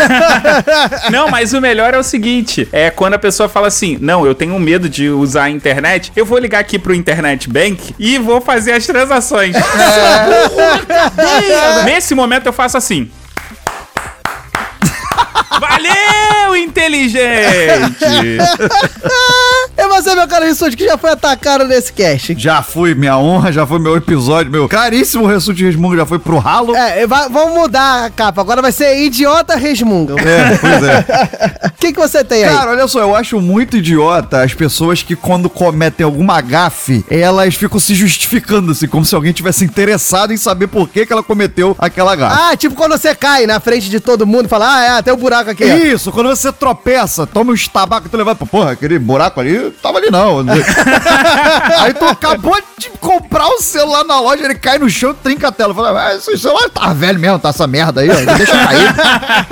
Não, 1.11 1.29
mas 1.29 1.53
o 1.53 1.61
melhor 1.61 1.93
é 1.93 1.97
o 1.97 2.03
seguinte: 2.03 2.67
é 2.71 2.89
quando 2.89 3.13
a 3.13 3.19
pessoa 3.19 3.47
fala 3.49 3.67
assim, 3.67 3.97
não, 3.99 4.25
eu 4.25 4.35
tenho 4.35 4.57
medo 4.59 4.89
de 4.89 5.09
usar 5.09 5.43
a 5.43 5.49
internet, 5.49 6.11
eu 6.15 6.25
vou 6.25 6.37
ligar 6.37 6.59
aqui 6.59 6.77
pro 6.77 6.93
Internet 6.93 7.49
Bank 7.49 7.95
e 7.97 8.17
vou 8.17 8.41
fazer 8.41 8.73
as 8.73 8.85
transações. 8.85 9.55
Nesse 11.85 12.13
momento 12.15 12.47
eu 12.47 12.53
faço 12.53 12.77
assim. 12.77 13.09
Valeu, 15.59 16.55
inteligente! 16.55 17.99
Você, 20.09 20.15
meu 20.15 20.27
caro 20.27 20.45
Rissuti, 20.45 20.75
que 20.75 20.85
já 20.85 20.97
foi 20.97 21.11
atacado 21.11 21.65
nesse 21.65 21.93
cast. 21.93 22.35
Já 22.37 22.63
fui 22.63 22.95
minha 22.95 23.15
honra, 23.17 23.51
já 23.51 23.65
foi 23.67 23.77
meu 23.77 23.95
episódio, 23.95 24.51
meu 24.51 24.67
caríssimo 24.67 25.27
Ressurge 25.27 25.63
Resmungo 25.65 25.95
já 25.95 26.03
foi 26.05 26.17
pro 26.17 26.39
ralo. 26.39 26.75
É, 26.75 27.05
vai- 27.05 27.29
vamos 27.29 27.53
mudar 27.53 28.05
a 28.05 28.09
capa. 28.09 28.41
Agora 28.41 28.59
vai 28.59 28.71
ser 28.71 28.97
Idiota 29.03 29.55
Resmunga. 29.55 30.15
É, 30.19 30.57
pois 30.57 30.83
é. 30.83 31.67
O 31.67 31.71
que, 31.79 31.93
que 31.93 31.99
você 31.99 32.23
tem 32.23 32.43
aí? 32.43 32.49
Cara, 32.49 32.71
olha 32.71 32.87
só, 32.87 33.01
eu 33.01 33.15
acho 33.15 33.39
muito 33.39 33.77
idiota 33.77 34.41
as 34.41 34.51
pessoas 34.53 35.03
que 35.03 35.15
quando 35.15 35.47
cometem 35.47 36.03
alguma 36.03 36.41
gafe, 36.41 37.05
elas 37.09 37.53
ficam 37.53 37.79
se 37.79 37.93
justificando, 37.93 38.71
assim, 38.71 38.87
como 38.87 39.05
se 39.05 39.13
alguém 39.13 39.31
tivesse 39.31 39.63
interessado 39.63 40.33
em 40.33 40.37
saber 40.37 40.67
por 40.67 40.89
que, 40.89 41.05
que 41.05 41.13
ela 41.13 41.21
cometeu 41.21 41.75
aquela 41.77 42.15
gafe. 42.15 42.35
Ah, 42.41 42.57
tipo 42.57 42.73
quando 42.73 42.93
você 42.93 43.13
cai 43.13 43.45
na 43.45 43.59
frente 43.59 43.89
de 43.89 43.99
todo 43.99 44.25
mundo 44.25 44.45
e 44.47 44.49
fala, 44.49 44.73
ah, 44.75 44.97
é, 44.97 45.01
tem 45.03 45.13
um 45.13 45.17
buraco 45.17 45.51
aqui. 45.51 45.63
ó. 45.63 45.75
Isso, 45.77 46.11
quando 46.11 46.29
você 46.29 46.51
tropeça, 46.51 47.27
toma 47.27 47.51
um 47.51 47.55
estabaco 47.55 48.07
e 48.07 48.09
tu 48.09 48.17
levanta, 48.17 48.43
porra, 48.45 48.71
aquele 48.71 48.97
buraco 48.97 49.39
ali, 49.39 49.69
tava 49.83 49.98
ali 49.99 50.11
não. 50.11 50.39
Aí 51.79 51.93
tu 51.93 52.05
acabou 52.05 52.57
de 52.77 52.89
comprar 52.99 53.47
o 53.47 53.61
celular 53.61 54.03
na 54.03 54.19
loja, 54.19 54.43
ele 54.45 54.55
cai 54.55 54.77
no 54.77 54.89
chão 54.89 55.11
e 55.11 55.13
trinca 55.15 55.49
a 55.49 55.51
tela. 55.51 55.73
Fala, 55.73 56.07
ah, 56.07 56.15
esse 56.15 56.37
celular 56.37 56.69
tá 56.69 56.93
velho 56.93 57.19
mesmo, 57.19 57.39
tá 57.39 57.49
essa 57.49 57.67
merda 57.67 58.01
aí, 58.01 58.09
ó, 58.09 58.35
deixa 58.35 58.51
cair. 58.53 58.89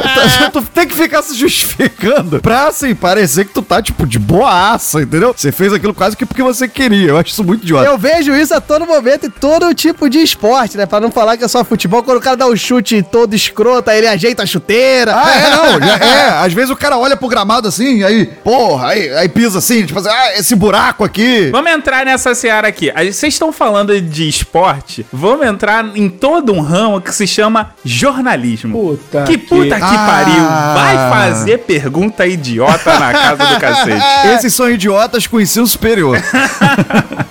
Então, 0.47 0.61
tu 0.61 0.69
tem 0.69 0.87
que 0.87 0.95
ficar 0.95 1.21
se 1.21 1.35
justificando 1.35 2.39
pra, 2.41 2.67
assim, 2.67 2.93
parecer 2.95 3.45
que 3.45 3.53
tu 3.53 3.61
tá, 3.61 3.81
tipo, 3.81 4.05
de 4.05 4.17
boaça, 4.19 5.01
entendeu? 5.01 5.33
Você 5.35 5.51
fez 5.51 5.71
aquilo 5.73 5.93
quase 5.93 6.15
que 6.15 6.25
porque 6.25 6.41
você 6.43 6.67
queria. 6.67 7.09
Eu 7.09 7.17
acho 7.17 7.31
isso 7.31 7.43
muito 7.43 7.63
idiota. 7.63 7.85
Eu 7.87 7.97
vejo 7.97 8.33
isso 8.35 8.53
a 8.53 8.61
todo 8.61 8.85
momento 8.85 9.27
em 9.27 9.29
todo 9.29 9.73
tipo 9.73 10.09
de 10.09 10.19
esporte, 10.19 10.77
né? 10.77 10.85
Pra 10.85 10.99
não 10.99 11.11
falar 11.11 11.37
que 11.37 11.43
é 11.43 11.47
só 11.47 11.63
futebol, 11.63 12.03
quando 12.03 12.17
o 12.17 12.21
cara 12.21 12.35
dá 12.37 12.47
um 12.47 12.55
chute 12.55 13.01
todo 13.03 13.33
escroto, 13.35 13.89
aí 13.89 13.97
ele 13.99 14.07
ajeita 14.07 14.43
a 14.43 14.45
chuteira. 14.45 15.13
Ah, 15.15 15.35
é, 15.35 15.49
não. 15.49 15.79
já- 15.87 15.95
é, 16.05 16.29
às 16.45 16.53
vezes 16.53 16.69
o 16.69 16.75
cara 16.75 16.97
olha 16.97 17.15
pro 17.17 17.27
gramado 17.27 17.67
assim, 17.67 18.03
aí, 18.03 18.25
porra, 18.25 18.89
aí, 18.89 19.09
aí 19.15 19.29
pisa 19.29 19.59
assim, 19.59 19.85
tipo 19.85 19.99
assim, 19.99 20.09
ah, 20.09 20.36
esse 20.37 20.55
buraco 20.55 21.03
aqui. 21.03 21.49
Vamos 21.51 21.71
entrar 21.71 22.05
nessa 22.05 22.33
seara 22.35 22.67
aqui. 22.67 22.91
Vocês 22.91 23.33
estão 23.33 23.51
falando 23.51 23.99
de 23.99 24.27
esporte, 24.27 25.05
vamos 25.11 25.45
entrar 25.45 25.85
em 25.95 26.09
todo 26.09 26.53
um 26.53 26.61
ramo 26.61 27.01
que 27.01 27.13
se 27.13 27.25
chama 27.27 27.71
jornalismo. 27.83 28.71
Puta 28.97 29.23
que 29.23 29.37
puta 29.37 29.75
que, 29.75 29.81
Ah. 29.83 30.05
pariu! 30.07 30.43
Vai 30.73 31.09
fazer 31.09 31.57
pergunta 31.59 32.25
idiota 32.25 32.99
na 32.99 33.11
casa 33.11 33.45
do 33.45 33.59
cacete. 33.59 34.27
Esses 34.35 34.53
são 34.53 34.69
idiotas 34.69 35.27
com 35.27 35.39
ensino 35.39 35.67
superior. 35.67 36.17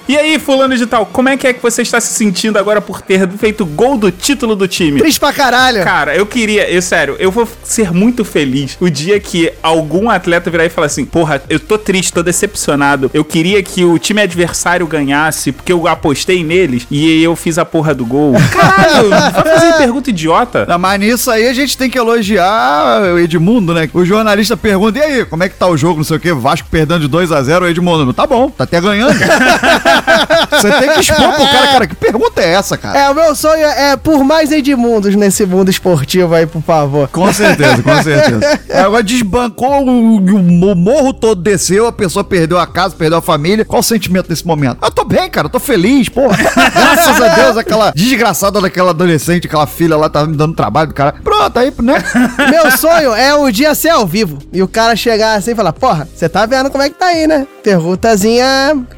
E 0.08 0.16
aí, 0.16 0.38
fulano 0.38 0.76
de 0.76 0.86
tal, 0.86 1.04
como 1.04 1.28
é 1.28 1.36
que 1.36 1.48
é 1.48 1.52
que 1.52 1.60
você 1.60 1.82
está 1.82 2.00
se 2.00 2.14
sentindo 2.14 2.56
agora 2.60 2.80
por 2.80 3.02
ter 3.02 3.28
feito 3.30 3.66
gol 3.66 3.98
do 3.98 4.12
título 4.12 4.54
do 4.54 4.68
time? 4.68 5.00
Triste 5.00 5.18
pra 5.18 5.32
caralho. 5.32 5.82
Cara, 5.82 6.14
eu 6.14 6.24
queria, 6.24 6.70
eu 6.70 6.80
sério, 6.80 7.16
eu 7.18 7.32
vou 7.32 7.48
ser 7.64 7.92
muito 7.92 8.24
feliz 8.24 8.76
o 8.80 8.88
dia 8.88 9.18
que 9.18 9.52
algum 9.60 10.08
atleta 10.08 10.48
virar 10.48 10.64
e 10.64 10.68
falar 10.68 10.86
assim: 10.86 11.04
Porra, 11.04 11.42
eu 11.50 11.58
tô 11.58 11.76
triste, 11.76 12.12
tô 12.12 12.22
decepcionado. 12.22 12.95
Eu 13.12 13.24
queria 13.24 13.62
que 13.62 13.84
o 13.84 13.98
time 13.98 14.22
adversário 14.22 14.86
ganhasse, 14.86 15.52
porque 15.52 15.72
eu 15.72 15.86
apostei 15.86 16.42
neles 16.44 16.86
e 16.90 17.22
eu 17.22 17.34
fiz 17.36 17.58
a 17.58 17.64
porra 17.64 17.94
do 17.94 18.04
gol. 18.04 18.34
Caralho, 18.50 19.08
vai 19.08 19.32
fazer 19.32 19.72
pergunta 19.78 20.10
idiota? 20.10 20.66
Não, 20.66 20.78
Mas 20.78 21.00
nisso 21.00 21.30
aí 21.30 21.48
a 21.48 21.54
gente 21.54 21.76
tem 21.76 21.90
que 21.90 21.98
elogiar 21.98 23.02
o 23.14 23.18
Edmundo, 23.18 23.74
né? 23.74 23.88
O 23.92 24.04
jornalista 24.04 24.56
pergunta: 24.56 24.98
e 24.98 25.02
aí, 25.02 25.24
como 25.24 25.42
é 25.42 25.48
que 25.48 25.56
tá 25.56 25.66
o 25.66 25.76
jogo? 25.76 25.98
Não 25.98 26.04
sei 26.04 26.16
o 26.16 26.20
quê, 26.20 26.32
Vasco 26.32 26.68
perdendo 26.70 27.00
de 27.00 27.08
2 27.08 27.32
a 27.32 27.42
0 27.42 27.64
o 27.64 27.68
Edmundo. 27.68 28.12
Tá 28.12 28.26
bom, 28.26 28.50
tá 28.50 28.64
até 28.64 28.80
ganhando. 28.80 29.16
Você 30.50 30.70
tem 30.72 30.90
que 30.92 31.00
expor 31.00 31.32
pro 31.32 31.46
cara, 31.46 31.66
cara, 31.66 31.86
que 31.86 31.94
pergunta 31.94 32.40
é 32.40 32.52
essa, 32.52 32.76
cara? 32.76 32.98
É, 32.98 33.10
o 33.10 33.14
meu 33.14 33.34
sonho 33.34 33.66
é 33.66 33.96
por 33.96 34.22
mais 34.24 34.52
Edmundos 34.52 35.14
nesse 35.14 35.44
mundo 35.44 35.70
esportivo 35.70 36.34
aí, 36.34 36.46
por 36.46 36.62
favor. 36.62 37.08
Com 37.08 37.32
certeza, 37.32 37.82
com 37.82 38.02
certeza. 38.02 38.60
Agora 38.84 39.02
desbancou, 39.02 39.84
o, 39.84 40.16
o 40.16 40.74
morro 40.74 41.12
todo 41.12 41.40
desceu, 41.40 41.86
a 41.86 41.92
pessoa 41.92 42.24
perdeu 42.24 42.58
a 42.58 42.66
casa, 42.66 42.85
perdeu 42.94 43.18
a 43.18 43.22
família. 43.22 43.64
Qual 43.64 43.80
o 43.80 43.82
sentimento 43.82 44.28
nesse 44.28 44.46
momento? 44.46 44.78
Eu 44.82 44.90
tô 44.90 45.04
bem, 45.04 45.28
cara, 45.28 45.46
eu 45.46 45.50
tô 45.50 45.58
feliz, 45.58 46.08
porra. 46.08 46.36
Graças 46.36 47.20
a 47.20 47.28
Deus, 47.28 47.56
aquela 47.56 47.90
desgraçada 47.90 48.60
daquela 48.60 48.90
adolescente, 48.90 49.46
aquela 49.46 49.66
filha 49.66 49.96
lá, 49.96 50.08
tava 50.08 50.26
me 50.26 50.36
dando 50.36 50.54
trabalho 50.54 50.88
do 50.88 50.94
cara. 50.94 51.14
Pronto, 51.22 51.58
aí, 51.58 51.72
né? 51.82 52.02
Meu 52.50 52.70
sonho 52.76 53.14
é 53.14 53.34
o 53.34 53.50
dia 53.50 53.74
ser 53.74 53.90
ao 53.90 54.06
vivo. 54.06 54.38
E 54.52 54.62
o 54.62 54.68
cara 54.68 54.96
chegar 54.96 55.34
assim 55.34 55.52
e 55.52 55.54
falar, 55.54 55.72
porra, 55.72 56.08
você 56.14 56.28
tá 56.28 56.46
vendo 56.46 56.70
como 56.70 56.82
é 56.82 56.88
que 56.88 56.96
tá 56.96 57.06
aí, 57.06 57.26
né? 57.26 57.46
Perguntazinha 57.62 58.46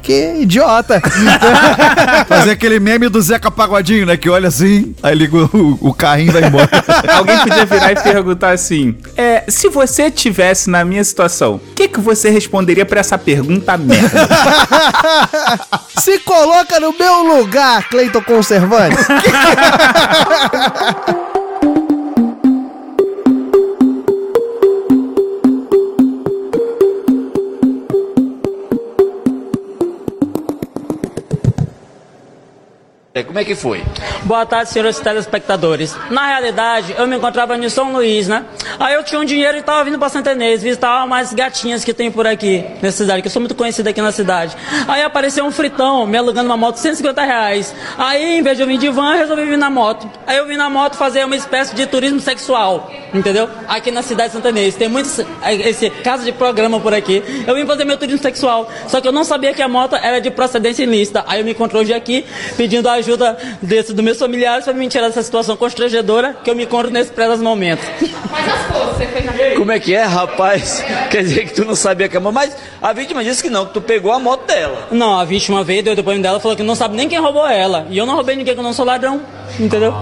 que 0.01 0.35
idiota. 0.41 1.01
Fazer 2.27 2.51
aquele 2.51 2.79
meme 2.79 3.09
do 3.09 3.21
Zeca 3.21 3.49
Pagodinho, 3.49 4.05
né? 4.05 4.17
Que 4.17 4.29
olha 4.29 4.47
assim, 4.47 4.93
aí 5.01 5.15
liga 5.15 5.37
o, 5.37 5.77
o 5.81 5.93
carrinho 5.93 6.29
e 6.29 6.33
vai 6.33 6.43
embora. 6.43 6.69
Alguém 7.15 7.37
podia 7.39 7.65
virar 7.65 7.91
e 7.91 7.95
perguntar 7.95 8.51
assim: 8.51 8.95
É, 9.17 9.43
se 9.47 9.69
você 9.69 10.11
tivesse 10.11 10.69
na 10.69 10.85
minha 10.85 11.03
situação, 11.03 11.55
o 11.55 11.73
que, 11.73 11.87
que 11.87 11.99
você 11.99 12.29
responderia 12.29 12.85
pra 12.85 12.99
essa 12.99 13.17
pergunta 13.17 13.77
merda? 13.79 14.27
Se 15.97 16.19
coloca 16.19 16.79
no 16.79 16.93
meu 16.93 17.23
lugar, 17.23 17.89
Cleiton 17.89 18.21
Conservante. 18.21 18.97
Como 33.23 33.39
é 33.39 33.43
que 33.45 33.55
foi? 33.55 33.83
Boa 34.23 34.45
tarde, 34.45 34.69
senhores 34.69 34.99
telespectadores. 34.99 35.95
Na 36.09 36.27
realidade, 36.27 36.95
eu 36.97 37.07
me 37.07 37.15
encontrava 37.15 37.57
em 37.57 37.69
São 37.69 37.91
Luís, 37.91 38.27
né? 38.27 38.45
Aí 38.79 38.93
eu 38.93 39.03
tinha 39.03 39.19
um 39.19 39.25
dinheiro 39.25 39.57
e 39.57 39.61
tava 39.61 39.83
vindo 39.83 39.99
pra 39.99 40.09
Santa 40.09 40.31
Inês, 40.31 40.61
visitar 40.61 41.03
umas 41.03 41.33
gatinhas 41.33 41.83
que 41.83 41.93
tem 41.93 42.11
por 42.11 42.25
aqui, 42.25 42.63
nessa 42.81 42.97
cidade, 42.97 43.21
que 43.21 43.27
eu 43.27 43.31
sou 43.31 43.41
muito 43.41 43.55
conhecido 43.55 43.87
aqui 43.87 44.01
na 44.01 44.11
cidade. 44.11 44.55
Aí 44.87 45.01
apareceu 45.03 45.45
um 45.45 45.51
fritão 45.51 46.05
me 46.07 46.17
alugando 46.17 46.47
uma 46.47 46.57
moto 46.57 46.75
de 46.75 46.81
150 46.81 47.23
reais. 47.23 47.75
Aí, 47.97 48.39
em 48.39 48.41
vez 48.41 48.57
de 48.57 48.63
eu 48.63 48.67
vir 48.67 48.77
de 48.77 48.89
van, 48.89 49.13
eu 49.13 49.19
resolvi 49.19 49.45
vir 49.45 49.57
na 49.57 49.69
moto. 49.69 50.09
Aí 50.25 50.37
eu 50.37 50.47
vim 50.47 50.55
na 50.55 50.69
moto 50.69 50.95
fazer 50.95 51.25
uma 51.25 51.35
espécie 51.35 51.75
de 51.75 51.85
turismo 51.85 52.19
sexual, 52.19 52.91
entendeu? 53.13 53.49
Aqui 53.67 53.91
na 53.91 54.01
cidade 54.01 54.29
de 54.29 54.35
Santa 54.35 54.49
Inês. 54.49 54.75
Tem 54.75 54.87
muitos, 54.87 55.19
esse 55.45 55.89
casa 55.89 56.23
de 56.23 56.31
programa 56.31 56.79
por 56.79 56.93
aqui. 56.93 57.23
Eu 57.45 57.55
vim 57.55 57.65
fazer 57.65 57.85
meu 57.85 57.97
turismo 57.97 58.21
sexual. 58.21 58.69
Só 58.87 59.01
que 59.01 59.07
eu 59.07 59.11
não 59.11 59.23
sabia 59.23 59.53
que 59.53 59.61
a 59.61 59.67
moto 59.67 59.95
era 59.95 60.19
de 60.19 60.31
procedência 60.31 60.83
ilícita. 60.83 61.23
Aí 61.27 61.39
eu 61.39 61.45
me 61.45 61.51
encontrei 61.51 61.81
hoje 61.81 61.93
aqui, 61.93 62.25
pedindo 62.55 62.87
ajuda 62.87 63.08
desse, 63.61 63.93
dos 63.93 64.03
meus 64.03 64.17
familiares 64.17 64.65
para 64.65 64.73
me 64.73 64.87
tirar 64.87 65.07
dessa 65.07 65.23
situação 65.23 65.55
constrangedora 65.57 66.35
que 66.43 66.49
eu 66.49 66.55
me 66.55 66.63
encontro 66.63 66.91
nesse 66.91 67.11
presente 67.11 67.41
momento. 67.41 67.81
Mas 68.31 68.47
as 68.47 68.65
coisas, 68.67 68.97
você 68.97 69.05
fez 69.07 69.25
na 69.25 69.33
Como 69.57 69.71
é 69.71 69.79
que 69.79 69.93
é, 69.95 70.03
rapaz? 70.03 70.83
Quer 71.09 71.23
dizer 71.23 71.45
que 71.45 71.53
tu 71.53 71.65
não 71.65 71.75
sabia 71.75 72.07
que 72.07 72.17
a 72.17 72.19
moto. 72.19 72.33
Mas 72.33 72.55
a 72.81 72.93
vítima 72.93 73.23
disse 73.23 73.41
que 73.43 73.49
não, 73.49 73.65
que 73.65 73.73
tu 73.73 73.81
pegou 73.81 74.11
a 74.11 74.19
moto 74.19 74.45
dela. 74.45 74.87
Não, 74.91 75.17
a 75.19 75.25
vítima 75.25 75.63
veio, 75.63 75.83
deu 75.83 75.93
o 75.93 75.95
depoimento 75.95 76.23
dela, 76.23 76.39
falou 76.39 76.55
que 76.55 76.63
não 76.63 76.75
sabe 76.75 76.95
nem 76.95 77.07
quem 77.09 77.19
roubou 77.19 77.47
ela. 77.47 77.87
E 77.89 77.97
eu 77.97 78.05
não 78.05 78.15
roubei 78.15 78.35
ninguém, 78.35 78.53
que 78.53 78.59
eu 78.59 78.63
não 78.63 78.73
sou 78.73 78.85
ladrão, 78.85 79.21
entendeu? 79.59 79.93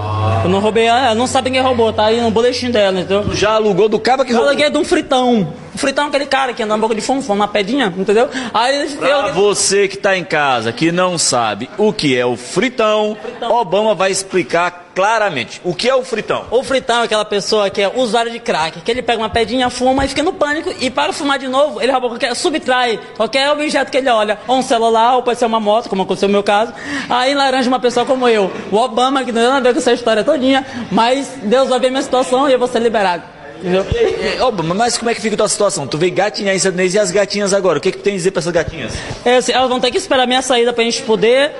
Eu 0.44 0.50
não 0.50 0.60
roubei 0.60 0.84
ela, 0.84 1.06
ela 1.06 1.14
não 1.14 1.26
sabe 1.26 1.50
quem 1.50 1.60
roubou, 1.60 1.92
tá 1.92 2.06
aí 2.06 2.20
no 2.20 2.30
boletim 2.30 2.70
dela, 2.70 3.00
entendeu? 3.00 3.24
Tu 3.24 3.34
já 3.36 3.52
alugou 3.52 3.88
do 3.88 3.98
cabo 3.98 4.24
que 4.24 4.30
Eu 4.32 4.36
roubou? 4.36 4.50
aluguei 4.50 4.70
de 4.70 4.78
um 4.78 4.84
fritão. 4.84 5.52
O 5.78 5.80
fritão 5.80 6.06
é 6.06 6.08
aquele 6.08 6.26
cara 6.26 6.52
que 6.52 6.60
anda 6.60 6.76
na 6.76 6.80
boca 6.80 6.92
de 6.92 7.00
fumo, 7.00 7.22
uma 7.28 7.46
pedinha, 7.46 7.86
entendeu? 7.96 8.28
Aí 8.52 8.74
ele 8.74 8.96
Pra 8.96 9.30
você 9.30 9.86
que 9.86 9.96
tá 9.96 10.16
em 10.16 10.24
casa, 10.24 10.72
que 10.72 10.90
não 10.90 11.16
sabe 11.16 11.70
o 11.78 11.92
que 11.92 12.18
é 12.18 12.26
o 12.26 12.36
fritão, 12.36 13.16
Obama 13.48 13.94
vai 13.94 14.10
explicar 14.10 14.86
claramente. 14.92 15.60
O 15.62 15.72
que 15.76 15.88
é 15.88 15.94
o 15.94 16.02
fritão? 16.02 16.46
O 16.50 16.64
fritão 16.64 17.02
é 17.02 17.04
aquela 17.04 17.24
pessoa 17.24 17.70
que 17.70 17.80
é 17.80 17.92
usuário 17.94 18.32
de 18.32 18.40
crack, 18.40 18.80
que 18.80 18.90
ele 18.90 19.02
pega 19.02 19.22
uma 19.22 19.30
pedinha, 19.30 19.70
fuma 19.70 20.04
e 20.04 20.08
fica 20.08 20.24
no 20.24 20.32
pânico, 20.32 20.74
e 20.80 20.90
para 20.90 21.12
fumar 21.12 21.38
de 21.38 21.46
novo, 21.46 21.80
ele 21.80 21.92
rouba 21.92 22.08
qualquer, 22.08 22.34
subtrai 22.34 22.98
qualquer 23.16 23.48
objeto 23.52 23.88
que 23.92 23.98
ele 23.98 24.10
olha, 24.10 24.36
ou 24.48 24.56
um 24.56 24.62
celular, 24.62 25.14
ou 25.14 25.22
pode 25.22 25.38
ser 25.38 25.46
uma 25.46 25.60
moto, 25.60 25.88
como 25.88 26.02
aconteceu 26.02 26.28
no 26.28 26.32
meu 26.32 26.42
caso, 26.42 26.74
aí 27.08 27.34
laranja 27.34 27.68
uma 27.68 27.78
pessoa 27.78 28.04
como 28.04 28.28
eu, 28.28 28.50
o 28.72 28.76
Obama, 28.76 29.22
que 29.22 29.30
não 29.30 29.40
tem 29.40 29.48
nada 29.48 29.58
a 29.58 29.72
ver 29.72 29.74
com 29.74 29.78
essa 29.78 29.92
história 29.92 30.24
todinha, 30.24 30.66
mas 30.90 31.38
Deus 31.44 31.68
vai 31.68 31.78
ver 31.78 31.90
minha 31.90 32.02
situação 32.02 32.48
e 32.48 32.52
eu 32.52 32.58
vou 32.58 32.66
ser 32.66 32.80
liberado. 32.80 33.37
É, 33.64 34.38
mas 34.74 34.96
como 34.96 35.10
é 35.10 35.14
que 35.14 35.20
fica 35.20 35.34
a 35.34 35.38
tua 35.38 35.48
situação? 35.48 35.86
Tu 35.86 35.98
veio 35.98 36.14
gatinhar 36.14 36.54
em 36.54 36.58
Santo 36.58 36.74
Inês 36.74 36.94
e 36.94 36.98
as 36.98 37.10
gatinhas 37.10 37.52
agora? 37.52 37.78
O 37.78 37.80
que, 37.80 37.90
que 37.90 37.98
tu 37.98 38.02
tem 38.02 38.14
a 38.14 38.16
dizer 38.16 38.30
pra 38.30 38.40
essas 38.40 38.52
gatinhas? 38.52 38.92
É, 39.24 39.36
assim, 39.36 39.52
elas 39.52 39.68
vão 39.68 39.80
ter 39.80 39.90
que 39.90 39.98
esperar 39.98 40.26
minha 40.26 40.42
saída 40.42 40.72
pra 40.72 40.84
gente 40.84 41.02
poder. 41.02 41.52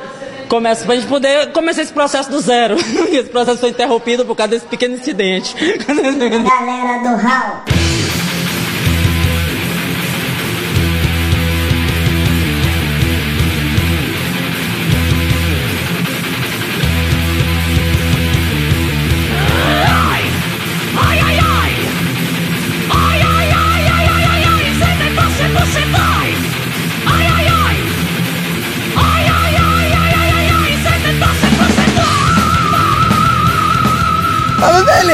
Começa, 0.48 0.86
pra 0.86 0.94
gente 0.94 1.06
poder 1.06 1.52
começar 1.52 1.82
esse 1.82 1.92
processo 1.92 2.30
do 2.30 2.40
zero. 2.40 2.76
esse 3.12 3.28
processo 3.28 3.58
foi 3.58 3.70
interrompido 3.70 4.24
por 4.24 4.34
causa 4.34 4.50
desse 4.50 4.66
pequeno 4.66 4.94
incidente. 4.94 5.54
Galera 5.86 6.98
do 7.00 7.22
Hall. 7.22 7.77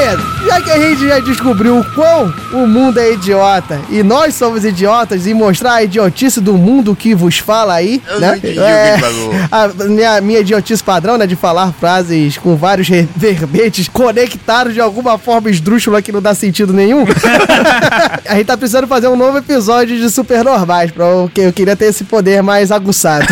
Vai! 0.05 0.34
Já 0.45 0.61
que 0.61 0.71
a 0.71 0.79
gente 0.79 1.07
já 1.07 1.19
descobriu 1.19 1.79
o 1.79 1.83
quão 1.93 2.33
o 2.53 2.67
mundo 2.67 2.99
é 2.99 3.13
idiota 3.13 3.79
e 3.89 4.03
nós 4.03 4.35
somos 4.35 4.63
idiotas 4.63 5.25
e 5.25 5.33
mostrar 5.33 5.73
a 5.73 5.83
idiotice 5.83 6.39
do 6.39 6.53
mundo 6.53 6.95
que 6.95 7.15
vos 7.15 7.39
fala 7.39 7.73
aí, 7.73 8.01
Eu 8.07 8.19
né? 8.19 8.37
entendi 8.37 8.59
o 8.59 8.99
falou. 8.99 9.31
a 9.51 9.67
minha, 9.85 10.21
minha 10.21 10.39
idiotice 10.39 10.83
padrão, 10.83 11.17
né, 11.17 11.25
de 11.25 11.35
falar 11.35 11.73
frases 11.73 12.37
com 12.37 12.55
vários 12.55 12.87
verbetes 13.15 13.87
conectados 13.87 14.73
de 14.73 14.81
alguma 14.81 15.17
forma 15.17 15.49
esdrúxula 15.49 16.01
que 16.01 16.11
não 16.11 16.21
dá 16.21 16.33
sentido 16.33 16.73
nenhum. 16.73 17.05
a 18.27 18.35
gente 18.35 18.45
tá 18.45 18.57
precisando 18.57 18.87
fazer 18.87 19.07
um 19.07 19.15
novo 19.15 19.37
episódio 19.37 19.97
de 19.97 20.09
Super 20.09 20.43
Normais, 20.43 20.91
porque 20.91 21.41
eu 21.41 21.53
queria 21.53 21.75
ter 21.75 21.85
esse 21.85 22.03
poder 22.03 22.43
mais 22.43 22.71
aguçado. 22.71 23.25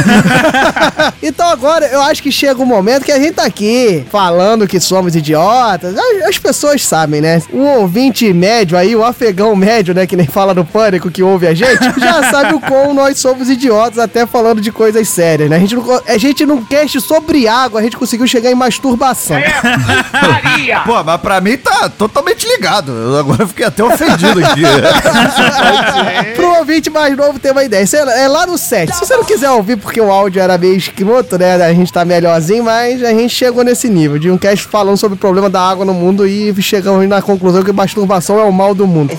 então 1.21 1.47
agora 1.47 1.85
eu 1.87 2.01
acho 2.01 2.21
que 2.23 2.31
chega 2.31 2.61
um 2.61 2.65
momento 2.65 3.03
que 3.03 3.11
a 3.11 3.19
gente 3.19 3.33
tá 3.33 3.43
aqui 3.45 4.05
falando 4.09 4.67
que 4.67 4.79
somos 4.79 5.15
idiotas. 5.15 5.95
As, 5.97 6.29
as 6.29 6.37
pessoas 6.37 6.83
sabem, 6.83 7.02
né? 7.07 7.41
O 7.51 7.59
ouvinte 7.79 8.31
médio 8.33 8.77
aí, 8.77 8.95
o 8.95 9.03
afegão 9.03 9.55
médio, 9.55 9.93
né? 9.93 10.05
Que 10.05 10.15
nem 10.15 10.27
fala 10.27 10.53
no 10.53 10.65
pânico 10.65 11.11
que 11.11 11.23
ouve 11.23 11.47
a 11.47 11.53
gente, 11.53 11.81
já 11.99 12.29
sabe 12.29 12.53
o 12.53 12.59
quão 12.59 12.93
nós 12.93 13.19
somos 13.19 13.49
idiotas, 13.49 13.99
até 13.99 14.25
falando 14.25 14.61
de 14.61 14.71
coisas 14.71 15.07
sérias, 15.09 15.49
né? 15.49 15.57
A 15.57 15.59
gente, 15.59 15.75
não, 15.75 16.01
a 16.07 16.17
gente 16.17 16.45
num 16.45 16.63
cast 16.63 16.99
sobre 17.01 17.47
água, 17.47 17.79
a 17.79 17.83
gente 17.83 17.97
conseguiu 17.97 18.27
chegar 18.27 18.51
em 18.51 18.55
masturbação. 18.55 19.37
Pô, 20.85 21.03
mas 21.03 21.21
pra 21.21 21.41
mim 21.41 21.57
tá 21.57 21.89
totalmente 21.89 22.47
ligado. 22.47 22.91
Eu 22.91 23.17
agora 23.17 23.47
fiquei 23.47 23.65
até 23.65 23.83
ofendido 23.83 24.43
aqui. 24.43 24.61
Pro 26.35 26.57
ouvinte 26.57 26.89
mais 26.89 27.15
novo 27.15 27.39
ter 27.39 27.51
uma 27.51 27.63
ideia. 27.63 27.83
Isso 27.83 27.95
é, 27.95 28.23
é 28.23 28.27
lá 28.27 28.45
no 28.45 28.57
7. 28.57 28.93
Se 28.93 28.99
você 28.99 29.15
não 29.15 29.23
quiser 29.23 29.49
ouvir 29.51 29.77
porque 29.77 29.99
o 29.99 30.11
áudio 30.11 30.41
era 30.41 30.57
meio 30.57 30.75
escroto, 30.75 31.37
né? 31.37 31.55
A 31.55 31.73
gente 31.73 31.91
tá 31.91 32.05
melhorzinho, 32.05 32.63
mas 32.63 33.03
a 33.03 33.09
gente 33.09 33.33
chegou 33.33 33.63
nesse 33.63 33.89
nível 33.89 34.17
de 34.17 34.29
um 34.29 34.37
cast 34.37 34.65
falando 34.67 34.97
sobre 34.97 35.15
o 35.15 35.19
problema 35.19 35.49
da 35.49 35.61
água 35.61 35.85
no 35.85 35.93
mundo 35.93 36.27
e 36.27 36.53
chegamos 36.61 36.92
na 37.07 37.21
conclusão 37.21 37.63
que 37.63 37.71
masturbação 37.71 38.39
é 38.39 38.43
o 38.43 38.51
mal 38.51 38.73
do 38.73 38.87
mundo. 38.87 39.17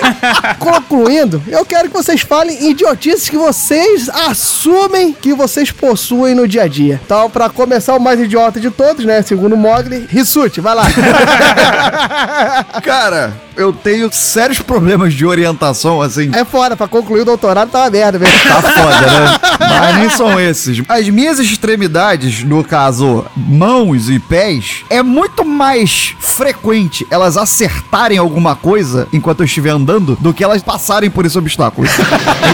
Concluindo, 0.58 1.42
eu 1.46 1.64
quero 1.64 1.88
que 1.88 1.94
vocês 1.94 2.20
falem 2.22 2.70
idiotices 2.70 3.28
que 3.28 3.36
vocês 3.36 4.08
assumem 4.08 5.12
que 5.12 5.34
vocês 5.34 5.70
possuem 5.70 6.34
no 6.34 6.48
dia 6.48 6.62
a 6.62 6.68
dia. 6.68 7.00
Então, 7.04 7.30
pra 7.30 7.48
começar, 7.48 7.94
o 7.96 8.00
mais 8.00 8.20
idiota 8.20 8.58
de 8.60 8.70
todos, 8.70 9.04
né? 9.04 9.22
Segundo 9.22 9.54
o 9.54 9.56
Mogli, 9.56 10.06
Rissuti, 10.08 10.60
vai 10.60 10.74
lá. 10.74 10.84
Cara, 12.82 13.32
eu 13.56 13.72
tenho 13.72 14.10
sérios 14.12 14.60
problemas 14.60 15.12
de 15.12 15.26
orientação, 15.26 16.00
assim. 16.00 16.30
É 16.34 16.44
foda, 16.44 16.76
pra 16.76 16.88
concluir 16.88 17.22
o 17.22 17.24
doutorado 17.24 17.70
tá 17.70 17.80
uma 17.80 17.90
merda 17.90 18.18
mesmo. 18.18 18.38
Tá 18.48 18.62
foda, 18.62 19.00
né? 19.00 19.38
Mas 19.58 19.96
nem 19.96 20.10
são 20.10 20.40
esses. 20.40 20.82
As 20.88 21.08
minhas 21.08 21.38
extremidades, 21.38 22.42
no 22.42 22.64
caso, 22.64 23.26
mãos 23.36 24.08
e 24.08 24.18
pés, 24.18 24.84
é 24.88 25.02
muito 25.02 25.44
mais 25.44 26.14
frequente 26.18 27.06
elas 27.10 27.36
acertarem 27.36 28.18
alguma 28.18 28.54
coisa 28.54 29.08
enquanto 29.12 29.40
eu 29.40 29.46
estiver 29.46 29.70
andando 29.70 30.16
do 30.20 30.32
que 30.32 30.44
elas 30.44 30.62
passarem 30.62 31.10
por 31.10 31.26
esse 31.26 31.36
obstáculo. 31.38 31.86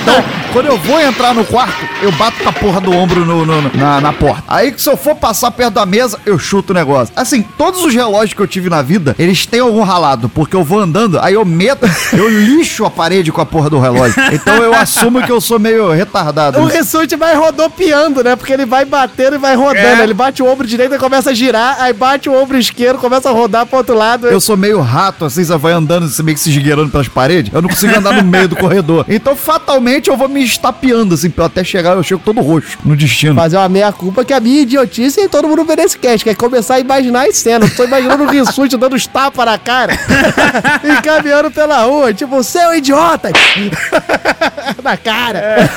Então, 0.03 0.25
quando 0.53 0.67
eu 0.67 0.79
vou 0.79 1.01
entrar 1.01 1.35
no 1.35 1.45
quarto, 1.45 1.87
eu 2.03 2.11
bato 2.13 2.43
com 2.43 2.49
a 2.49 2.53
porra 2.53 2.81
do 2.81 2.91
ombro 2.93 3.25
no- 3.25 3.45
no- 3.45 3.71
na, 3.75 4.01
na 4.01 4.13
porta. 4.13 4.43
Aí 4.49 4.73
que 4.73 4.81
se 4.81 4.89
eu 4.89 4.97
for 4.97 5.15
passar 5.17 5.51
perto 5.51 5.75
da 5.75 5.85
mesa, 5.87 6.19
eu 6.25 6.39
chuto 6.39 6.71
o 6.73 6.75
negócio. 6.75 7.13
Assim, 7.17 7.43
todos 7.43 7.85
os 7.85 7.95
relógios 7.95 8.33
que 8.35 8.41
eu 8.41 8.47
tive 8.47 8.71
na 8.71 8.83
vida, 8.83 9.15
eles 9.19 9.45
têm 9.47 9.61
algum 9.61 9.83
ralado, 9.83 10.29
porque 10.29 10.57
eu 10.57 10.65
vou 10.65 10.81
andando, 10.81 11.19
aí 11.21 11.35
eu 11.35 11.45
meto, 11.45 11.87
eu 12.13 12.29
lixo 12.29 12.85
a 12.85 12.91
parede 12.91 13.31
com 13.31 13.41
a 13.41 13.47
porra 13.47 13.69
do 13.71 13.79
relógio. 13.79 14.15
Então 14.33 14.55
eu 14.57 14.75
assumo 14.75 15.23
que 15.23 15.31
eu 15.33 15.41
sou 15.41 15.59
meio 15.59 15.91
retardado. 15.93 16.59
O 16.61 16.67
Rissuti 16.67 17.17
vai 17.17 17.35
rodopiando, 17.35 18.23
né? 18.25 18.37
Porque 18.37 18.53
ele 18.53 18.65
vai 18.67 18.85
batendo 18.85 19.35
e 19.37 19.39
vai 19.39 19.55
rodando. 19.55 19.77
É. 19.79 20.03
Ele 20.03 20.15
bate 20.15 20.43
o 20.43 20.47
ombro 20.47 20.67
direito 20.67 20.95
e 20.95 20.99
começa 20.99 21.31
a 21.31 21.35
girar, 21.35 21.77
aí 21.81 21.93
bate 21.93 22.29
o 22.29 22.35
ombro 22.35 22.57
esquerdo, 22.59 22.99
começa 22.99 23.29
a 23.29 23.33
rodar 23.33 23.67
pro 23.67 23.79
outro 23.79 23.95
lado. 23.97 24.27
Eu 24.29 24.41
sou 24.47 24.57
meio 24.57 24.81
rato, 24.81 25.25
assim, 25.25 25.45
você 25.45 25.57
vai 25.59 25.73
andando, 25.73 26.09
você 26.09 26.23
meio 26.23 26.37
que 26.37 26.41
se 26.41 26.51
esgueirando 26.51 26.89
pelas 26.89 27.09
paredes. 27.09 27.53
Eu 27.53 27.61
não 27.61 27.69
consigo 27.69 27.99
andar 27.99 28.13
no 28.13 28.23
meio 28.23 28.47
do 28.47 28.55
corredor. 28.57 29.05
Então, 29.09 29.35
fatalmente, 29.35 30.09
eu 30.09 30.17
vou 30.17 30.29
me 30.29 30.45
estapeando, 30.45 31.15
assim, 31.15 31.33
até 31.39 31.65
chegar, 31.65 31.97
eu 31.97 32.03
chego 32.05 32.23
todo 32.25 32.41
roxo 32.41 32.79
no 32.85 32.95
destino. 32.95 33.35
Fazer 33.35 33.57
uma 33.57 33.69
meia-culpa 33.69 34.25
que 34.25 34.33
a 34.33 34.39
minha 34.39 34.63
idiotice 34.63 35.21
e 35.21 35.29
todo 35.29 35.49
mundo 35.49 35.65
vê 35.65 35.75
nesse 35.75 35.99
cast, 35.99 36.23
que 36.23 36.31
é 36.31 36.35
começar 36.35 36.77
a 36.77 36.81
imaginar 36.81 37.27
as 37.27 37.37
cenas. 37.37 37.75
Tô 37.75 37.85
imaginando 37.85 38.23
o 38.23 38.29
Rissuti 38.29 38.77
dando 38.77 38.95
os 38.95 39.07
tapas 39.07 39.45
na 39.45 39.59
cara 39.59 39.95
e 40.85 41.03
caminhando 41.03 41.51
pela 41.51 41.83
rua, 41.83 42.15
tipo, 42.15 42.41
seu 42.45 42.73
idiota! 42.73 43.33
na 44.83 44.97
cara. 44.97 45.69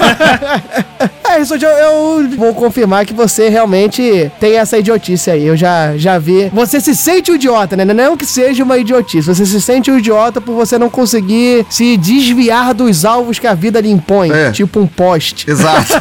É, 1.27 1.41
isso, 1.41 1.55
eu, 1.55 1.69
eu 1.69 2.29
vou 2.37 2.53
confirmar 2.53 3.05
que 3.05 3.13
você 3.13 3.49
realmente 3.49 4.31
tem 4.39 4.57
essa 4.57 4.77
idiotice 4.77 5.31
aí. 5.31 5.45
Eu 5.45 5.57
já, 5.57 5.97
já 5.97 6.19
vi. 6.19 6.49
Você 6.53 6.79
se 6.79 6.95
sente 6.95 7.31
um 7.31 7.35
idiota, 7.35 7.75
né? 7.75 7.85
Não 7.85 8.17
que 8.17 8.25
seja 8.25 8.58
uma 8.61 8.77
idiotice. 8.77 9.27
Você 9.27 9.45
se 9.45 9.61
sente 9.61 9.91
um 9.91 9.97
idiota 9.97 10.39
por 10.41 10.53
você 10.53 10.77
não 10.77 10.89
conseguir 10.89 11.65
se 11.69 11.97
desviar 11.97 12.73
dos 12.73 13.05
alvos 13.05 13.39
que 13.39 13.47
a 13.47 13.53
vida 13.53 13.79
lhe 13.79 13.89
impõe. 13.89 14.31
É. 14.31 14.51
Tipo 14.51 14.79
um 14.79 14.87
poste. 14.87 15.49
Exato. 15.49 15.93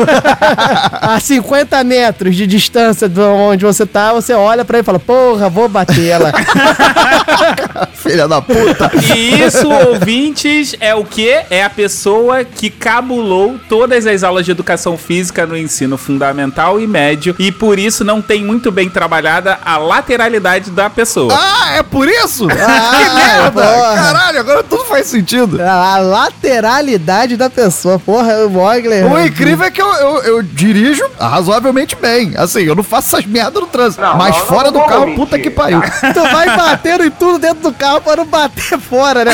A 1.01 1.19
50 1.21 1.83
metros 1.85 2.37
de 2.37 2.47
distância 2.47 3.09
de 3.09 3.21
onde 3.21 3.65
você 3.65 3.87
tá, 3.87 4.13
você 4.13 4.33
olha 4.33 4.65
pra 4.65 4.79
ele 4.79 4.83
e 4.83 4.87
fala: 4.87 4.99
Porra, 4.99 5.49
vou 5.49 5.69
bater 5.69 6.07
ela. 6.07 6.33
Filha 7.95 8.27
da 8.27 8.41
puta. 8.41 8.91
E 9.17 9.43
isso, 9.43 9.69
ouvintes, 9.71 10.75
é 10.81 10.95
o 10.95 11.05
quê? 11.05 11.43
É 11.51 11.63
a 11.63 11.71
pessoa 11.71 12.45
que 12.45 12.71
cabulou 12.71 13.59
todas 13.69 14.07
as 14.07 14.23
aulas 14.23 14.45
de 14.45 14.51
educação 14.51 14.97
física 14.97 15.47
no 15.47 15.57
ensino 15.57 15.97
fundamental 15.97 16.81
e 16.81 16.87
médio 16.87 17.35
e 17.39 17.53
por 17.53 17.79
isso 17.79 18.05
não 18.05 18.21
tem 18.23 18.45
muito 18.45 18.71
bem 18.73 18.89
trabalhada 18.89 19.59
a 19.65 19.77
lateralidade 19.79 20.71
da 20.71 20.89
pessoa. 20.89 21.33
Ah, 21.37 21.77
é 21.77 21.83
por 21.83 22.09
isso? 22.09 22.48
Ah, 22.69 22.91
que 22.99 23.15
merda! 23.15 23.51
porra. 23.53 23.95
Caralho, 23.95 24.41
agora 24.41 24.63
tudo 24.63 24.85
faz 24.85 25.07
sentido. 25.07 25.61
A 25.63 25.99
lateralidade 25.99 27.37
da 27.37 27.49
pessoa. 27.49 27.99
Porra, 27.99 28.47
o 28.47 28.51
Mogler. 28.51 29.11
O 29.11 29.21
incrível 29.21 29.67
é 29.67 29.71
que 29.71 29.81
eu, 29.81 29.93
eu, 29.95 30.23
eu 30.23 30.43
dirijo 30.43 31.05
razoavelmente 31.19 31.97
bem. 31.97 32.35
Assim, 32.37 32.63
eu 32.63 32.75
não 32.75 32.83
faço 32.83 33.17
essas 33.17 33.27
merdas 33.27 33.61
no 33.63 33.67
trânsito. 33.67 34.03
mas 34.17 34.37
não, 34.37 34.47
fora 34.47 34.71
não 34.71 34.81
do 34.81 34.87
carro, 34.87 35.07
mentir. 35.07 35.17
puta 35.17 35.39
que 35.39 35.51
pariu. 35.51 35.81
Tu 36.13 36.23
vai 36.33 36.57
batendo 36.57 37.05
em 37.05 37.11
tudo 37.11 37.39
dentro 37.39 37.63
do 37.63 37.73
carro 37.73 38.01
pra 38.01 38.17
não 38.17 38.27
bater 38.27 38.79
fora, 38.79 39.25
né? 39.25 39.33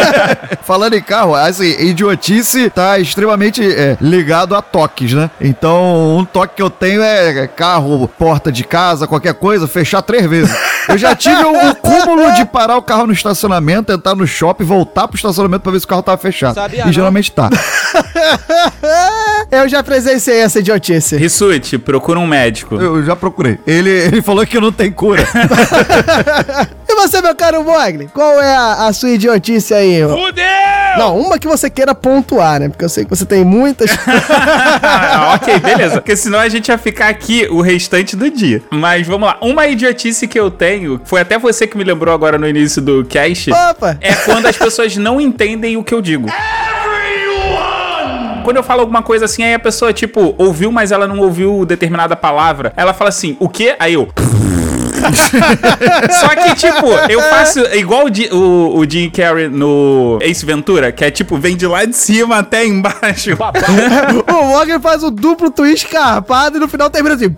Falando 0.62 0.94
em 0.94 1.02
carro, 1.02 1.34
assim, 1.34 1.70
idiotice 1.80 2.70
tá 2.70 2.98
extremamente 2.98 3.62
é, 3.64 3.96
ligado 4.00 4.54
a 4.54 4.62
toques, 4.62 5.12
né? 5.12 5.30
Então, 5.40 6.16
um 6.16 6.24
toque 6.24 6.56
que 6.56 6.62
eu 6.62 6.70
tenho 6.70 7.02
é 7.02 7.46
carro, 7.46 8.08
porta 8.18 8.50
de 8.52 8.64
casa, 8.64 9.06
qualquer 9.06 9.34
coisa, 9.34 9.66
fechar 9.66 10.02
três 10.02 10.26
vezes. 10.26 10.54
Eu 10.88 10.98
já 10.98 11.14
tive 11.14 11.42
o, 11.44 11.70
o 11.70 11.74
cúmulo 11.76 12.32
de 12.32 12.41
parar 12.44 12.76
o 12.76 12.82
carro 12.82 13.06
no 13.06 13.12
estacionamento, 13.12 13.92
entrar 13.92 14.14
no 14.14 14.26
shopping, 14.26 14.64
voltar 14.64 15.08
pro 15.08 15.16
estacionamento 15.16 15.62
pra 15.62 15.72
ver 15.72 15.80
se 15.80 15.84
o 15.84 15.88
carro 15.88 16.02
tava 16.02 16.18
fechado. 16.18 16.54
Sabia 16.54 16.82
e 16.82 16.86
não. 16.86 16.92
geralmente 16.92 17.32
tá. 17.32 17.50
Eu 19.52 19.68
já 19.68 19.82
presenciei 19.82 20.40
essa 20.40 20.60
idiotice. 20.60 21.14
Rissuti, 21.14 21.76
procura 21.76 22.18
um 22.18 22.26
médico. 22.26 22.74
Eu 22.76 23.04
já 23.04 23.14
procurei. 23.14 23.58
Ele, 23.66 23.90
ele 23.90 24.22
falou 24.22 24.46
que 24.46 24.58
não 24.58 24.72
tem 24.72 24.90
cura. 24.90 25.22
E 26.92 26.94
você, 26.94 27.22
meu 27.22 27.34
caro 27.34 27.64
Mogli? 27.64 28.06
Qual 28.12 28.38
é 28.38 28.54
a, 28.54 28.86
a 28.86 28.92
sua 28.92 29.08
idiotice 29.12 29.72
aí? 29.72 30.02
Fudeu! 30.02 30.44
Não, 30.98 31.18
uma 31.18 31.38
que 31.38 31.48
você 31.48 31.70
queira 31.70 31.94
pontuar, 31.94 32.60
né? 32.60 32.68
Porque 32.68 32.84
eu 32.84 32.88
sei 32.88 33.04
que 33.04 33.08
você 33.08 33.24
tem 33.24 33.42
muitas. 33.42 33.90
Ah, 34.84 35.34
ok, 35.36 35.58
beleza. 35.58 35.94
Porque 35.94 36.14
senão 36.16 36.38
a 36.38 36.48
gente 36.50 36.68
ia 36.68 36.76
ficar 36.76 37.08
aqui 37.08 37.46
o 37.50 37.62
restante 37.62 38.14
do 38.14 38.28
dia. 38.30 38.62
Mas 38.70 39.06
vamos 39.06 39.26
lá. 39.26 39.38
Uma 39.40 39.66
idiotice 39.66 40.28
que 40.28 40.38
eu 40.38 40.50
tenho, 40.50 41.00
foi 41.04 41.20
até 41.22 41.38
você 41.38 41.66
que 41.66 41.78
me 41.78 41.84
lembrou 41.84 42.14
agora 42.14 42.36
no 42.36 42.46
início 42.46 42.82
do 42.82 43.04
cast. 43.04 43.50
Opa! 43.50 43.96
É 44.00 44.12
quando 44.14 44.46
as 44.46 44.56
pessoas 44.56 44.94
não 44.96 45.18
entendem 45.18 45.78
o 45.78 45.84
que 45.84 45.94
eu 45.94 46.02
digo. 46.02 46.28
Quando 48.42 48.56
eu 48.56 48.62
falo 48.62 48.80
alguma 48.80 49.02
coisa 49.02 49.24
assim, 49.24 49.44
aí 49.44 49.54
a 49.54 49.58
pessoa, 49.58 49.92
tipo, 49.92 50.34
ouviu, 50.36 50.72
mas 50.72 50.90
ela 50.90 51.06
não 51.06 51.18
ouviu 51.20 51.64
determinada 51.64 52.16
palavra. 52.16 52.72
Ela 52.76 52.92
fala 52.92 53.08
assim, 53.08 53.36
o 53.38 53.48
quê? 53.48 53.76
Aí 53.78 53.94
eu. 53.94 54.08
Só 56.20 56.28
que, 56.28 56.54
tipo, 56.54 56.88
eu 57.08 57.20
faço 57.22 57.60
igual 57.74 58.06
o, 58.06 58.36
o, 58.36 58.78
o 58.78 58.90
Jim 58.90 59.10
Carrey 59.10 59.48
no 59.48 60.18
Ace 60.22 60.44
Ventura, 60.44 60.92
que 60.92 61.04
é 61.04 61.10
tipo, 61.10 61.36
vem 61.36 61.56
de 61.56 61.66
lá 61.66 61.84
de 61.84 61.96
cima 61.96 62.38
até 62.38 62.64
embaixo. 62.64 63.30
o 64.28 64.44
Mogli 64.44 64.78
faz 64.80 65.02
o 65.02 65.10
duplo 65.10 65.50
twist 65.50 65.86
carpado 65.88 66.56
e 66.56 66.60
no 66.60 66.68
final 66.68 66.90
termina 66.90 67.14
assim. 67.14 67.28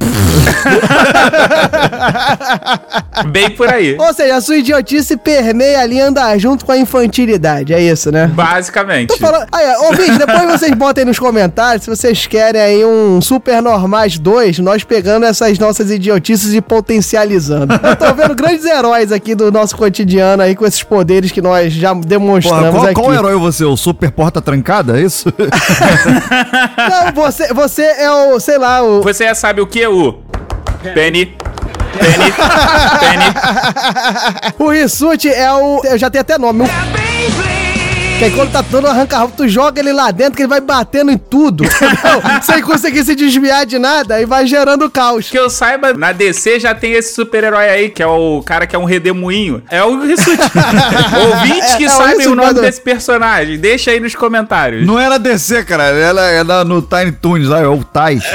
Bem 3.31 3.51
por 3.51 3.69
aí. 3.69 3.97
Ou 3.99 4.13
seja, 4.13 4.37
a 4.37 4.41
sua 4.41 4.57
idiotice 4.57 5.17
permeia 5.17 5.81
ali 5.81 6.01
andar 6.01 6.37
junto 6.39 6.65
com 6.65 6.73
a 6.73 6.79
infantilidade. 6.79 7.73
É 7.73 7.81
isso, 7.81 8.11
né? 8.11 8.27
Basicamente. 8.27 9.09
Tô 9.09 9.17
falando. 9.17 9.47
Ouvinte, 9.87 10.19
depois 10.19 10.51
vocês 10.51 10.75
botem 10.75 11.05
nos 11.05 11.19
comentários 11.19 11.85
se 11.85 11.91
vocês 11.91 12.27
querem 12.27 12.61
aí 12.61 12.85
um 12.85 13.21
Super 13.21 13.63
Normais 13.63 14.19
2, 14.19 14.59
nós 14.59 14.85
pegando 14.85 15.27
essas 15.27 15.59
nossas 15.59 15.91
idiotices 15.91 16.55
e 16.55 16.61
potencializando. 16.61 17.54
Eu 17.83 17.97
tô 17.97 18.15
vendo 18.15 18.35
grandes 18.35 18.65
heróis 18.65 19.13
aqui 19.13 19.35
do 19.35 19.51
nosso 19.51 19.77
cotidiano 19.77 20.43
aí 20.43 20.55
com 20.55 20.67
esses 20.67 20.83
poderes 20.83 21.31
que 21.33 21.41
nós 21.41 21.73
já 21.73 21.95
demonstramos 21.95 22.71
Porra, 22.71 22.73
qual, 22.73 22.85
aqui. 22.85 22.95
qual 22.95 23.15
herói 23.15 23.37
você? 23.37 23.65
O 23.65 23.77
super 23.77 24.11
porta 24.11 24.41
trancada? 24.41 24.99
É 24.99 25.03
isso? 25.03 25.33
Não, 26.79 27.13
você, 27.15 27.53
você 27.53 27.83
é 27.83 28.11
o, 28.11 28.41
sei 28.41 28.59
lá, 28.59 28.83
o. 28.83 29.03
Você 29.03 29.25
já 29.25 29.35
sabe 29.35 29.61
o 29.61 29.67
que? 29.67 29.87
O 29.87 30.13
Penny. 30.95 31.27
Penny. 31.99 32.33
Penny. 33.01 33.25
O 34.59 34.69
Rissuti 34.69 35.29
é 35.29 35.53
o. 35.53 35.81
Eu 35.85 35.99
já 35.99 36.11
tenho 36.11 36.23
até 36.23 36.39
nome. 36.39 36.63
O... 36.63 37.14
Que 38.25 38.29
aí 38.31 38.37
quando 38.37 38.53
tá 38.53 38.63
todo 38.63 38.87
arranca 38.87 39.29
tu 39.37 39.47
joga 39.47 39.81
ele 39.81 39.93
lá 39.93 40.11
dentro 40.11 40.33
que 40.35 40.41
ele 40.43 40.49
vai 40.49 40.61
batendo 40.61 41.11
em 41.11 41.19
tudo. 41.19 41.63
entendeu? 41.69 42.23
Sem 42.43 42.63
conseguir 42.63 43.05
se 43.05 43.15
desviar 43.15 43.67
de 43.67 43.79
nada 43.79 44.19
e 44.19 44.25
vai 44.25 44.47
gerando 44.47 44.89
caos. 44.89 45.29
Que 45.29 45.39
eu 45.39 45.51
saiba, 45.51 45.93
na 45.93 46.11
DC 46.11 46.59
já 46.59 46.75
tem 46.75 46.93
esse 46.93 47.15
super-herói 47.15 47.69
aí, 47.69 47.91
que 47.91 48.03
é 48.03 48.07
o 48.07 48.43
cara 48.43 48.67
que 48.67 48.75
é 48.75 48.79
um 48.79 48.85
redemoinho. 48.87 49.63
É 49.71 49.85
o 49.85 50.01
Rissuti. 50.01 50.41
Ouvintes 50.41 51.75
que 51.75 51.85
É, 51.85 52.25
é 52.25 52.29
o 52.29 52.33
o 52.33 52.35
nome 52.35 52.55
desse 52.63 52.81
personagem, 52.81 53.59
deixa 53.59 53.91
aí 53.91 54.01
nos 54.01 54.15
comentários. 54.15 54.87
Não 54.87 54.99
era 54.99 55.19
DC, 55.19 55.63
cara. 55.65 55.85
Ela 55.85 56.23
é 56.23 56.43
da- 56.43 56.65
no 56.65 56.81
Tiny 56.81 57.13
Toons, 57.13 57.47
lá, 57.47 57.61
é 57.61 57.69
o 57.69 57.85
Tais. 57.85 58.25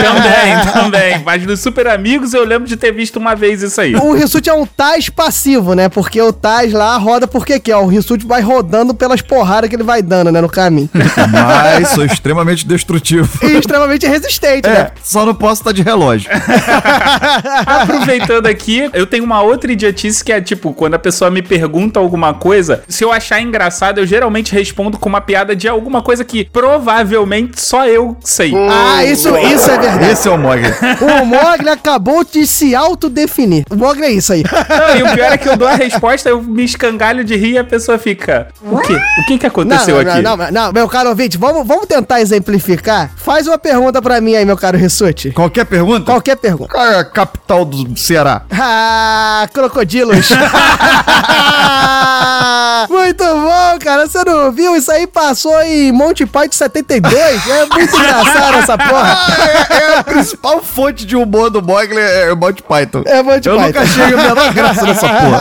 Também, 0.00 0.72
também. 0.72 1.22
Mas 1.24 1.44
nos 1.44 1.60
Super 1.60 1.88
Amigos 1.88 2.32
eu 2.34 2.44
lembro 2.44 2.68
de 2.68 2.76
ter 2.76 2.92
visto 2.92 3.16
uma 3.16 3.34
vez 3.34 3.62
isso 3.62 3.80
aí. 3.80 3.94
O 3.96 4.12
Rissuti 4.12 4.48
é 4.48 4.54
um 4.54 4.64
Tais 4.66 5.08
passivo, 5.08 5.74
né? 5.74 5.88
Porque 5.88 6.20
o 6.20 6.32
Tais 6.32 6.72
lá 6.72 6.96
roda 6.96 7.26
porque 7.26 7.58
que, 7.58 7.72
ó. 7.72 7.82
O 7.82 7.86
Rissuti 7.86 8.26
vai 8.26 8.40
rodando 8.40 8.59
pelas 8.94 9.20
porradas 9.20 9.68
que 9.68 9.76
ele 9.76 9.82
vai 9.82 10.02
dando, 10.02 10.30
né? 10.30 10.40
No 10.40 10.48
caminho. 10.48 10.88
Mas 10.94 11.88
sou 11.88 12.04
extremamente 12.04 12.66
destrutivo. 12.66 13.28
E 13.42 13.58
extremamente 13.58 14.06
resistente, 14.06 14.68
né? 14.68 14.80
É, 14.80 14.92
só 15.02 15.24
não 15.24 15.34
posso 15.34 15.62
estar 15.62 15.72
de 15.72 15.82
relógio. 15.82 16.30
Aproveitando 17.66 18.46
aqui, 18.46 18.90
eu 18.92 19.06
tenho 19.06 19.24
uma 19.24 19.42
outra 19.42 19.72
idiotice 19.72 20.24
que 20.24 20.32
é 20.32 20.40
tipo, 20.40 20.72
quando 20.72 20.94
a 20.94 20.98
pessoa 20.98 21.30
me 21.30 21.42
pergunta 21.42 21.98
alguma 21.98 22.34
coisa, 22.34 22.82
se 22.88 23.04
eu 23.04 23.12
achar 23.12 23.40
engraçado, 23.40 23.98
eu 23.98 24.06
geralmente 24.06 24.52
respondo 24.52 24.98
com 24.98 25.08
uma 25.08 25.20
piada 25.20 25.54
de 25.54 25.68
alguma 25.68 26.02
coisa 26.02 26.24
que 26.24 26.44
provavelmente 26.44 27.60
só 27.60 27.86
eu 27.86 28.16
sei. 28.20 28.52
Ah, 28.54 29.04
isso, 29.04 29.28
isso 29.36 29.70
é 29.70 29.78
verdade. 29.78 30.10
Esse 30.10 30.28
é 30.28 30.30
o 30.30 30.38
Mogli. 30.38 30.68
O 31.00 31.24
Mogli 31.24 31.68
acabou 31.68 32.24
de 32.24 32.46
se 32.46 32.74
autodefinir. 32.74 33.64
O 33.70 33.76
Mogli 33.76 34.04
é 34.04 34.10
isso 34.10 34.32
aí. 34.32 34.42
Não, 34.42 34.96
e 34.96 35.02
o 35.02 35.14
pior 35.14 35.32
é 35.32 35.38
que 35.38 35.48
eu 35.48 35.56
dou 35.56 35.68
a 35.68 35.74
resposta, 35.74 36.28
eu 36.28 36.42
me 36.42 36.64
escangalho 36.64 37.24
de 37.24 37.36
rir 37.36 37.52
e 37.52 37.58
a 37.58 37.64
pessoa 37.64 37.98
fica. 37.98 38.39
Cara, 38.40 38.48
o 38.62 38.78
quê? 38.80 39.00
O 39.18 39.24
que 39.26 39.38
que 39.38 39.46
aconteceu 39.46 39.96
não, 39.96 40.04
não, 40.04 40.12
aqui? 40.12 40.22
Não, 40.22 40.36
não, 40.36 40.50
não, 40.50 40.72
meu 40.72 40.88
caro 40.88 41.10
ouvinte, 41.10 41.36
vamos, 41.36 41.66
vamos 41.66 41.86
tentar 41.86 42.20
exemplificar. 42.20 43.10
Faz 43.16 43.46
uma 43.46 43.58
pergunta 43.58 44.00
pra 44.00 44.20
mim 44.20 44.34
aí, 44.34 44.44
meu 44.44 44.56
caro 44.56 44.78
Rissuti. 44.78 45.30
Qualquer 45.32 45.64
pergunta? 45.66 46.04
Qualquer 46.04 46.36
pergunta. 46.36 46.72
Qual 46.72 46.86
é 46.86 46.98
a 46.98 47.04
capital 47.04 47.64
do 47.64 47.98
Ceará? 47.98 48.42
Ah, 48.62 49.48
crocodilos. 49.54 50.28
muito 52.88 53.24
bom, 53.24 53.78
cara. 53.82 54.06
Você 54.06 54.22
não 54.24 54.52
viu? 54.52 54.76
Isso 54.76 54.90
aí 54.92 55.06
passou 55.06 55.60
em 55.62 55.90
Monty 55.92 56.26
Python 56.26 56.52
72. 56.52 57.14
É 57.48 57.66
muito 57.66 57.96
engraçado 57.96 58.58
essa 58.58 58.76
porra. 58.78 59.16
Ah, 59.16 59.36
é, 59.70 59.82
é 59.82 59.98
a 59.98 60.04
principal 60.04 60.62
fonte 60.62 61.06
de 61.06 61.16
humor 61.16 61.50
do 61.50 61.62
Mogli 61.62 61.98
é 61.98 62.34
Monty 62.34 62.62
Python. 62.62 63.02
É 63.06 63.22
Monty 63.22 63.48
Eu 63.48 63.56
Python. 63.56 63.66
nunca 63.66 63.80
achei 63.80 64.04
a 64.04 64.16
menor 64.16 64.52
graça 64.52 64.82
nessa 64.86 65.08
porra. 65.08 65.40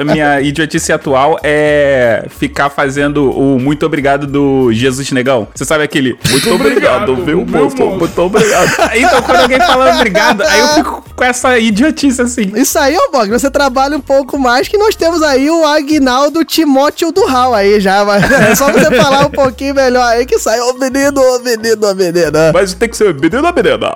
A 0.00 0.04
minha 0.04 0.40
idiotice 0.40 0.92
atual 0.92 1.38
é 1.48 2.26
ficar 2.28 2.68
fazendo 2.68 3.30
o 3.30 3.56
muito 3.60 3.86
obrigado 3.86 4.26
do 4.26 4.72
Jesus 4.72 5.12
Negão. 5.12 5.46
Você 5.54 5.64
sabe 5.64 5.84
aquele 5.84 6.18
muito 6.28 6.52
obrigado, 6.52 7.14
viu, 7.24 7.46
moço? 7.46 7.76
Muito 7.76 8.20
obrigado. 8.20 8.66
Então, 8.96 9.22
quando 9.22 9.40
alguém 9.42 9.60
fala 9.60 9.94
obrigado, 9.94 10.42
aí 10.42 10.58
eu 10.58 10.68
fico 10.68 11.04
com 11.14 11.24
essa 11.24 11.58
idiotice 11.58 12.22
assim. 12.22 12.50
Isso 12.54 12.78
aí, 12.78 12.96
ô 12.96 13.10
Bog, 13.10 13.28
você 13.30 13.50
trabalha 13.50 13.96
um 13.96 14.00
pouco 14.00 14.38
mais 14.38 14.68
que 14.68 14.78
nós 14.78 14.96
temos 14.96 15.22
aí 15.22 15.50
o 15.50 15.64
Agnaldo 15.64 16.44
Timóteo 16.44 17.12
do 17.12 17.24
Hal 17.26 17.54
aí 17.54 17.78
já, 17.78 18.04
mas 18.04 18.24
é 18.30 18.54
só 18.54 18.72
você 18.72 18.94
falar 18.96 19.26
um 19.26 19.30
pouquinho 19.30 19.74
melhor 19.74 20.04
aí 20.04 20.24
que 20.24 20.38
sai, 20.38 20.60
ô 20.60 20.72
menino, 20.74 21.20
ô 21.20 21.38
menino, 21.40 21.86
ô 21.86 21.94
menina. 21.94 22.52
Mas 22.52 22.74
tem 22.74 22.88
que 22.88 22.96
ser 22.96 23.14
menino 23.14 23.46
ou 23.46 23.54
menina? 23.54 23.92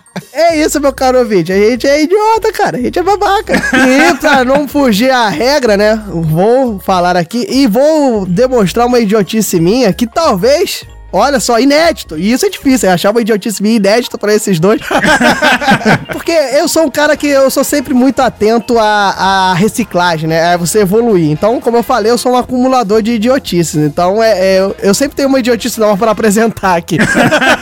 É 0.38 0.54
isso, 0.54 0.78
meu 0.78 0.92
caro 0.92 1.18
ouvinte. 1.18 1.50
A 1.50 1.56
gente 1.56 1.86
é 1.86 2.02
idiota, 2.02 2.52
cara. 2.52 2.76
A 2.76 2.80
gente 2.82 2.98
é 2.98 3.02
babaca. 3.02 3.54
E 3.54 4.14
pra 4.18 4.44
não 4.44 4.68
fugir 4.68 5.10
à 5.10 5.30
regra, 5.30 5.78
né? 5.78 6.04
Vou 6.08 6.78
falar 6.78 7.16
aqui 7.16 7.46
e 7.48 7.66
vou 7.66 8.26
demonstrar 8.26 8.86
uma 8.86 9.00
idiotice 9.00 9.58
minha 9.58 9.90
que 9.94 10.06
talvez. 10.06 10.84
Olha 11.16 11.40
só, 11.40 11.58
inédito. 11.58 12.18
E 12.18 12.30
isso 12.30 12.44
é 12.44 12.50
difícil, 12.50 12.90
é 12.90 12.92
achar 12.92 13.10
uma 13.10 13.22
idiotice 13.22 13.62
minha 13.62 13.76
inédita 13.76 14.18
pra 14.18 14.34
esses 14.34 14.60
dois. 14.60 14.82
Porque 16.12 16.30
eu 16.30 16.68
sou 16.68 16.84
um 16.84 16.90
cara 16.90 17.16
que 17.16 17.26
eu 17.26 17.50
sou 17.50 17.64
sempre 17.64 17.94
muito 17.94 18.20
atento 18.20 18.78
à, 18.78 19.14
à 19.16 19.54
reciclagem, 19.54 20.28
né? 20.28 20.52
A 20.52 20.58
você 20.58 20.80
evoluir. 20.80 21.30
Então, 21.30 21.58
como 21.58 21.78
eu 21.78 21.82
falei, 21.82 22.12
eu 22.12 22.18
sou 22.18 22.32
um 22.32 22.36
acumulador 22.36 23.00
de 23.00 23.12
idiotices. 23.12 23.76
Então, 23.76 24.22
é, 24.22 24.38
é, 24.38 24.60
eu, 24.60 24.76
eu 24.80 24.92
sempre 24.92 25.16
tenho 25.16 25.30
uma 25.30 25.38
idiotice 25.38 25.80
nova 25.80 25.96
pra 25.96 26.10
apresentar 26.10 26.76
aqui. 26.76 26.98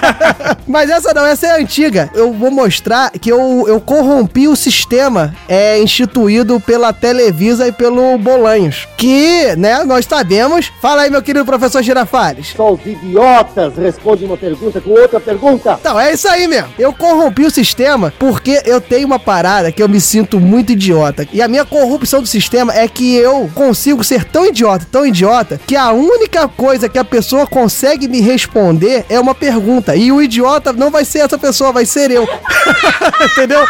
Mas 0.66 0.90
essa 0.90 1.14
não, 1.14 1.24
essa 1.24 1.46
é 1.46 1.60
antiga. 1.60 2.10
Eu 2.12 2.32
vou 2.32 2.50
mostrar 2.50 3.10
que 3.12 3.30
eu, 3.30 3.66
eu 3.68 3.80
corrompi 3.80 4.48
o 4.48 4.56
sistema 4.56 5.32
é, 5.48 5.78
instituído 5.78 6.58
pela 6.58 6.92
Televisa 6.92 7.68
e 7.68 7.72
pelo 7.72 8.18
Bolanhos. 8.18 8.88
Que, 8.96 9.54
né, 9.56 9.84
nós 9.84 10.06
sabemos. 10.06 10.72
Fala 10.82 11.02
aí, 11.02 11.10
meu 11.10 11.22
querido 11.22 11.44
professor 11.44 11.82
Girafales. 11.82 12.52
Só 12.56 12.72
os 12.72 12.80
idiotas 12.84 13.43
respondem 13.80 14.26
uma 14.26 14.36
pergunta 14.36 14.80
com 14.80 14.90
outra 14.90 15.20
pergunta. 15.20 15.78
Então, 15.80 15.98
é 15.98 16.12
isso 16.12 16.28
aí 16.28 16.46
mesmo. 16.46 16.68
Eu 16.78 16.92
corrompi 16.92 17.44
o 17.44 17.50
sistema 17.50 18.12
porque 18.18 18.62
eu 18.64 18.80
tenho 18.80 19.06
uma 19.06 19.18
parada 19.18 19.70
que 19.72 19.82
eu 19.82 19.88
me 19.88 20.00
sinto 20.00 20.40
muito 20.40 20.72
idiota. 20.72 21.26
E 21.32 21.40
a 21.42 21.48
minha 21.48 21.64
corrupção 21.64 22.20
do 22.20 22.26
sistema 22.26 22.74
é 22.74 22.86
que 22.88 23.14
eu 23.14 23.50
consigo 23.54 24.02
ser 24.04 24.24
tão 24.24 24.46
idiota, 24.46 24.86
tão 24.90 25.06
idiota, 25.06 25.60
que 25.66 25.76
a 25.76 25.92
única 25.92 26.48
coisa 26.48 26.88
que 26.88 26.98
a 26.98 27.04
pessoa 27.04 27.46
consegue 27.46 28.08
me 28.08 28.20
responder 28.20 29.04
é 29.08 29.18
uma 29.18 29.34
pergunta. 29.34 29.96
E 29.96 30.10
o 30.10 30.22
idiota 30.22 30.72
não 30.72 30.90
vai 30.90 31.04
ser 31.04 31.20
essa 31.20 31.38
pessoa, 31.38 31.72
vai 31.72 31.86
ser 31.86 32.10
eu. 32.10 32.26
Entendeu? 33.32 33.64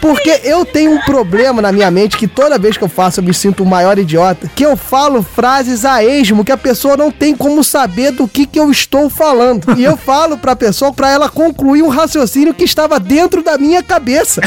Porque 0.00 0.40
eu 0.44 0.64
tenho 0.64 0.92
um 0.92 1.00
problema 1.02 1.60
na 1.62 1.72
minha 1.72 1.90
mente 1.90 2.16
que 2.16 2.26
toda 2.26 2.58
vez 2.58 2.76
que 2.76 2.84
eu 2.84 2.88
faço 2.88 3.20
eu 3.20 3.24
me 3.24 3.34
sinto 3.34 3.62
o 3.62 3.66
maior 3.66 3.98
idiota, 3.98 4.50
que 4.54 4.64
eu 4.64 4.76
falo 4.76 5.22
frases 5.22 5.84
a 5.84 6.04
esmo 6.04 6.44
que 6.44 6.52
a 6.52 6.56
pessoa 6.56 6.96
não 6.96 7.10
tem 7.10 7.34
como 7.34 7.62
saber 7.64 8.12
do 8.12 8.28
que 8.28 8.46
que 8.46 8.58
eu 8.58 8.70
estou 8.70 9.08
falando. 9.10 9.76
E 9.78 9.84
eu 9.84 9.96
falo 9.96 10.36
pra 10.38 10.54
pessoa 10.56 10.92
pra 10.92 11.10
ela 11.10 11.28
concluir 11.28 11.82
um 11.82 11.88
raciocínio 11.88 12.54
que 12.54 12.64
estava 12.64 12.98
dentro 13.00 13.42
da 13.42 13.58
minha 13.58 13.82
cabeça. 13.82 14.40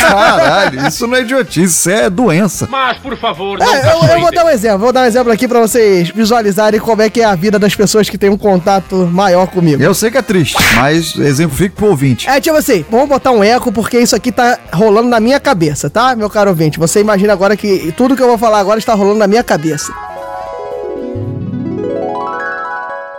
Caralho, 0.00 0.86
isso 0.86 1.06
não 1.06 1.16
é 1.16 1.20
idiotice, 1.22 1.62
isso 1.64 1.90
é 1.90 2.08
doença. 2.10 2.68
Mas, 2.70 2.98
por 2.98 3.16
favor, 3.18 3.60
É, 3.60 3.92
eu, 3.92 4.14
eu 4.16 4.20
vou 4.20 4.32
dar 4.32 4.44
um 4.44 4.50
exemplo, 4.50 4.78
vou 4.78 4.92
dar 4.92 5.02
um 5.02 5.06
exemplo 5.06 5.32
aqui 5.32 5.46
pra 5.46 5.60
vocês 5.60 6.10
visualizarem 6.10 6.80
como 6.80 7.02
é 7.02 7.10
que 7.10 7.20
é 7.20 7.24
a 7.24 7.34
vida 7.34 7.58
das 7.58 7.74
pessoas 7.74 8.08
que 8.08 8.18
têm 8.18 8.30
um 8.30 8.36
contato 8.38 8.96
maior 9.12 9.46
comigo. 9.46 9.82
Eu 9.82 9.94
sei 9.94 10.10
que 10.10 10.18
é 10.18 10.22
triste, 10.22 10.56
mas 10.76 11.16
exemplifique 11.16 11.76
pro 11.76 11.86
ouvinte. 11.86 12.28
É 12.28 12.40
tipo 12.40 12.56
assim, 12.56 12.84
vamos 12.90 13.08
botar 13.08 13.30
um 13.30 13.42
eco 13.42 13.70
porque 13.72 13.98
isso 13.98 14.14
aqui 14.16 14.30
tá 14.32 14.51
rolando 14.72 15.08
na 15.08 15.20
minha 15.20 15.38
cabeça, 15.40 15.88
tá, 15.90 16.14
meu 16.16 16.28
caro 16.30 16.50
ouvinte? 16.50 16.78
Você 16.78 17.00
imagina 17.00 17.32
agora 17.32 17.56
que 17.56 17.92
tudo 17.96 18.16
que 18.16 18.22
eu 18.22 18.28
vou 18.28 18.38
falar 18.38 18.58
agora 18.58 18.78
está 18.78 18.94
rolando 18.94 19.18
na 19.18 19.26
minha 19.26 19.42
cabeça. 19.44 19.92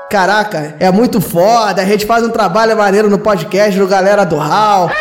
Caraca, 0.09 0.75
é 0.79 0.91
muito 0.91 1.19
foda, 1.19 1.81
a 1.81 1.85
gente 1.85 2.05
faz 2.05 2.23
um 2.23 2.29
trabalho 2.29 2.77
maneiro 2.77 3.09
no 3.09 3.17
podcast 3.17 3.77
do 3.79 3.87
Galera 3.87 4.23
do 4.23 4.35
Hall. 4.37 4.91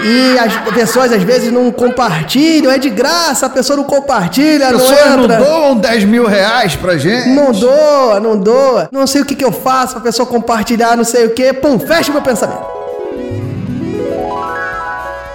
E 0.00 0.38
as 0.38 0.56
pessoas 0.74 1.12
às 1.12 1.22
vezes 1.22 1.52
não 1.52 1.70
compartilham, 1.72 2.70
é 2.70 2.78
de 2.78 2.88
graça, 2.88 3.46
a 3.46 3.50
pessoa 3.50 3.76
não 3.76 3.84
compartilha, 3.84 4.70
não 4.70 4.78
Pessoas 4.78 5.16
não 5.16 5.24
entra. 5.24 5.36
doam 5.38 5.76
10 5.76 6.04
mil 6.04 6.24
reais 6.24 6.76
pra 6.76 6.96
gente. 6.96 7.28
Não 7.30 7.50
doa, 7.50 8.20
não 8.20 8.38
doa. 8.38 8.88
Não 8.92 9.06
sei 9.08 9.22
o 9.22 9.24
que, 9.26 9.34
que 9.34 9.44
eu 9.44 9.50
faço 9.52 9.94
pra 9.94 10.02
pessoa 10.02 10.24
compartilhar, 10.24 10.96
não 10.96 11.02
sei 11.04 11.26
o 11.26 11.30
que. 11.30 11.52
Pum, 11.52 11.78
fecha 11.80 12.12
meu 12.12 12.22
pensamento. 12.22 12.77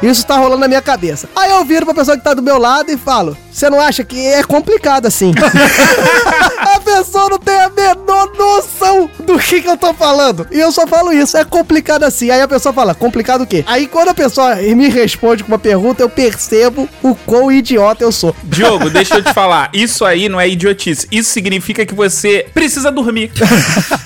Isso 0.04 0.26
tá 0.26 0.36
rolando 0.38 0.60
na 0.60 0.68
minha 0.68 0.82
cabeça. 0.82 1.30
Aí 1.36 1.50
eu 1.52 1.64
viro 1.64 1.86
pra 1.86 1.96
pessoa 1.96 2.18
que 2.18 2.24
tá 2.24 2.34
do 2.34 2.42
meu 2.42 2.58
lado 2.58 2.92
e 2.92 2.98
falo: 2.98 3.38
Você 3.52 3.70
não 3.70 3.80
acha 3.80 4.04
que 4.04 4.28
é 4.28 4.44
complicado 4.44 5.06
assim? 5.06 5.34
a 7.04 7.06
pessoa 7.06 7.30
não 7.30 7.38
tem 7.38 7.60
a 7.60 7.70
menor 7.70 8.32
noção 8.38 9.10
do 9.26 9.38
que, 9.38 9.62
que 9.62 9.68
eu 9.68 9.76
tô 9.76 9.94
falando. 9.94 10.48
E 10.50 10.58
eu 10.58 10.72
só 10.72 10.88
falo 10.88 11.12
isso: 11.12 11.36
é 11.36 11.44
complicado 11.44 12.04
assim. 12.04 12.32
Aí 12.32 12.42
a 12.42 12.48
pessoa 12.48 12.72
fala: 12.72 12.96
Complicado 12.96 13.42
o 13.42 13.48
quê? 13.48 13.64
Aí 13.68 13.88
quando 13.88 14.10
a 14.10 14.14
pessoa 14.14 14.56
me 14.56 14.88
responde 14.88 15.44
com 15.44 15.52
uma 15.52 15.60
pergunta, 15.60 16.02
eu 16.02 16.10
percebo 16.10 16.88
o 17.02 17.14
quão 17.14 17.52
idiota 17.52 18.04
eu 18.04 18.12
sou. 18.12 18.34
Diogo, 18.44 18.90
deixa 18.92 19.16
eu 19.16 19.24
te 19.24 19.34
falar. 19.34 19.70
Isso 19.74 20.06
aí 20.06 20.30
não 20.30 20.40
é 20.40 20.48
idiotice. 20.48 21.08
Isso 21.12 21.30
significa 21.30 21.86
que 21.86 21.94
você 21.94 22.46
precisa 22.54 22.92
dormir. 22.92 23.32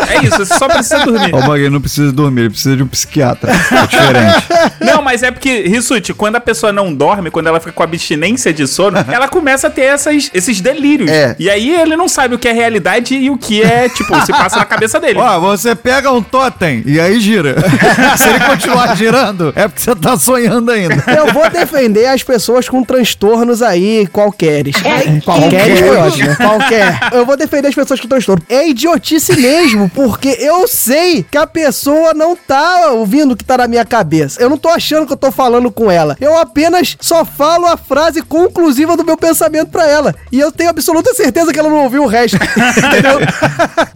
É 0.07 0.23
isso, 0.23 0.37
você 0.37 0.57
só 0.57 0.69
precisa 0.69 1.03
dormir. 1.03 1.35
Ô, 1.35 1.41
Magui, 1.41 1.69
não 1.69 1.81
precisa 1.81 2.13
dormir, 2.13 2.41
ele 2.41 2.49
precisa 2.51 2.77
de 2.77 2.83
um 2.83 2.87
psiquiatra. 2.87 3.51
É 3.51 3.87
diferente. 3.87 4.47
Não, 4.79 5.01
mas 5.01 5.21
é 5.21 5.31
porque, 5.31 5.63
Rissuti, 5.63 6.13
quando 6.13 6.37
a 6.37 6.39
pessoa 6.39 6.71
não 6.71 6.93
dorme, 6.93 7.29
quando 7.29 7.47
ela 7.47 7.59
fica 7.59 7.73
com 7.73 7.83
abstinência 7.83 8.53
de 8.53 8.65
sono, 8.67 8.97
ela 9.11 9.27
começa 9.27 9.67
a 9.67 9.69
ter 9.69 9.81
essas, 9.81 10.31
esses 10.33 10.61
delírios. 10.61 11.09
É. 11.09 11.35
E 11.37 11.49
aí 11.49 11.75
ele 11.75 11.97
não 11.97 12.07
sabe 12.07 12.35
o 12.35 12.39
que 12.39 12.47
é 12.47 12.53
realidade 12.53 12.86
e 13.11 13.29
o 13.29 13.37
que 13.37 13.61
é, 13.61 13.89
tipo, 13.89 14.19
se 14.25 14.31
passa 14.31 14.57
na 14.57 14.65
cabeça 14.65 14.99
dele. 14.99 15.19
Ó, 15.19 15.39
você 15.39 15.75
pega 15.75 16.11
um 16.11 16.21
totem 16.21 16.83
e 16.85 16.99
aí 16.99 17.19
gira. 17.19 17.55
Se 18.17 18.29
ele 18.29 18.39
continuar 18.39 18.95
girando, 18.95 19.53
é 19.55 19.67
porque 19.67 19.81
você 19.81 19.95
tá 19.95 20.17
sonhando 20.17 20.71
ainda. 20.71 21.03
Eu 21.15 21.33
vou 21.33 21.49
defender 21.49 22.07
as 22.07 22.23
pessoas 22.23 22.69
com 22.69 22.83
transtornos 22.83 23.61
aí 23.61 24.07
qualqueres. 24.07 24.75
Qualquer. 24.77 25.21
Qualquer 25.21 25.77
foi 25.77 25.97
ótimo. 25.97 26.35
Qualquer. 26.35 26.99
Eu 27.11 27.25
vou 27.25 27.37
defender 27.37 27.67
as 27.67 27.75
pessoas 27.75 27.99
com 27.99 28.07
transtorno. 28.07 28.43
É 28.49 28.67
idiotice 28.69 29.35
mesmo, 29.39 29.89
porque 29.89 30.29
eu 30.39 30.67
sei 30.67 31.23
que 31.23 31.37
a 31.37 31.47
pessoa 31.47 32.13
não 32.13 32.35
tá 32.35 32.91
ouvindo 32.91 33.33
o 33.33 33.35
que 33.35 33.43
tá 33.43 33.57
na 33.57 33.67
minha 33.67 33.85
cabeça. 33.85 34.41
Eu 34.41 34.49
não 34.49 34.57
tô 34.57 34.69
achando 34.69 35.05
que 35.05 35.13
eu 35.13 35.17
tô 35.17 35.31
falando 35.31 35.71
com 35.71 35.91
ela. 35.91 36.15
Eu 36.19 36.37
apenas 36.37 36.95
só 36.99 37.25
falo 37.25 37.65
a 37.65 37.77
frase 37.77 38.21
conclusiva 38.21 38.95
do 38.95 39.03
meu 39.05 39.17
pensamento 39.17 39.69
pra 39.69 39.87
ela. 39.87 40.15
E 40.31 40.39
eu 40.39 40.51
tenho 40.51 40.69
absoluta 40.69 41.13
certeza 41.13 41.51
que 41.51 41.59
ela 41.59 41.69
não 41.69 41.83
ouviu 41.83 42.03
o 42.03 42.07
resto. 42.07 42.37
Entendeu? 42.77 43.19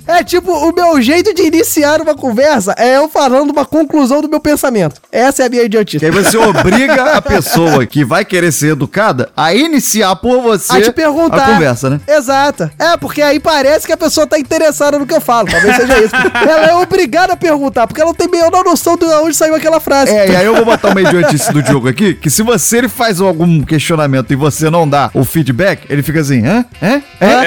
É 0.08 0.24
tipo, 0.24 0.52
o 0.52 0.74
meu 0.74 1.02
jeito 1.02 1.34
de 1.34 1.44
iniciar 1.44 2.02
uma 2.02 2.14
conversa 2.14 2.76
é 2.78 2.98
eu 2.98 3.08
falando 3.08 3.50
uma 3.52 3.66
conclusão 3.66 4.22
do 4.22 4.30
meu 4.30 4.40
pensamento. 4.40 5.02
Essa 5.12 5.44
é 5.44 5.46
a 5.46 5.50
minha 5.50 5.64
idiotice. 5.64 6.00
Que 6.00 6.06
aí 6.06 6.12
você 6.12 6.38
obriga 6.38 7.14
a 7.14 7.22
pessoa 7.22 7.86
que 7.86 8.04
vai 8.04 8.26
querer 8.26 8.52
ser 8.52 8.74
educada 8.74 9.30
a 9.36 9.54
iniciar 9.54 10.16
por 10.18 10.42
você 10.42 10.78
a 10.78 10.82
te 10.82 10.92
perguntar. 10.92 11.46
a 11.46 11.54
conversa, 11.54 11.90
né? 11.90 12.02
Exato. 12.08 12.70
É, 12.78 12.98
porque 12.98 13.22
aí 13.22 13.40
parece 13.40 13.88
que 13.88 13.94
a 13.94 13.98
pessoa 13.98 14.28
tá 14.28 14.38
interessada 14.38 15.00
no 15.00 15.06
que 15.06 15.14
eu 15.14 15.22
falo. 15.22 15.48
Talvez 15.50 15.76
seja 15.76 16.00
isso. 16.00 16.16
ela 16.36 16.66
é 16.68 16.76
obrigada 16.76 17.34
a 17.34 17.38
perguntar, 17.38 17.88
porque 17.88 18.02
ela 18.02 18.10
não 18.10 18.16
tem 18.16 18.28
menor 18.28 18.64
noção 18.66 18.98
de 18.98 19.06
onde 19.06 19.36
saiu 19.36 19.56
aquela 19.56 19.80
frase. 19.80 20.12
É, 20.12 20.32
e 20.32 20.36
aí 20.36 20.46
eu 20.46 20.56
vou 20.56 20.66
botar 20.66 20.90
uma 20.90 21.02
idiotice 21.02 21.52
do 21.54 21.62
Diogo 21.62 21.88
aqui, 21.88 22.14
que 22.16 22.30
se 22.30 22.44
você 22.44 22.82
ele 22.82 22.90
faz 22.90 23.22
algum 23.22 23.62
questionamento 23.64 24.32
e 24.32 24.36
você 24.36 24.70
não 24.70 24.88
dá 24.90 25.10
o 25.14 25.24
feedback, 25.24 25.86
ele 25.90 26.02
fica 26.02 26.20
assim, 26.20 26.46
hã? 26.46 26.66
Hã? 26.82 27.02
Hã? 27.22 27.42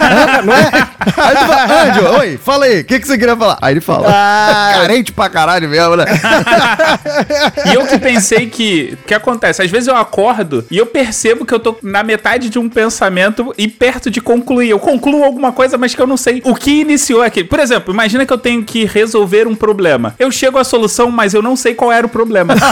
Hã? 0.00 0.42
Não 0.42 0.54
é? 0.54 0.79
Aí 1.16 1.36
tu 1.36 2.02
fala, 2.02 2.18
oi, 2.20 2.38
fala 2.42 2.64
aí, 2.66 2.80
o 2.80 2.84
que, 2.84 3.00
que 3.00 3.06
você 3.06 3.16
queria 3.18 3.36
falar? 3.36 3.58
Aí 3.60 3.72
ele 3.74 3.80
fala, 3.80 4.06
Ah. 4.08 4.72
carente 4.80 5.12
pra 5.12 5.28
caralho 5.28 5.68
mesmo, 5.68 5.96
né? 5.96 6.04
E 7.70 7.74
eu 7.74 7.86
que 7.86 7.98
pensei 7.98 8.46
que. 8.48 8.98
O 9.02 9.06
que 9.06 9.14
acontece? 9.14 9.62
Às 9.62 9.70
vezes 9.70 9.86
eu 9.88 9.96
acordo 9.96 10.64
e 10.70 10.76
eu 10.78 10.86
percebo 10.86 11.44
que 11.44 11.52
eu 11.54 11.60
tô 11.60 11.76
na 11.82 12.02
metade 12.02 12.48
de 12.48 12.58
um 12.58 12.68
pensamento 12.68 13.54
e 13.56 13.68
perto 13.68 14.10
de 14.10 14.20
concluir. 14.20 14.70
Eu 14.70 14.78
concluo 14.78 15.24
alguma 15.24 15.52
coisa, 15.52 15.76
mas 15.78 15.94
que 15.94 16.00
eu 16.00 16.06
não 16.06 16.16
sei 16.16 16.40
o 16.44 16.54
que 16.54 16.80
iniciou 16.80 17.22
aqui. 17.22 17.44
Por 17.44 17.58
exemplo, 17.60 17.92
imagina 17.92 18.24
que 18.26 18.32
eu 18.32 18.38
tenho 18.38 18.62
que 18.64 18.84
resolver 18.84 19.46
um 19.46 19.54
problema. 19.54 20.14
Eu 20.18 20.30
chego 20.30 20.58
à 20.58 20.64
solução, 20.64 21.10
mas 21.10 21.34
eu 21.34 21.42
não 21.42 21.56
sei 21.56 21.74
qual 21.74 21.92
era 21.92 22.06
o 22.06 22.10
problema. 22.10 22.54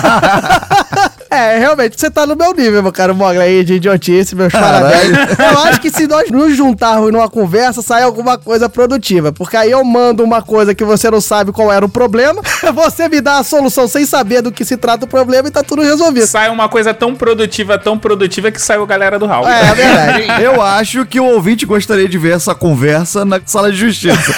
É, 1.30 1.58
realmente, 1.58 2.00
você 2.00 2.10
tá 2.10 2.26
no 2.26 2.34
meu 2.34 2.54
nível, 2.54 2.82
meu 2.82 2.90
caro 2.90 3.14
Mogli 3.14 3.38
aí 3.38 3.62
de 3.62 3.74
idiotice, 3.74 4.34
meus 4.34 4.50
parabéns. 4.50 5.10
Eu 5.38 5.58
acho 5.64 5.78
que 5.78 5.90
se 5.90 6.06
nós 6.06 6.30
nos 6.30 6.56
juntarmos 6.56 7.12
numa 7.12 7.28
conversa, 7.28 7.82
sai 7.82 7.97
alguma 8.02 8.38
coisa 8.38 8.68
produtiva. 8.68 9.32
Porque 9.32 9.56
aí 9.56 9.70
eu 9.70 9.82
mando 9.84 10.22
uma 10.24 10.42
coisa 10.42 10.74
que 10.74 10.84
você 10.84 11.10
não 11.10 11.20
sabe 11.20 11.52
qual 11.52 11.72
era 11.72 11.84
o 11.84 11.88
problema, 11.88 12.42
você 12.74 13.08
me 13.08 13.20
dá 13.20 13.38
a 13.38 13.44
solução 13.44 13.86
sem 13.88 14.04
saber 14.06 14.42
do 14.42 14.52
que 14.52 14.64
se 14.64 14.76
trata 14.76 15.04
o 15.04 15.08
problema 15.08 15.48
e 15.48 15.50
tá 15.50 15.62
tudo 15.62 15.82
resolvido. 15.82 16.26
Sai 16.26 16.48
uma 16.50 16.68
coisa 16.68 16.92
tão 16.94 17.14
produtiva, 17.14 17.78
tão 17.78 17.98
produtiva 17.98 18.50
que 18.50 18.60
saiu 18.60 18.82
a 18.82 18.86
galera 18.86 19.18
do 19.18 19.26
Raul. 19.26 19.48
É, 19.48 19.70
é 19.70 19.74
verdade. 19.74 20.28
Eu 20.42 20.60
acho 20.62 21.04
que 21.06 21.20
o 21.20 21.24
ouvinte 21.24 21.66
gostaria 21.66 22.08
de 22.08 22.18
ver 22.18 22.34
essa 22.36 22.54
conversa 22.54 23.24
na 23.24 23.40
sala 23.44 23.70
de 23.70 23.76
justiça. 23.78 24.18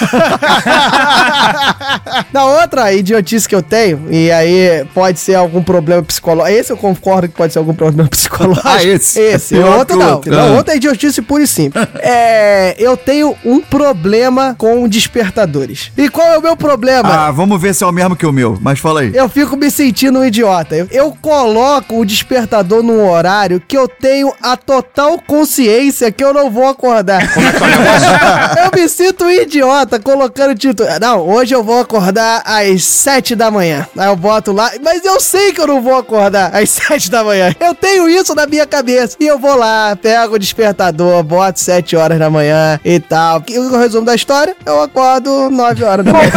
Na 2.33 2.45
outra 2.45 2.91
idiotice 2.93 3.47
que 3.47 3.55
eu 3.55 3.61
tenho, 3.61 4.07
e 4.09 4.31
aí 4.31 4.85
pode 4.93 5.19
ser 5.19 5.35
algum 5.35 5.61
problema 5.63 6.01
psicológico. 6.03 6.57
Esse 6.59 6.71
eu 6.71 6.77
concordo 6.77 7.27
que 7.27 7.35
pode 7.35 7.53
ser 7.53 7.59
algum 7.59 7.73
problema 7.73 8.09
psicológico. 8.09 8.67
Ah, 8.67 8.83
esse? 8.83 9.19
Esse. 9.19 9.55
O 9.55 9.77
outro 9.77 9.97
não. 9.97 10.11
outro. 10.13 10.31
Não, 10.31 10.53
Ah. 10.53 10.57
outra 10.57 10.73
é 10.73 10.77
idiotice 10.77 11.21
pura 11.21 11.43
e 11.43 11.47
simples. 11.47 11.87
É, 11.99 12.75
eu 12.77 12.95
tenho 12.97 13.35
um 13.45 13.50
problema 13.59 14.55
com 14.57 14.87
despertadores. 14.87 15.91
E 15.97 16.07
qual 16.09 16.27
é 16.27 16.37
o 16.37 16.41
meu 16.41 16.55
problema? 16.55 17.27
ah, 17.27 17.31
vamos 17.31 17.61
ver 17.61 17.73
se 17.75 17.83
é 17.83 17.87
o 17.87 17.91
mesmo 17.91 18.15
que 18.15 18.25
o 18.25 18.31
meu. 18.31 18.57
Mas 18.61 18.79
fala 18.79 19.01
aí. 19.01 19.11
Eu 19.13 19.27
fico 19.27 19.57
me 19.57 19.69
sentindo 19.69 20.19
um 20.19 20.25
idiota. 20.25 20.75
Eu, 20.75 20.87
eu 20.91 21.17
coloco 21.21 21.99
o 21.99 22.05
despertador 22.05 22.81
num 22.83 23.09
horário 23.09 23.61
que 23.67 23.77
eu 23.77 23.87
tenho 23.87 24.33
a 24.41 24.55
total 24.55 25.19
consciência 25.25 26.11
que 26.11 26.23
eu 26.23 26.33
não 26.33 26.49
vou 26.49 26.67
acordar. 26.67 27.21
eu 28.63 28.79
me 28.79 28.87
sinto 28.87 29.25
um 29.25 29.29
idiota 29.29 29.99
colocando 29.99 30.51
o 30.51 30.55
título. 30.55 30.89
Não, 30.99 31.27
hoje 31.27 31.53
eu 31.53 31.63
vou 31.63 31.79
acordar 31.81 32.41
às 32.45 32.83
7 32.83 33.35
da 33.35 33.49
manhã. 33.51 33.87
Aí 33.97 34.07
eu 34.07 34.15
boto 34.15 34.51
lá, 34.51 34.71
mas 34.83 35.03
eu 35.03 35.19
sei 35.19 35.51
que 35.53 35.61
eu 35.61 35.67
não 35.67 35.81
vou 35.81 35.95
acordar 35.95 36.55
às 36.55 36.69
7 36.81 37.09
da 37.09 37.23
manhã. 37.23 37.53
Eu 37.59 37.73
tenho 37.75 38.09
isso 38.09 38.33
na 38.35 38.45
minha 38.45 38.65
cabeça. 38.65 39.15
E 39.19 39.27
eu 39.27 39.39
vou 39.39 39.55
lá, 39.55 39.95
pego 39.95 40.35
o 40.35 40.39
despertador, 40.39 41.23
boto 41.23 41.59
7 41.59 41.95
horas 41.95 42.19
da 42.19 42.29
manhã 42.29 42.79
e 42.83 42.99
tal. 42.99 43.30
E 43.47 43.59
o 43.59 43.77
resumo 43.77 44.05
da 44.05 44.15
história, 44.15 44.55
eu 44.65 44.81
acordo 44.81 45.49
9 45.49 45.83
horas 45.83 46.05
da 46.05 46.13
manhã. 46.13 46.31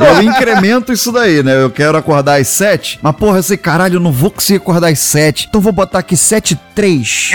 Eu 0.00 0.22
incremento 0.22 0.92
isso 0.92 1.12
daí, 1.12 1.42
né? 1.42 1.62
Eu 1.62 1.70
quero 1.70 1.96
acordar 1.96 2.40
às 2.40 2.48
7, 2.48 2.98
mas 3.02 3.16
porra, 3.16 3.38
eu 3.38 3.42
sei, 3.42 3.56
caralho, 3.56 3.96
eu 3.96 4.00
não 4.00 4.12
vou 4.12 4.30
conseguir 4.30 4.56
acordar 4.58 4.88
às 4.88 4.98
7. 4.98 5.46
Então 5.48 5.60
vou 5.60 5.72
botar 5.72 5.98
aqui 6.00 6.16
7 6.16 6.52
e 6.54 6.56
3. 6.74 7.30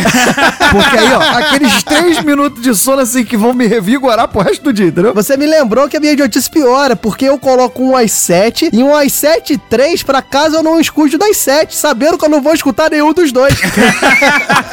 Porque 0.71 0.97
aí, 0.97 1.13
ó, 1.13 1.19
aqueles 1.37 1.83
3 1.83 2.23
minutos 2.23 2.61
de 2.61 2.75
sono 2.75 3.01
assim 3.01 3.23
que 3.23 3.37
vão 3.37 3.53
me 3.53 3.67
revigorar 3.67 4.27
pro 4.27 4.41
resto 4.41 4.63
do 4.63 4.73
dia, 4.73 4.87
entendeu? 4.87 5.13
Você 5.13 5.37
me 5.37 5.45
lembrou 5.45 5.87
que 5.87 5.97
a 5.97 5.99
minha 5.99 6.13
idiotice 6.13 6.49
piora, 6.49 6.95
porque 6.95 7.25
eu 7.25 7.37
coloco 7.37 7.83
um 7.83 7.95
às 7.95 8.11
7 8.11 8.69
e 8.73 8.83
um 8.83 8.95
às 8.95 9.13
7 9.13 9.53
e 9.53 9.57
3 9.57 10.03
pra 10.03 10.21
caso 10.21 10.55
eu 10.55 10.63
não 10.63 10.79
escute 10.79 11.17
das 11.17 11.37
7, 11.37 11.75
sabendo 11.75 12.17
que 12.17 12.25
eu 12.25 12.29
não 12.29 12.41
vou 12.41 12.53
escutar 12.53 12.89
nenhum 12.89 13.13
dos 13.13 13.31
dois. 13.31 13.57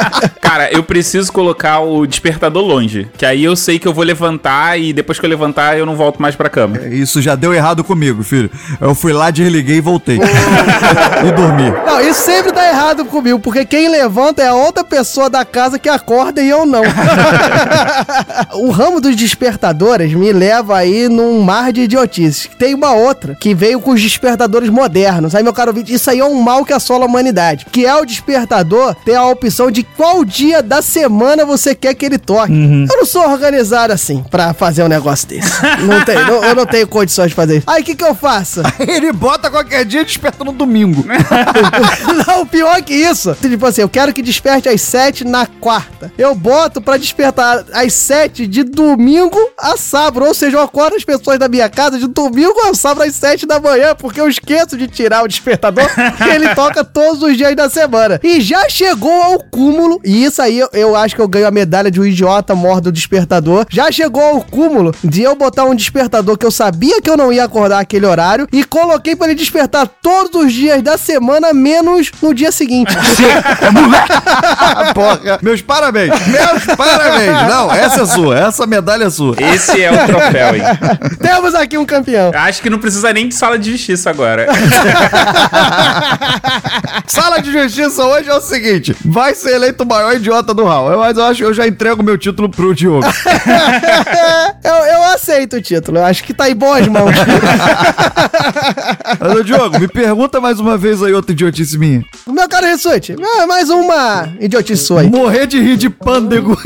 Cara, 0.41 0.73
eu 0.73 0.83
preciso 0.83 1.33
colocar 1.33 1.81
o 1.81 2.07
despertador 2.07 2.65
longe. 2.65 3.09
Que 3.17 3.27
aí 3.27 3.44
eu 3.45 3.57
sei 3.57 3.79
que 3.79 3.87
eu 3.87 3.93
vou 3.93 4.05
levantar 4.05 4.79
e 4.79 4.93
depois 4.93 5.19
que 5.19 5.27
eu 5.27 5.31
levantar 5.31 5.79
eu 5.79 5.87
não 5.87 5.97
volto 5.97 6.21
mais 6.21 6.35
pra 6.35 6.49
cama. 6.49 6.79
Isso 6.89 7.21
já 7.21 7.35
deu 7.35 7.53
errado 7.53 7.85
comigo, 7.85 8.23
filho. 8.23 8.51
Eu 8.81 8.95
fui 8.95 9.13
lá, 9.13 9.31
desliguei 9.31 9.77
e 9.77 9.81
voltei. 9.81 10.19
e 11.27 11.33
dormi. 11.33 11.71
Não, 11.87 12.01
isso 12.01 12.21
sempre 12.23 12.53
dá 12.53 12.69
errado 12.69 13.05
comigo, 13.05 13.39
porque 13.39 13.65
quem 13.65 13.89
levanta 13.89 14.43
é 14.43 14.49
a 14.49 14.55
outra 14.55 14.85
pessoa 14.85 15.29
da 15.29 15.45
casa 15.45 15.79
que 15.79 15.89
acorda 15.89 16.43
e 16.43 16.49
eu 16.49 16.67
não. 16.67 16.83
o 18.55 18.71
ramo 18.71 19.01
dos 19.01 19.17
despertadores 19.17 20.13
me 20.15 20.33
leva 20.33 20.77
aí 20.77 21.09
num 21.09 21.41
mar 21.43 21.73
de 21.73 21.83
idiotices. 21.83 22.49
Tem 22.59 22.75
uma 22.75 22.93
outra 22.93 23.35
que 23.35 23.55
veio 23.55 23.81
com 23.81 23.93
os 23.93 24.01
despertadores 24.03 24.69
modernos. 24.69 25.35
Aí, 25.35 25.43
meu 25.43 25.53
caro 25.53 25.73
vídeo, 25.73 25.95
isso 25.95 26.11
aí 26.11 26.19
é 26.19 26.25
um 26.25 26.41
mal 26.41 26.65
que 26.65 26.73
assola 26.73 27.05
a 27.05 27.09
humanidade. 27.09 27.67
Que 27.71 27.87
é 27.87 27.95
o 27.95 28.05
despertador 28.05 28.95
ter 29.05 29.15
a 29.15 29.25
opção 29.27 29.71
de 29.71 29.83
qual 29.83 30.25
dia 30.25 30.63
da 30.63 30.83
semana 30.83 31.45
você 31.45 31.75
quer 31.75 31.95
que 31.95 32.05
ele 32.05 32.19
toque. 32.19 32.53
Eu 32.91 32.97
não 32.97 33.05
sou 33.05 33.23
organizado 33.35 33.93
assim 33.93 34.23
pra 34.31 34.55
fazer 34.55 34.83
um 34.83 34.89
negócio 34.89 35.29
desse. 35.29 35.51
Não 35.83 36.05
tenho, 36.05 36.27
não- 36.27 36.45
eu 36.45 36.55
não 36.55 36.67
tenho 36.67 36.87
condições 36.89 37.29
de 37.29 37.35
fazer 37.35 37.59
isso. 37.59 37.65
Aí 37.71 37.83
o 37.83 37.85
que, 37.85 37.95
que 37.95 38.05
eu 38.05 38.15
faço? 38.15 38.63
Ele 38.81 39.13
bota 39.13 39.51
qualquer 39.51 39.85
dia 39.85 40.01
e 40.01 40.05
desperta 40.05 40.43
no 40.45 40.53
domingo. 40.53 41.05
Não, 42.27 42.47
pior 42.47 42.81
que 42.83 42.95
isso. 42.95 43.35
Tipo 43.41 43.67
assim, 43.67 43.81
eu 43.83 43.89
quero 43.89 44.13
que 44.13 44.23
desperte 44.23 44.69
às 44.69 44.81
7 44.81 45.25
na 45.25 45.47
quarta. 45.47 46.13
Eu 46.17 46.35
boto 46.35 46.81
pra 46.81 46.97
despertar 46.97 47.65
às 47.73 47.93
7 47.93 48.47
de 48.47 48.63
domingo 48.65 49.39
a 49.59 49.77
sábado. 49.77 50.25
Ou 50.27 50.35
seja, 50.35 50.57
eu 50.57 50.63
acordo 50.63 50.97
as 50.97 51.05
pessoas 51.05 51.39
da 51.39 51.49
minha 51.49 51.69
casa 51.69 51.99
de 51.99 52.07
domingo 52.07 52.59
a 52.69 52.75
sábado 52.75 53.07
às 53.09 53.15
7 53.15 53.47
da 53.47 53.61
manhã, 53.61 53.95
porque 53.95 54.21
eu 54.21 54.29
esqueço 54.29 54.77
de 54.77 54.87
tirar 54.89 55.23
o 55.25 55.29
despertador 55.29 55.85
que 56.17 56.29
ele 56.31 56.55
toca 56.55 56.85
todos 56.85 57.23
os 57.23 57.37
dias 57.37 57.55
da 57.57 57.69
semana. 57.69 58.21
E 58.23 58.41
já 58.41 58.69
chegou 58.69 59.23
ao 59.23 59.39
cúmulo, 59.41 60.01
e 60.05 60.25
isso 60.25 60.41
aí 60.41 60.59
eu, 60.59 60.69
eu 60.73 60.97
acho 60.97 61.15
que 61.15 61.21
eu 61.21 61.29
ganho 61.29 61.47
a 61.47 61.51
medalha 61.51 61.91
de 61.91 62.01
um 62.01 62.05
idiota 62.05 62.55
mor 62.55 62.81
do 62.81 62.93
despertador. 63.25 63.67
Já 63.71 63.91
chegou 63.91 64.23
ao 64.23 64.41
cúmulo 64.43 64.95
de 65.03 65.23
eu 65.23 65.35
botar 65.35 65.65
um 65.65 65.75
despertador 65.75 66.37
que 66.37 66.47
eu 66.47 66.51
sabia 66.51 67.01
que 67.01 67.09
eu 67.11 67.17
não 67.17 67.33
ia 67.33 67.45
acordar 67.45 67.81
aquele 67.81 68.07
horário 68.07 68.47
e 68.53 68.63
coloquei 68.65 69.17
pra 69.17 69.27
ele 69.27 69.35
despertar 69.35 69.87
todos 70.03 70.45
os 70.45 70.53
dias 70.53 70.83
da 70.83 70.97
semana, 70.97 71.53
menos 71.53 72.11
no 72.23 72.35
dia 72.35 72.53
seguinte. 72.53 72.95
Ah, 74.57 74.93
porra. 74.95 75.39
Meus 75.43 75.61
parabéns. 75.61 76.11
Meus 76.27 76.77
parabéns. 76.77 77.49
Não, 77.49 77.73
essa 77.73 78.03
é 78.03 78.07
sua. 78.07 78.39
Essa 78.39 78.67
medalha 78.67 79.05
é 79.05 79.11
sua. 79.11 79.37
Esse 79.39 79.83
é 79.83 79.91
o 79.91 80.07
troféu, 80.07 80.55
hein? 80.55 80.63
Temos 81.21 81.55
aqui 81.55 81.77
um 81.79 81.85
campeão. 81.85 82.31
Acho 82.35 82.63
que 82.63 82.71
não 82.71 82.79
precisa 82.79 83.13
nem 83.13 83.29
de 83.29 83.35
sala 83.35 83.59
de 83.59 83.73
justiça 83.73 84.11
agora. 84.11 84.47
Sala 87.07 87.41
de 87.41 87.53
Justiça 87.53 88.05
hoje 88.05 88.29
é 88.29 88.35
o 88.35 88.41
seguinte: 88.41 88.97
vai 89.05 89.35
ser 89.35 89.55
eleito 89.55 89.85
o 89.85 89.87
maior 89.87 90.15
idiota 90.15 90.55
do 90.55 90.65
Raul. 90.65 90.99
Mas 90.99 91.17
eu 91.17 91.25
acho 91.25 91.39
que 91.39 91.45
eu 91.45 91.55
já 91.55 91.67
entrego 91.67 92.03
meu 92.03 92.19
título 92.19 92.49
pro 92.49 92.75
Diogo. 92.75 93.07
eu, 94.65 94.75
eu 94.75 95.03
aceito 95.15 95.57
o 95.57 95.63
título. 95.63 95.99
Eu 95.99 96.05
acho 96.05 96.25
que 96.25 96.33
tá 96.35 96.49
em 96.51 96.55
boas 96.55 96.87
mãos. 96.87 97.15
Mas, 99.21 99.37
ô, 99.37 99.43
Diogo, 99.43 99.79
me 99.79 99.89
pergunta 99.89 100.41
mais 100.41 100.61
uma 100.61 100.77
vez 100.77 101.03
aí 101.03 101.13
outra 101.13 101.33
idiotice 101.33 101.77
minha. 101.79 102.05
Meu 102.27 102.49
caro 102.49 102.67
Ressute, 102.67 103.17
ah, 103.21 103.47
mais 103.47 103.71
uma 103.71 104.29
idiotice 104.41 104.85
sua 104.85 105.03
aí. 105.03 105.11
Morrer 105.11 105.47
de 105.47 105.61
rir 105.61 105.77
de 105.77 105.91
pândego. 105.91 106.57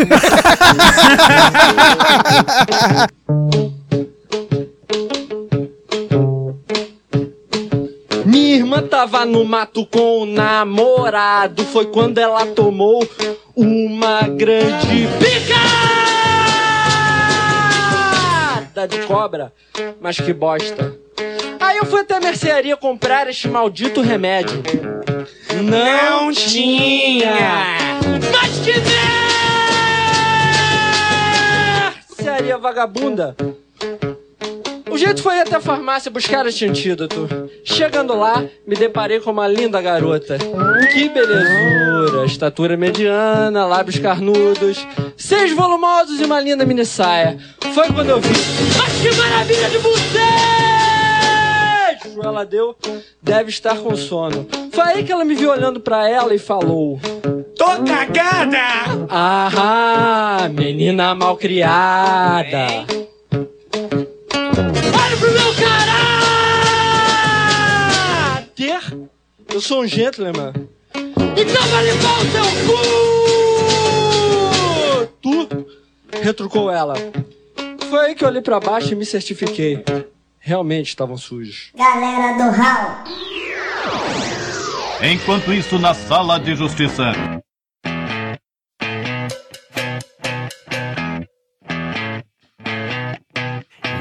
Minha 8.29 8.57
irmã 8.57 8.83
tava 8.83 9.25
no 9.25 9.43
mato 9.43 9.87
com 9.87 10.21
o 10.21 10.27
namorado. 10.27 11.65
Foi 11.65 11.87
quando 11.87 12.19
ela 12.19 12.45
tomou 12.45 13.03
uma 13.57 14.23
grande 14.29 15.09
de 18.87 18.99
cobra. 19.07 19.53
Mas 20.01 20.19
que 20.19 20.33
bosta. 20.33 20.95
Aí 21.61 21.77
eu 21.79 21.87
fui 21.87 22.01
até 22.01 22.17
a 22.17 22.21
mercearia 22.21 22.77
comprar 22.77 23.29
este 23.29 23.49
maldito 23.49 24.01
remédio. 24.01 24.63
Não 25.63 26.31
tinha! 26.33 27.25
Mas 28.33 28.59
que 28.59 28.73
mercearia 32.39 32.59
vagabunda! 32.59 33.37
Jeito 34.99 35.23
foi 35.23 35.39
até 35.39 35.55
a 35.55 35.61
farmácia 35.61 36.11
buscar 36.11 36.45
este 36.47 36.67
antídoto. 36.67 37.29
Chegando 37.63 38.17
lá, 38.17 38.45
me 38.67 38.75
deparei 38.75 39.21
com 39.21 39.31
uma 39.31 39.47
linda 39.47 39.81
garota. 39.81 40.37
Que 40.93 41.09
belezura! 41.09 42.27
Estatura 42.27 42.77
mediana, 42.77 43.65
lábios 43.65 44.01
carnudos, 44.01 44.85
seis 45.17 45.55
volumosos 45.55 46.21
e 46.21 46.25
uma 46.25 46.41
linda 46.41 46.67
mini 46.67 46.85
saia. 46.85 47.39
Foi 47.73 47.87
quando 47.93 48.11
eu 48.11 48.21
vi. 48.21 48.29
Mas 48.77 48.93
que 49.01 49.17
maravilha 49.17 49.71
de 49.71 49.79
bucejo! 49.79 50.19
Ela 52.21 52.45
deu, 52.45 52.75
deve 53.23 53.51
estar 53.51 53.79
com 53.79 53.95
sono. 53.95 54.49
Foi 54.73 54.85
aí 54.85 55.05
que 55.05 55.13
ela 55.13 55.25
me 55.25 55.37
viu 55.37 55.51
olhando 55.53 55.79
pra 55.79 56.09
ela 56.09 56.35
e 56.35 56.39
falou: 56.41 56.99
Tô 57.57 57.85
cagada! 57.85 59.07
Ah, 59.09 60.49
menina 60.53 61.15
malcriada. 61.15 62.85
Olha 64.59 65.17
pro 65.17 65.31
meu 65.31 65.55
caráter! 65.55 65.99
Eu 69.53 69.61
sou 69.61 69.83
um 69.83 69.87
gentleman. 69.87 70.53
Então 70.95 71.67
vai 71.69 71.85
limpar 71.85 72.19
o 72.19 72.25
seu 72.33 72.45
cu! 72.67 72.79
Tu? 75.23 75.49
Retrucou 76.23 76.71
ela. 76.71 76.95
Foi 77.89 78.07
aí 78.07 78.15
que 78.15 78.25
eu 78.25 78.29
olhei 78.29 78.43
pra 78.43 78.59
baixo 78.59 78.93
e 78.93 78.97
me 78.97 79.07
certifiquei. 79.07 79.85
Realmente 80.41 80.89
estavam 80.89 81.17
sujos. 81.17 81.71
Galera 81.77 82.33
do 82.37 82.51
Raul. 82.51 82.91
Enquanto 85.03 85.53
isso, 85.53 85.79
na 85.79 85.95
sala 85.95 86.39
de 86.41 86.57
justiça. 86.57 87.13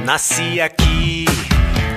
Nasci 0.08 0.62
aqui 0.62 1.26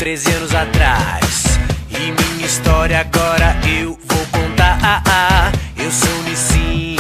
13 0.01 0.33
anos 0.33 0.53
atrás 0.53 1.45
E 1.91 2.11
minha 2.11 2.45
história 2.45 2.99
agora 2.99 3.57
eu 3.65 3.97
vou 4.05 4.27
contar. 4.33 5.53
Eu 5.77 5.89
sou 5.93 6.23
Nissim, 6.25 6.97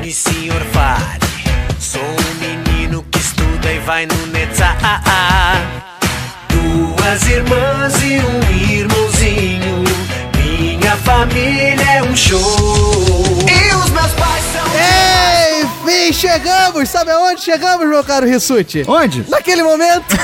Nissim 0.00 0.50
Orfale. 0.50 1.20
Sou 1.78 2.02
um 2.02 2.34
menino 2.40 3.04
que 3.12 3.20
estuda 3.20 3.72
e 3.72 3.78
vai 3.86 4.04
no 4.04 4.26
Netzah. 4.32 4.76
Duas 6.48 7.28
irmãs 7.28 8.02
e 8.02 8.18
um 8.18 8.78
irmãozinho. 8.80 9.84
Minha 10.36 10.96
família 10.96 11.98
é 11.98 12.02
um 12.02 12.16
show. 12.16 12.61
Chegamos! 16.12 16.88
Sabe 16.88 17.10
aonde 17.10 17.42
chegamos, 17.42 17.88
meu 17.88 18.04
caro 18.04 18.26
Rissuti? 18.26 18.84
Onde? 18.86 19.24
Naquele 19.28 19.62
momento. 19.62 20.16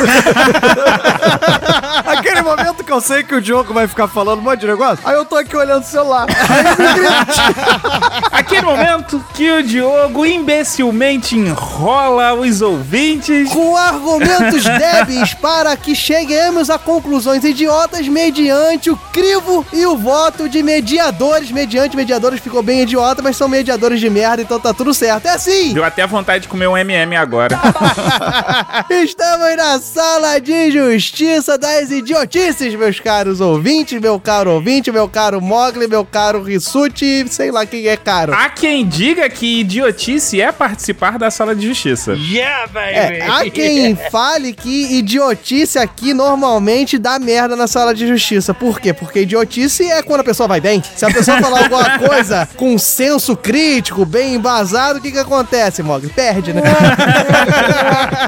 Aquele 2.06 2.42
momento 2.42 2.84
que 2.84 2.92
eu 2.92 3.00
sei 3.00 3.22
que 3.22 3.34
o 3.34 3.40
Diogo 3.40 3.72
vai 3.72 3.86
ficar 3.86 4.08
falando 4.08 4.40
um 4.40 4.42
monte 4.42 4.60
de 4.60 4.66
negócio, 4.66 5.06
aí 5.06 5.14
eu 5.14 5.24
tô 5.24 5.36
aqui 5.36 5.56
olhando 5.56 5.82
o 5.82 5.86
celular. 5.86 6.26
Aquele 8.32 8.62
momento 8.62 9.24
que 9.34 9.50
o 9.50 9.62
Diogo 9.62 10.26
imbecilmente 10.26 11.36
enrola 11.36 12.34
os 12.34 12.62
ouvintes. 12.62 13.50
com 13.50 13.76
argumentos 13.76 14.64
débeis 14.64 15.34
para 15.34 15.76
que 15.76 15.94
cheguemos 15.94 16.70
a 16.70 16.78
conclusões 16.78 17.44
idiotas 17.44 18.06
mediante 18.08 18.90
o 18.90 18.96
crivo 19.12 19.64
e 19.72 19.84
o 19.86 19.96
voto 19.96 20.48
de 20.48 20.62
mediadores. 20.62 21.50
Mediante 21.50 21.96
mediadores 21.96 22.40
ficou 22.40 22.62
bem 22.62 22.82
idiota, 22.82 23.22
mas 23.22 23.36
são 23.36 23.48
mediadores 23.48 24.00
de 24.00 24.08
merda, 24.08 24.42
então 24.42 24.58
tá 24.58 24.72
tudo 24.72 24.94
certo. 24.94 25.26
É 25.26 25.30
assim! 25.30 25.77
Deu 25.78 25.84
até 25.84 26.04
vontade 26.08 26.42
de 26.42 26.48
comer 26.48 26.66
um 26.66 26.76
MM 26.76 27.14
agora. 27.14 27.56
Estamos 28.90 29.56
na 29.56 29.78
sala 29.78 30.40
de 30.40 30.72
justiça 30.72 31.56
das 31.56 31.92
idiotices, 31.92 32.74
meus 32.74 32.98
caros 32.98 33.40
ouvintes, 33.40 34.00
meu 34.00 34.18
caro 34.18 34.50
ouvinte, 34.50 34.90
meu 34.90 35.08
caro 35.08 35.40
Mogli, 35.40 35.86
meu 35.86 36.04
caro 36.04 36.42
Rissuti, 36.42 37.24
sei 37.30 37.52
lá 37.52 37.64
quem 37.64 37.86
é 37.86 37.96
caro. 37.96 38.34
Há 38.34 38.48
quem 38.48 38.88
diga 38.88 39.30
que 39.30 39.60
idiotice 39.60 40.40
é 40.40 40.50
participar 40.50 41.16
da 41.16 41.30
sala 41.30 41.54
de 41.54 41.68
justiça. 41.68 42.14
Yeah, 42.14 42.68
É, 42.80 43.28
há 43.28 43.48
quem 43.48 43.94
fale 44.10 44.52
que 44.52 44.98
idiotice 44.98 45.78
aqui 45.78 46.12
normalmente 46.12 46.98
dá 46.98 47.20
merda 47.20 47.54
na 47.54 47.68
sala 47.68 47.94
de 47.94 48.04
justiça. 48.04 48.52
Por 48.52 48.80
quê? 48.80 48.92
Porque 48.92 49.20
idiotice 49.20 49.88
é 49.88 50.02
quando 50.02 50.22
a 50.22 50.24
pessoa 50.24 50.48
vai 50.48 50.60
bem. 50.60 50.82
Se 50.96 51.04
a 51.04 51.12
pessoa 51.12 51.40
falar 51.40 51.62
alguma 51.62 52.00
coisa 52.04 52.48
com 52.56 52.76
senso 52.76 53.36
crítico, 53.36 54.04
bem 54.04 54.34
embasado, 54.34 54.98
o 54.98 55.02
que 55.02 55.12
que 55.12 55.18
acontece, 55.18 55.67
Mogli? 55.82 56.10
Perde, 56.10 56.52
né? 56.52 56.62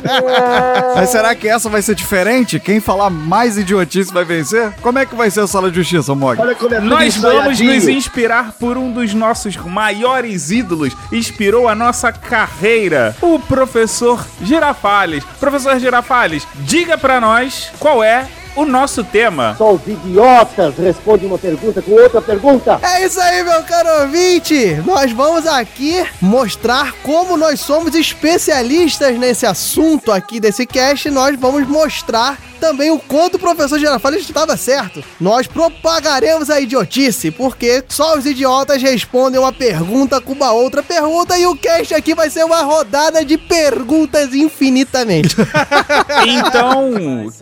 Mas 0.95 1.11
será 1.11 1.35
que 1.35 1.49
essa 1.49 1.69
vai 1.69 1.83
ser 1.83 1.95
diferente? 1.95 2.61
Quem 2.61 2.81
falar 2.81 3.11
mais 3.11 3.59
idiotice 3.59 4.13
vai 4.13 4.25
vencer? 4.25 4.73
Como 4.81 4.99
é 4.99 5.07
que 5.07 5.15
vai 5.15 5.31
ser 5.31 5.41
a 5.41 5.47
sala 5.47 5.71
de 5.71 5.77
justiça, 5.77 6.15
Mog? 6.15 6.41
Olha 6.41 6.55
como 6.55 6.75
é 6.75 6.81
Nós 6.81 7.17
vamos 7.17 7.61
nos 7.61 7.89
inspirar 7.89 8.53
por 8.59 8.77
um 8.77 8.93
dos 8.93 9.15
nossos 9.15 9.57
maiores 9.57 10.51
ídolos. 10.51 10.97
Inspirou 11.13 11.69
a 11.69 11.75
nossa 11.75 12.13
carreira, 12.13 13.17
o 13.21 13.39
professor 13.39 14.25
Girafales. 14.43 15.25
Professor 15.39 15.79
Girafales, 15.79 16.47
diga 16.61 16.99
pra 16.99 17.21
nós 17.21 17.71
qual 17.79 18.03
é 18.03 18.27
o 18.61 18.67
nosso 18.67 19.03
tema. 19.03 19.55
Só 19.57 19.73
os 19.73 19.87
idiotas 19.87 20.77
respondem 20.77 21.27
uma 21.27 21.39
pergunta 21.39 21.83
com 21.83 21.93
outra 21.93 22.21
pergunta. 22.21 22.81
É 22.83 23.05
isso 23.05 23.21
aí, 23.21 23.43
meu 23.43 23.63
caro 23.63 24.03
ouvinte! 24.03 24.77
Nós 24.85 25.13
vamos 25.13 25.47
aqui 25.47 26.05
mostrar 26.21 26.93
como 27.03 27.37
nós 27.37 27.61
somos 27.61 27.95
especialistas 27.95 29.19
nesse 29.19 29.47
assunto 29.47 30.13
aqui 30.13 30.41
desse 30.41 30.67
cast. 30.67 31.11
Nós 31.11 31.39
vamos 31.39 31.67
mostrar 31.67 32.39
também 32.61 32.91
o 32.91 32.99
quanto 32.99 33.35
o 33.35 33.39
professor 33.39 33.79
Girafales 33.79 34.23
estava 34.23 34.57
certo. 34.57 35.03
Nós 35.19 35.47
propagaremos 35.47 36.51
a 36.51 36.61
idiotice, 36.61 37.31
porque 37.31 37.83
só 37.89 38.17
os 38.17 38.27
idiotas 38.27 38.83
respondem 38.83 39.41
uma 39.41 39.53
pergunta 39.53 40.21
com 40.21 40.33
uma 40.33 40.53
outra 40.53 40.83
pergunta 40.83 41.37
e 41.39 41.47
o 41.47 41.57
cast 41.57 41.95
aqui 41.95 42.15
vai 42.15 42.31
ser 42.31 42.45
uma 42.45 42.63
rodada 42.63 43.25
de 43.25 43.39
perguntas 43.39 44.35
infinitamente. 44.35 45.37
Então, 46.27 46.93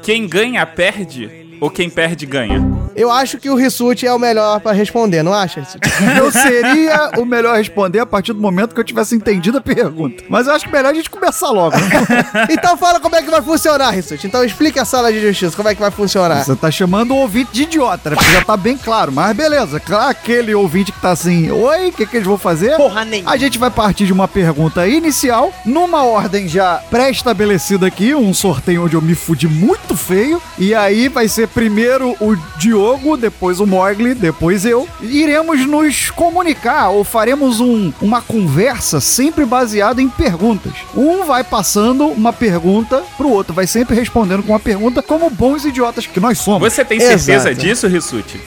quem 0.02 0.26
ganha 0.28 0.64
perde 0.64 1.47
ou 1.60 1.70
quem 1.70 1.90
perde 1.90 2.26
ganha? 2.26 2.66
Eu 2.94 3.10
acho 3.10 3.38
que 3.38 3.48
o 3.48 3.54
Rissuti 3.54 4.06
é 4.06 4.12
o 4.12 4.18
melhor 4.18 4.60
pra 4.60 4.72
responder, 4.72 5.22
não 5.22 5.32
acha? 5.32 5.60
Rissuti? 5.60 5.88
Eu 6.16 6.30
seria 6.32 7.12
o 7.18 7.24
melhor 7.24 7.54
a 7.54 7.58
responder 7.58 8.00
a 8.00 8.06
partir 8.06 8.32
do 8.32 8.40
momento 8.40 8.74
que 8.74 8.80
eu 8.80 8.84
tivesse 8.84 9.14
entendido 9.14 9.58
a 9.58 9.60
pergunta. 9.60 10.24
Mas 10.28 10.46
eu 10.46 10.52
acho 10.52 10.64
que 10.64 10.72
melhor 10.72 10.90
a 10.90 10.94
gente 10.94 11.10
começar 11.10 11.50
logo. 11.50 11.76
né? 11.76 11.88
então 12.50 12.76
fala 12.76 13.00
como 13.00 13.16
é 13.16 13.22
que 13.22 13.30
vai 13.30 13.42
funcionar, 13.42 13.90
Rissuti. 13.90 14.26
Então 14.26 14.44
explica 14.44 14.82
a 14.82 14.84
sala 14.84 15.12
de 15.12 15.20
justiça, 15.20 15.56
como 15.56 15.68
é 15.68 15.74
que 15.74 15.80
vai 15.80 15.90
funcionar. 15.90 16.44
Você 16.44 16.56
tá 16.56 16.70
chamando 16.70 17.12
o 17.12 17.16
ouvinte 17.16 17.52
de 17.52 17.62
idiota, 17.62 18.10
né? 18.10 18.16
Porque 18.16 18.32
já 18.32 18.44
tá 18.44 18.56
bem 18.56 18.76
claro. 18.76 19.12
Mas 19.12 19.36
beleza, 19.36 19.80
claro, 19.80 20.10
aquele 20.10 20.54
ouvinte 20.54 20.92
que 20.92 21.00
tá 21.00 21.10
assim, 21.10 21.50
oi, 21.50 21.88
o 21.88 21.92
que, 21.92 22.06
que 22.06 22.16
eles 22.16 22.26
vão 22.26 22.38
fazer? 22.38 22.76
Porra 22.76 23.04
nenhuma. 23.04 23.30
A 23.30 23.36
gente 23.36 23.58
vai 23.58 23.70
partir 23.70 24.06
de 24.06 24.12
uma 24.12 24.28
pergunta 24.28 24.86
inicial, 24.86 25.52
numa 25.64 26.04
ordem 26.04 26.48
já 26.48 26.82
pré-estabelecida 26.90 27.86
aqui, 27.86 28.14
um 28.14 28.32
sorteio 28.34 28.84
onde 28.84 28.94
eu 28.94 29.02
me 29.02 29.14
fudi 29.14 29.48
muito 29.48 29.96
feio. 29.96 30.40
E 30.58 30.74
aí 30.74 31.08
vai 31.08 31.28
ser 31.28 31.47
primeiro 31.48 32.10
o 32.20 32.36
Diogo, 32.58 33.16
depois 33.16 33.60
o 33.60 33.66
Mogli, 33.66 34.14
depois 34.14 34.64
eu. 34.64 34.88
Iremos 35.00 35.66
nos 35.66 36.10
comunicar 36.10 36.90
ou 36.90 37.04
faremos 37.04 37.60
um- 37.60 37.92
uma 38.00 38.20
conversa 38.20 39.00
sempre 39.00 39.44
baseada 39.44 40.00
em 40.02 40.08
perguntas. 40.08 40.72
Um 40.96 41.24
vai 41.24 41.42
passando 41.44 42.06
uma 42.06 42.32
pergunta 42.32 43.02
pro 43.16 43.28
outro, 43.30 43.52
vai 43.54 43.66
sempre 43.66 43.96
respondendo 43.96 44.42
com 44.42 44.52
uma 44.52 44.60
pergunta, 44.60 45.02
como 45.02 45.28
bons 45.30 45.64
idiotas 45.64 46.06
que 46.06 46.20
nós 46.20 46.38
somos. 46.38 46.72
Você 46.72 46.84
tem 46.84 47.00
certeza 47.00 47.50
Exato. 47.50 47.54
disso, 47.66 47.86
Rissuti? 47.88 48.40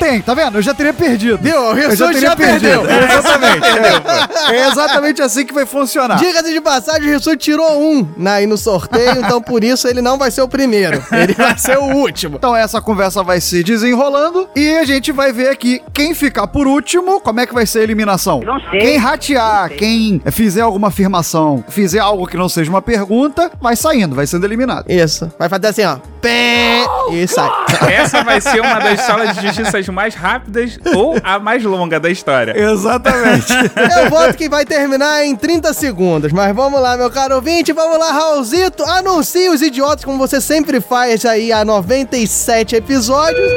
Tem, 0.00 0.20
tá 0.20 0.34
vendo? 0.34 0.58
Eu 0.58 0.62
já 0.62 0.74
teria 0.74 0.92
perdido. 0.92 1.38
Viu? 1.40 1.56
O 1.56 1.78
Eu 1.78 1.88
Rissuti 1.90 2.20
já 2.20 2.36
perdeu. 2.36 2.84
É, 2.88 3.04
exatamente. 3.14 3.66
É, 3.66 4.56
é 4.56 4.68
exatamente 4.68 5.22
assim 5.22 5.46
que 5.46 5.54
vai 5.54 5.64
funcionar. 5.64 6.16
Diga-se 6.16 6.52
de 6.52 6.60
passagem, 6.60 7.08
o 7.08 7.12
Rissuti 7.12 7.36
tirou 7.36 7.80
um 7.80 8.06
na, 8.16 8.34
aí 8.34 8.46
no 8.46 8.58
sorteio, 8.58 9.20
então 9.20 9.40
por 9.40 9.62
isso 9.64 9.88
ele 9.88 10.02
não 10.02 10.18
vai 10.18 10.30
ser 10.30 10.42
o 10.42 10.48
primeiro. 10.48 11.02
Ele 11.12 11.32
vai 11.32 11.56
ser 11.56 11.78
o 11.78 11.84
último. 11.84 12.36
Então 12.36 12.54
essa 12.54 12.80
conversa 12.80 13.22
vai 13.22 13.40
se 13.40 13.62
desenrolando 13.62 14.48
e 14.54 14.76
a 14.76 14.84
gente 14.84 15.12
vai 15.12 15.32
ver 15.32 15.48
aqui 15.48 15.80
quem 15.92 16.14
ficar 16.14 16.46
por 16.48 16.66
último, 16.66 17.20
como 17.20 17.40
é 17.40 17.46
que 17.46 17.54
vai 17.54 17.66
ser 17.66 17.80
a 17.80 17.82
eliminação. 17.82 18.40
Não 18.40 18.60
sei. 18.70 18.80
Quem 18.80 18.96
ratear, 18.98 19.70
quem 19.70 20.20
fizer 20.30 20.62
alguma 20.62 20.88
afirmação, 20.88 21.64
fizer 21.68 22.00
algo 22.00 22.26
que 22.26 22.36
não 22.36 22.48
seja 22.48 22.68
uma 22.70 22.82
pergunta, 22.82 23.50
vai 23.60 23.76
saindo, 23.76 24.14
vai 24.14 24.26
sendo 24.26 24.44
eliminado. 24.44 24.84
Isso. 24.88 25.32
Vai 25.38 25.48
fazer 25.48 25.68
assim, 25.68 25.84
ó. 25.84 25.96
Pé 26.20 26.84
e 27.12 27.26
sai. 27.26 27.50
Essa 27.90 28.22
vai 28.22 28.40
ser 28.40 28.60
uma 28.60 28.78
das 28.78 29.00
salas 29.04 29.34
de 29.34 29.46
justiça 29.46 29.92
mais 29.92 30.14
rápidas 30.14 30.78
ou 30.94 31.16
a 31.22 31.38
mais 31.38 31.62
longa 31.64 31.98
da 32.00 32.10
história. 32.10 32.56
Exatamente. 32.56 33.52
Eu 34.02 34.10
voto 34.10 34.34
que 34.34 34.48
vai 34.48 34.64
terminar 34.64 35.24
em 35.24 35.36
30 35.36 35.72
segundos. 35.72 36.32
Mas 36.32 36.54
vamos 36.54 36.80
lá, 36.80 36.96
meu 36.96 37.10
caro 37.10 37.36
ouvinte. 37.36 37.72
Vamos 37.72 37.98
lá, 37.98 38.12
Raulzito. 38.12 38.84
Anuncie 38.84 39.48
os 39.48 39.62
idiotas, 39.62 40.04
como 40.04 40.18
você 40.18 40.40
sempre 40.40 40.80
faz 40.80 41.24
aí 41.24 41.52
há 41.52 41.64
97 41.64 42.76
episódios. 42.76 43.50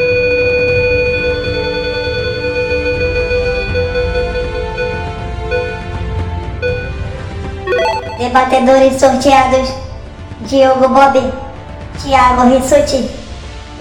Debatedores 8.17 8.99
sorteados: 8.99 9.69
Diogo 10.41 10.89
Bob, 10.89 11.31
Thiago 12.01 12.49
Rissuti, 12.49 13.09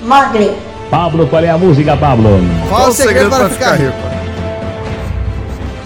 Mogli. 0.02 0.65
Pablo, 0.90 1.26
qual 1.26 1.42
é 1.42 1.50
a 1.50 1.58
música, 1.58 1.96
Pablo? 1.96 2.38
Qual 2.68 2.88
o 2.88 2.92
segredo 2.92 3.28
para 3.28 3.48
ficar 3.50 3.74
rico? 3.74 3.92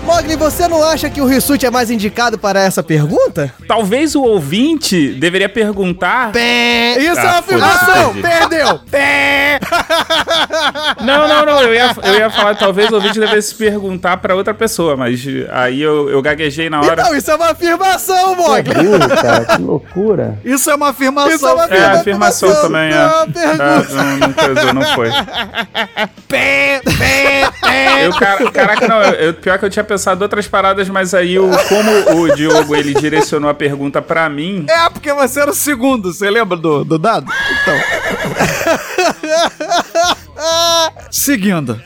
Mogli, 0.05 0.34
você 0.34 0.66
não 0.66 0.82
acha 0.82 1.09
que 1.09 1.20
o 1.20 1.26
Rissuti 1.26 1.64
é 1.66 1.70
mais 1.70 1.88
indicado 1.90 2.36
para 2.36 2.61
essa 2.61 2.82
pergunta? 2.82 3.53
Talvez 3.68 4.14
o 4.16 4.22
ouvinte 4.22 5.12
deveria 5.14 5.48
perguntar. 5.48 6.32
Pé. 6.32 6.96
Isso 6.98 7.18
é 7.20 7.26
Ah, 7.26 7.30
uma 7.30 7.38
afirmação. 7.38 7.94
foda-se, 8.14 8.20
perdi. 8.22 8.48
Perdeu. 8.48 8.80
Pé. 8.90 9.61
Não, 11.01 11.26
não, 11.28 11.45
não. 11.47 11.62
Eu 11.62 11.74
ia, 11.74 11.95
eu 12.05 12.14
ia 12.14 12.30
falar, 12.30 12.55
talvez 12.55 12.91
o 12.91 12.95
ouvinte 12.97 13.18
devesse 13.18 13.55
perguntar 13.55 14.16
pra 14.18 14.34
outra 14.34 14.53
pessoa, 14.53 14.97
mas 14.97 15.20
aí 15.51 15.80
eu, 15.80 16.09
eu 16.11 16.20
gaguejei 16.22 16.68
na 16.68 16.80
hora. 16.80 17.01
Então, 17.03 17.14
isso 17.16 17.30
é 17.30 17.34
uma 17.34 17.51
afirmação, 17.51 18.34
Mogli. 18.36 18.74
cara, 19.20 19.45
que 19.47 19.62
loucura. 19.62 20.38
Isso 20.45 20.70
é 20.70 20.74
uma 20.74 20.91
afirmação. 20.91 21.34
Isso 21.34 21.47
é 21.49 21.53
uma 21.53 21.64
É, 21.64 21.84
a 21.84 21.93
afirmação 21.93 22.55
também 22.61 22.91
é. 22.93 22.95
Não 22.95 23.22
é 23.22 23.26
pergunta. 23.26 23.64
Ah, 23.64 23.82
não, 23.95 24.16
não 24.18 24.32
coisou, 24.32 24.74
não 24.74 24.82
foi. 24.95 25.11
Pé, 26.28 26.80
pé, 26.99 27.51
pé. 27.61 28.07
Eu, 28.07 28.12
cara- 28.14 28.51
caraca, 28.51 28.88
não, 28.88 29.03
eu- 29.03 29.34
pior 29.34 29.59
que 29.59 29.64
eu 29.64 29.70
tinha 29.70 29.84
pensado 29.84 30.22
outras 30.22 30.47
paradas, 30.47 30.88
mas 30.88 31.14
aí 31.14 31.38
o, 31.38 31.49
como 31.68 32.20
o 32.22 32.34
Diogo 32.34 32.74
ele 32.76 32.95
direcionou 32.95 33.49
a 33.51 33.55
pergunta 33.55 34.03
pra 34.03 34.28
mim. 34.28 34.66
É, 34.68 34.88
porque 34.91 35.12
você 35.12 35.41
era 35.41 35.51
o 35.51 35.55
segundo, 35.55 36.12
você 36.12 36.28
lembra 36.30 36.57
do, 36.57 36.84
do 36.84 36.99
dado? 36.99 37.26
Então. 37.62 37.74
Seguindo. 41.11 41.82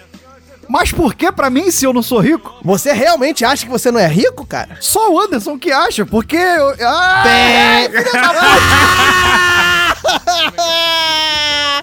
Mas 0.69 0.93
por 0.93 1.15
que 1.15 1.31
pra 1.31 1.51
mim 1.51 1.71
se 1.71 1.85
eu 1.85 1.93
não 1.93 2.03
sou 2.03 2.21
rico? 2.21 2.55
Você 2.63 2.93
realmente 2.93 3.45
acha 3.45 3.65
que 3.65 3.71
você 3.71 3.91
não 3.91 4.01
é 4.01 4.07
rico, 4.07 4.47
cara? 4.47 4.79
Só 4.81 5.13
o 5.13 5.21
Anderson 5.21 5.59
que 5.59 5.71
acha, 5.71 6.07
porque 6.07 6.37
eu. 6.37 6.75
Ah, 6.81 7.23
Pé. 7.23 7.91
filha 7.91 8.13
da 8.13 8.35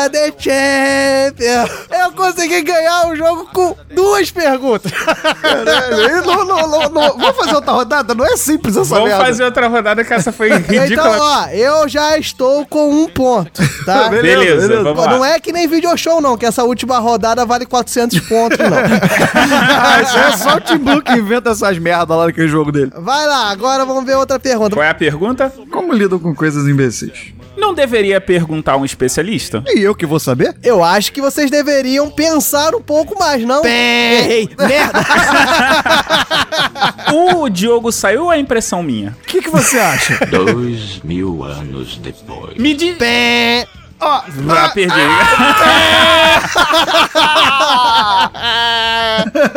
tempo. 0.50 1.74
Eu 1.92 2.12
consegui 2.12 2.62
ganhar 2.62 3.08
o 3.08 3.16
jogo 3.16 3.48
com 3.54 3.76
duas 3.94 4.30
perguntas. 4.32 4.92
Caralho, 4.92 6.26
não, 6.26 6.46
não, 6.46 6.68
não, 6.70 6.90
não. 6.90 7.18
Vamos 7.18 7.36
fazer 7.38 7.56
outra 7.56 7.72
rodada? 7.72 8.14
Não 8.14 8.26
é 8.26 8.38
simples 8.38 8.76
essa 8.78 8.96
Vamos 8.96 9.10
merda. 9.10 9.26
fazer 9.26 9.44
outra 9.44 9.68
rodada 9.68 10.04
que 10.04 10.14
essa 10.14 10.32
foi 10.32 10.50
ridícula. 10.52 10.86
Então, 10.86 11.18
ó, 11.20 11.48
eu 11.48 11.88
já 11.90 12.18
estou 12.18 12.66
com 12.66 13.04
um 13.04 13.08
ponto, 13.08 13.62
tá? 13.86 14.10
Beleza, 14.22 14.84
vamos 14.84 15.06
lá. 15.06 15.12
Não 15.12 15.26
é 15.26 15.40
que 15.40 15.52
nem 15.52 15.68
video 15.68 15.96
show, 15.98 16.22
não, 16.22 16.38
que 16.38 16.46
essa 16.46 16.64
última 16.64 17.00
rodada 17.00 17.46
vale 17.46 17.66
400 17.66 18.20
pontos, 18.22 18.58
não. 18.58 18.78
Ah, 18.78 20.02
isso 20.02 20.18
é 20.18 20.32
só 20.38 20.58
o 20.58 20.62
Tim 20.62 20.78
Blue 20.78 21.02
que 21.02 21.14
inventa 21.14 21.50
essas 21.52 21.78
merdas 21.78 22.18
lá 22.18 22.26
naquele 22.26 22.48
jogo 22.48 22.72
dele. 22.72 22.92
Vai 22.96 23.26
lá, 23.26 23.50
agora 23.50 23.86
vamos 23.86 24.06
ver 24.06 24.16
outra 24.16 24.40
pergunta. 24.40 24.76
Qual 24.76 24.84
é 24.84 24.90
a 24.90 24.94
pergunta? 24.96 25.52
Como 25.72 25.94
lidam 25.94 26.20
com 26.20 26.34
coisas 26.36 26.68
imbecis? 26.68 27.34
Não 27.66 27.74
deveria 27.74 28.22
perguntar 28.22 28.74
a 28.74 28.78
um 28.78 28.86
especialista? 28.86 29.64
E 29.66 29.82
eu 29.82 29.96
que 29.96 30.06
vou 30.06 30.20
saber? 30.20 30.56
Eu 30.62 30.84
acho 30.84 31.12
que 31.12 31.20
vocês 31.20 31.50
deveriam 31.50 32.12
pensar 32.12 32.76
um 32.76 32.82
pouco 32.82 33.18
mais, 33.18 33.44
não? 33.44 33.66
Errei. 33.66 34.48
Merda. 34.56 35.00
O 37.12 37.50
Diogo 37.50 37.92
saiu 37.92 38.26
ou 38.26 38.34
é 38.34 38.38
impressão 38.38 38.84
minha? 38.84 39.18
O 39.24 39.26
que, 39.26 39.42
que 39.42 39.50
você 39.50 39.80
acha? 39.80 40.24
Dois 40.28 41.00
mil 41.04 41.44
anos 41.44 41.98
depois. 41.98 42.56
Me 42.58 42.76
diz. 42.76 42.98
Pé. 42.98 43.66
Ó, 44.00 44.22
Já 44.48 44.70
perdi. 44.70 44.94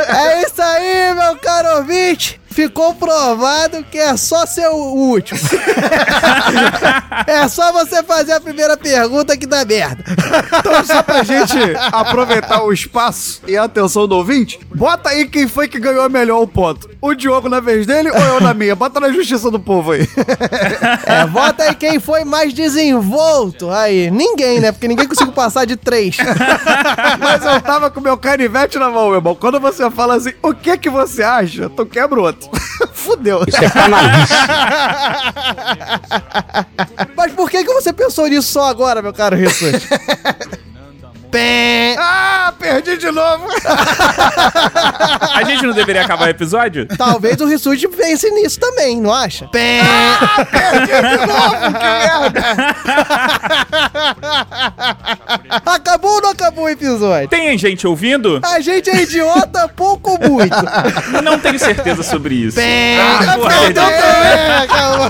É 0.09 0.43
isso 0.43 0.63
aí, 0.63 1.15
meu 1.15 1.37
caro 1.37 1.79
ouvinte. 1.79 2.38
Ficou 2.59 2.93
provado 2.93 3.85
que 3.85 3.97
é 3.97 4.17
só 4.17 4.45
ser 4.45 4.67
o 4.67 4.75
último. 4.75 5.39
é 7.25 7.47
só 7.47 7.71
você 7.73 8.03
fazer 8.03 8.33
a 8.33 8.41
primeira 8.41 8.77
pergunta 8.77 9.37
que 9.37 9.47
dá 9.47 9.65
merda. 9.65 10.03
Então, 10.59 10.85
só 10.85 11.01
pra 11.01 11.23
gente 11.23 11.57
aproveitar 11.93 12.65
o 12.65 12.73
espaço 12.73 13.43
e 13.47 13.57
a 13.57 13.63
atenção 13.63 14.09
do 14.09 14.17
ouvinte, 14.17 14.59
bota 14.75 15.11
aí 15.11 15.29
quem 15.29 15.47
foi 15.47 15.69
que 15.69 15.79
ganhou 15.79 16.11
melhor 16.11 16.43
o 16.43 16.49
ponto. 16.49 16.91
O 17.01 17.15
Diogo 17.15 17.49
na 17.49 17.61
vez 17.61 17.87
dele 17.87 18.11
ou 18.11 18.19
eu 18.19 18.41
na 18.41 18.53
minha? 18.53 18.75
Bota 18.75 18.99
na 18.99 19.13
justiça 19.13 19.53
do 19.53 19.61
povo 19.61 19.93
aí. 19.93 20.09
É, 21.07 21.25
vota 21.27 21.63
aí 21.63 21.77
quem 21.77 22.01
foi 22.01 22.25
mais 22.25 22.53
desenvolto. 22.53 23.71
Aí, 23.71 24.11
ninguém, 24.11 24.59
né? 24.59 24.73
Porque 24.73 24.89
ninguém 24.89 25.07
conseguiu 25.07 25.33
passar 25.33 25.65
de 25.65 25.77
três. 25.77 26.17
Mas 27.21 27.45
eu 27.45 27.61
tava 27.61 27.89
com 27.89 28.01
meu 28.01 28.17
canivete 28.17 28.81
na 28.81 28.91
mão, 28.91 29.07
meu 29.07 29.19
irmão. 29.19 29.37
Quando 29.37 29.61
você 29.61 29.89
fala 29.93 30.17
assim, 30.17 30.33
o 30.43 30.53
que 30.53 30.77
que 30.77 30.91
você 30.91 31.23
acha? 31.23 31.69
Tu 31.69 31.87
quebra 31.87 32.19
o 32.19 32.25
outro. 32.25 32.48
Fudeu. 32.93 33.45
Isso 33.47 33.65
é 33.65 33.71
canalice. 33.71 34.35
Mas 37.17 37.33
por 37.33 37.51
que, 37.51 37.65
que 37.65 37.73
você 37.73 37.93
pensou 37.93 38.27
nisso 38.27 38.53
só 38.53 38.69
agora, 38.69 39.03
meu 39.03 39.13
caro 39.13 39.37
Jesus? 39.37 39.89
Pé. 41.31 41.95
Ah, 41.99 42.53
perdi 42.59 42.97
de 42.97 43.11
novo. 43.11 43.47
A 45.35 45.43
gente 45.45 45.65
não 45.67 45.75
deveria 45.75 46.03
acabar 46.03 46.27
o 46.27 46.31
episódio? 46.31 46.87
Talvez 46.97 47.41
o 47.41 47.47
Rissuti 47.47 47.87
pense 47.89 48.31
nisso 48.31 48.59
também, 48.59 49.01
não 49.01 49.13
acha? 49.13 49.47
Pé. 49.49 49.81
Ah, 49.81 50.45
perdi 50.45 50.87
de 50.87 51.27
novo, 51.27 51.57
que 51.61 51.71
merda. 51.79 52.41
Acabou 55.67 56.15
ou 56.15 56.23
não 56.23 56.31
acabou 56.31 56.65
o 56.65 56.69
episódio? 56.69 57.29
Tem 57.29 57.57
gente 57.59 57.87
ouvindo? 57.87 58.41
A 58.43 58.61
gente 58.61 58.89
é 58.91 59.03
idiota 59.03 59.69
pouco 59.69 60.13
ou 60.13 60.31
muito. 60.31 60.57
Não 61.23 61.39
tenho 61.39 61.59
certeza 61.59 62.03
sobre 62.03 62.35
isso. 62.35 62.57
Pé. 62.57 62.99
Ah, 63.01 63.37
porra, 63.37 63.73
também, 63.73 64.69
calma. 64.69 65.09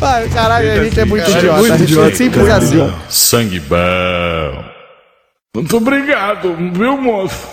Ai, 0.00 0.28
caralho, 0.28 0.72
a 0.72 0.84
gente 0.84 1.00
é 1.00 1.04
muito 1.04 1.28
idiota. 1.28 1.58
muito 1.58 1.76
gente 1.78 1.90
idiota, 1.90 2.10
é 2.10 2.14
simples 2.14 2.48
assim. 2.48 2.94
Sangue 3.08 3.60
bom. 3.60 3.76
Muito 5.54 5.76
obrigado, 5.76 6.56
viu, 6.72 6.96
moço? 6.96 7.46